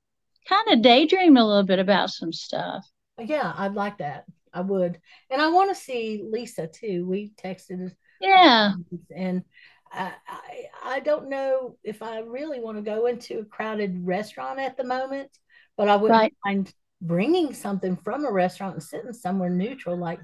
kind 0.50 0.68
of 0.70 0.82
daydream 0.84 1.38
a 1.38 1.46
little 1.48 1.64
bit 1.64 1.80
about 1.80 2.12
some 2.12 2.34
stuff. 2.34 2.86
yeah, 3.20 3.54
I'd 3.56 3.74
like 3.74 3.98
that. 4.00 4.26
I 4.54 4.62
would, 4.62 5.00
and 5.30 5.42
I 5.42 5.50
want 5.50 5.70
to 5.76 5.76
see 5.82 6.24
Lisa 6.30 6.68
too. 6.68 7.06
We 7.08 7.32
texted 7.42 7.92
Yeah. 8.20 8.76
and 9.16 9.44
I, 9.92 10.14
I 10.28 10.66
I 10.84 11.00
don't 11.00 11.30
know 11.30 11.78
if 11.84 12.02
I 12.02 12.20
really 12.20 12.60
want 12.60 12.78
to 12.78 12.82
go 12.84 13.06
into 13.08 13.40
a 13.40 13.46
crowded 13.46 14.06
restaurant 14.06 14.60
at 14.60 14.78
the 14.78 14.84
moment, 14.84 15.30
but 15.78 15.90
I 15.90 15.96
wouldn't 15.96 16.24
Right. 16.24 16.34
mind 16.46 16.74
bringing 17.02 17.54
something 17.54 17.96
from 17.98 18.26
a 18.26 18.32
restaurant 18.32 18.76
and 18.76 18.84
sitting 18.84 19.14
somewhere 19.14 19.50
neutral, 19.50 19.98
like 19.98 20.20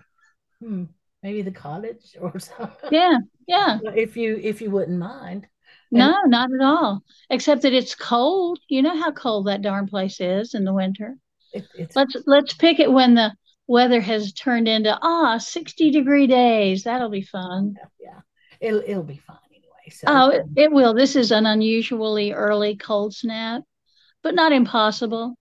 hmm, 0.61 0.85
maybe 1.23 1.41
the 1.43 1.51
cottage 1.51 2.15
or 2.21 2.39
something. 2.39 2.89
Yeah. 2.89 3.17
Yeah. 3.47 3.79
if 3.95 4.17
you 4.17 4.37
if 4.41 4.61
you 4.61 4.71
wouldn't 4.71 4.99
mind. 4.99 5.47
No, 5.91 6.15
not 6.25 6.49
at 6.51 6.65
all. 6.65 7.03
Except 7.29 7.61
that 7.61 7.73
it's 7.73 7.95
cold. 7.95 8.59
You 8.67 8.81
know 8.81 8.99
how 8.99 9.11
cold 9.11 9.47
that 9.47 9.61
darn 9.61 9.87
place 9.87 10.19
is 10.19 10.55
in 10.55 10.63
the 10.65 10.73
winter. 10.73 11.17
It, 11.53 11.65
it's 11.75 11.95
Let's 11.95 12.15
let's 12.25 12.53
pick 12.53 12.79
it 12.79 12.91
when 12.91 13.13
the 13.15 13.33
weather 13.67 14.01
has 14.01 14.33
turned 14.33 14.67
into 14.67 14.97
ah 15.01 15.37
60 15.37 15.91
degree 15.91 16.27
days. 16.27 16.83
That'll 16.83 17.09
be 17.09 17.21
fun. 17.21 17.75
yeah, 17.99 18.21
it'll 18.59 18.81
it'll 18.81 19.03
be 19.03 19.17
fun 19.17 19.37
anyway. 19.51 19.89
So 19.91 20.07
Oh, 20.07 20.29
it, 20.29 20.43
it 20.55 20.71
will. 20.71 20.93
This 20.93 21.15
is 21.15 21.31
an 21.31 21.45
unusually 21.45 22.31
early 22.31 22.75
cold 22.75 23.13
snap, 23.13 23.63
but 24.23 24.35
not 24.35 24.51
impossible. 24.51 25.35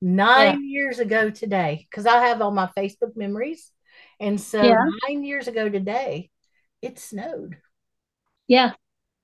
nine 0.00 0.64
years 0.68 0.98
ago 0.98 1.30
today, 1.30 1.86
because 1.90 2.06
I 2.06 2.26
have 2.26 2.40
all 2.42 2.50
my 2.50 2.68
Facebook 2.76 3.16
memories, 3.16 3.70
and 4.18 4.40
so 4.40 4.62
Yeah. 4.68 4.84
nine 5.08 5.24
years 5.24 5.48
ago 5.48 5.68
today, 5.68 6.30
it 6.82 6.98
snowed. 6.98 7.58
Yeah, 8.46 8.74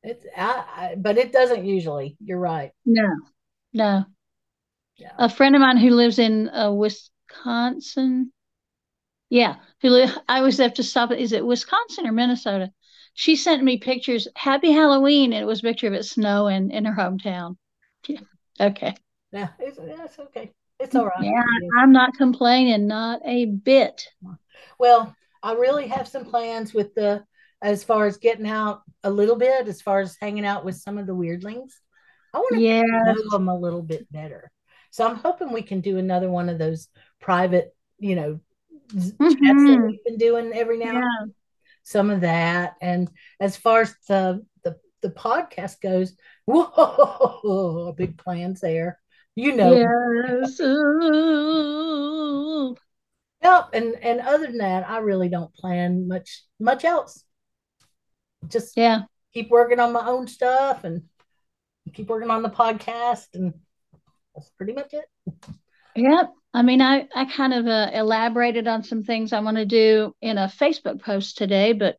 It's 0.03 0.25
I, 0.37 0.65
I 0.93 0.95
but 0.97 1.19
it 1.19 1.33
doesn't 1.33 1.65
usually. 1.65 2.17
You're 2.21 2.39
right. 2.39 2.73
no, 2.85 3.09
no. 3.73 4.07
Yeah. 4.97 5.13
A 5.19 5.29
friend 5.29 5.55
of 5.55 5.61
mine 5.61 5.77
who 5.77 5.91
lives 5.91 6.19
in 6.19 6.49
uh, 6.49 6.73
Wisconsin, 6.73 8.33
yeah, 9.31 9.57
who 9.83 9.91
li- 9.91 10.13
I 10.29 10.39
always 10.39 10.59
have 10.59 10.75
to 10.75 10.83
stop. 10.83 11.11
Is 11.13 11.33
it 11.33 11.45
Wisconsin 11.47 12.07
or 12.07 12.13
Minnesota? 12.13 12.73
She 13.15 13.37
sent 13.37 13.63
me 13.65 13.79
pictures. 13.79 14.29
Happy 14.37 14.73
Halloween, 14.73 15.33
and 15.33 15.43
it 15.43 15.47
was 15.47 15.61
a 15.61 15.63
picture 15.63 15.89
of 15.89 15.95
it 15.95 16.05
snowing 16.05 16.71
in 16.71 16.85
her 16.85 16.95
hometown. 16.95 17.57
Yeah. 18.07 18.21
Okay. 18.59 18.95
Yeah, 19.33 19.49
it's, 19.59 19.79
yeah, 19.79 20.05
it's 20.05 20.19
okay. 20.19 20.53
It's 20.79 20.95
all 20.97 21.07
right. 21.07 21.27
Yeah, 21.27 21.43
I'm 21.79 21.93
not 21.93 22.15
complaining, 22.17 22.87
not 22.87 23.21
a 23.25 23.45
bit. 23.47 24.09
Well, 24.79 25.15
I 25.43 25.53
really 25.53 25.89
have 25.89 26.09
some 26.09 26.25
plans 26.25 26.73
with 26.73 26.95
the 26.95 27.25
as 27.63 27.83
far 27.85 28.07
as 28.07 28.19
getting 28.19 28.47
out 28.47 28.83
a 29.03 29.11
little 29.11 29.37
bit, 29.37 29.67
as 29.69 29.81
far 29.83 30.01
as 30.01 30.17
hanging 30.21 30.45
out 30.47 30.65
with 30.65 30.77
some 30.77 30.99
of 30.99 31.07
the 31.07 31.15
weirdlings. 31.15 31.73
I 32.35 32.39
want 32.39 32.55
to 32.55 32.61
Yeah, 32.61 32.83
know 32.83 33.31
them 33.31 33.49
a 33.49 33.59
little 33.59 33.83
bit 33.83 34.11
better. 34.13 34.51
So 34.91 35.07
I'm 35.07 35.17
hoping 35.17 35.53
we 35.53 35.63
can 35.63 35.81
do 35.81 35.99
another 35.99 36.31
one 36.31 36.49
of 36.49 36.59
those 36.59 36.89
private, 37.21 37.75
you 37.99 38.15
know, 38.17 38.41
z- 38.99 39.13
chats 39.19 39.41
that 39.41 39.79
Mhm. 39.79 39.87
we've 39.87 40.05
been 40.05 40.19
doing 40.19 40.53
every 40.53 40.79
now 40.79 40.89
and 40.91 40.99
yeah. 40.99 41.09
then. 41.21 41.35
Some 41.83 42.11
of 42.11 42.21
that. 42.23 42.75
And 42.81 43.11
as 43.41 43.57
far 43.57 43.83
as 43.83 43.95
the 44.09 44.45
the, 44.63 44.79
the 45.03 45.11
podcast 45.11 45.81
goes, 45.81 46.17
whoa, 46.47 47.93
big 47.97 48.19
plans 48.19 48.61
there. 48.61 49.01
You 49.35 49.55
know, 49.55 49.73
Yes. 49.75 50.59
Ooh. 51.47 52.77
Yep, 53.43 53.69
and 53.75 53.95
and 54.03 54.21
other 54.21 54.47
than 54.47 54.59
that, 54.59 54.89
I 54.89 54.99
really 54.99 55.29
don't 55.29 55.53
plan 55.55 56.09
much 56.09 56.43
much 56.59 56.85
else. 56.85 57.23
Just 58.49 58.77
Yeah. 58.77 59.03
keep 59.33 59.51
working 59.51 59.81
on 59.81 59.93
my 59.93 60.07
own 60.07 60.27
stuff 60.29 60.85
and 60.85 61.03
keep 61.93 62.09
working 62.09 62.31
on 62.31 62.43
the 62.43 62.51
podcast, 62.51 63.35
and 63.35 63.55
that's 64.35 64.51
pretty 64.51 64.73
much 64.73 64.93
it. 64.93 65.09
Yep. 65.95 66.33
I 66.53 66.63
mean, 66.63 66.81
I, 66.81 67.07
I 67.15 67.25
kind 67.27 67.53
of 67.55 67.67
uh, 67.67 67.91
elaborated 67.93 68.67
on 68.67 68.83
some 68.83 69.03
things 69.03 69.33
I 69.33 69.41
want 69.41 69.57
to 69.57 69.67
do 69.67 70.15
in 70.21 70.39
a 70.39 70.47
Facebook 70.47 71.03
post 71.03 71.37
today, 71.37 71.73
but 71.73 71.97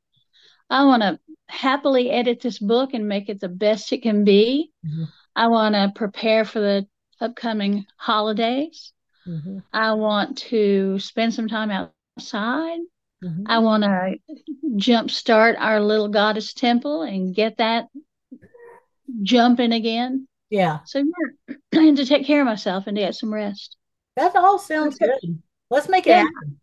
I 0.70 0.86
want 0.86 1.04
to 1.04 1.20
happily 1.48 2.10
edit 2.10 2.42
this 2.42 2.60
book 2.60 2.94
and 2.94 3.08
make 3.08 3.30
it 3.30 3.40
the 3.40 3.50
best 3.50 3.92
it 3.94 4.02
can 4.04 4.24
be. 4.24 4.72
Mhm. 4.86 5.08
I 5.36 5.48
want 5.48 5.76
to 5.76 5.92
prepare 5.96 6.44
for 6.46 6.60
the 6.60 6.88
upcoming 7.22 7.86
holidays. 7.98 8.92
Mhm, 9.28 9.64
I 9.72 9.94
want 9.94 10.38
to 10.50 11.00
spend 11.00 11.34
some 11.34 11.48
time 11.48 11.70
outside. 11.72 12.80
Mhm. 13.24 13.44
I 13.46 13.60
want 13.60 13.84
to 13.84 14.16
jumpstart 14.76 15.56
our 15.60 15.80
little 15.82 16.08
goddess 16.10 16.54
temple 16.54 17.02
and 17.04 17.34
get 17.36 17.58
that 17.58 17.88
jumping 19.24 19.72
again. 19.72 20.28
Yeah, 20.50 20.80
So, 20.86 21.00
yeah, 21.00 21.56
and 21.74 21.98
to 21.98 22.06
take 22.06 22.26
care 22.26 22.42
of 22.42 22.46
myself 22.46 22.88
and 22.88 22.96
to 22.96 23.02
get 23.02 23.16
some 23.16 23.34
rest. 23.34 23.76
that 24.16 24.36
all 24.36 24.58
sounds 24.60 24.98
good. 24.98 25.42
Let's 25.70 25.90
make 25.90 26.08
it 26.08 26.12
Yeah. 26.12 26.24
happen. 26.24 26.60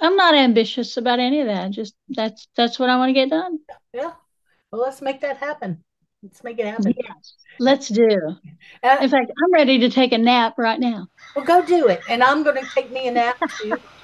I'm 0.00 0.16
not 0.16 0.34
ambitious 0.34 0.96
about 0.96 1.20
any 1.20 1.40
of 1.40 1.46
that. 1.46 1.70
Just 1.70 1.94
that's 2.08 2.48
that's 2.56 2.78
what 2.78 2.90
I 2.90 2.96
want 2.96 3.10
to 3.10 3.14
get 3.14 3.30
done. 3.30 3.58
Yeah. 3.94 4.12
Well, 4.70 4.82
let's 4.82 5.00
make 5.00 5.20
that 5.20 5.36
happen. 5.36 5.82
Let's 6.22 6.42
make 6.42 6.58
it 6.58 6.66
happen. 6.66 6.92
Yes, 6.96 7.34
let's 7.58 7.88
do. 7.88 8.36
Uh, 8.82 8.96
In 9.00 9.08
fact, 9.10 9.30
I'm 9.42 9.52
ready 9.52 9.78
to 9.80 9.90
take 9.90 10.12
a 10.12 10.18
nap 10.18 10.54
right 10.58 10.78
now. 10.80 11.06
well, 11.36 11.44
go 11.44 11.64
do 11.64 11.88
it, 11.88 12.00
and 12.08 12.22
I'm 12.22 12.42
going 12.42 12.56
to 12.62 12.68
take 12.74 12.90
me 12.90 13.06
a 13.08 13.12
nap 13.12 13.38
too. 13.60 13.74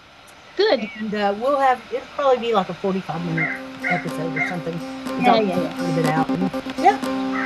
Good. 0.59 0.91
and 0.99 1.15
uh, 1.15 1.35
we'll 1.41 1.59
have 1.61 1.81
it'll 1.93 2.05
probably 2.19 2.39
be 2.49 2.53
like 2.53 2.69
a 2.69 2.75
45 2.75 3.25
minute 3.25 3.49
episode 3.91 4.37
or 4.37 4.47
something. 4.49 4.75
Yeah, 5.23 5.33
I'll 5.35 5.43
yeah, 5.45 5.61
yeah. 5.63 5.95
put 5.95 6.05
it 6.05 6.07
out. 6.07 6.29
And, 6.31 6.51
yeah. 6.85 6.99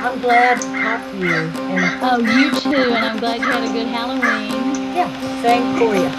I'm 0.03 0.19
glad 0.19 0.59
to 0.59 0.67
talk 0.81 0.99
to 1.11 1.17
you. 1.17 1.33
And 1.71 1.99
Oh, 2.03 2.17
you 2.19 2.51
too, 2.59 2.91
and 2.91 3.05
I'm 3.05 3.19
glad 3.19 3.39
you 3.39 3.47
had 3.47 3.63
a 3.63 3.71
good 3.71 3.87
Halloween. 3.87 4.51
yeah, 4.97 5.41
same 5.41 5.77
for 5.77 5.93
you. 5.95 6.09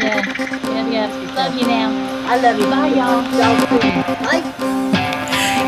Yeah, 0.00 0.24
yeah, 0.72 0.88
yeah. 0.90 1.34
Love 1.36 1.54
you 1.56 1.66
now. 1.66 1.90
I 2.26 2.36
love 2.40 2.58
you. 2.58 2.66
Bye, 2.66 2.88
y'all. 2.88 3.22
Y'all. 3.38 4.82
Bye. 4.82 4.88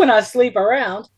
When 0.00 0.10
I 0.10 0.22
sleep 0.22 0.56
around. 0.56 1.10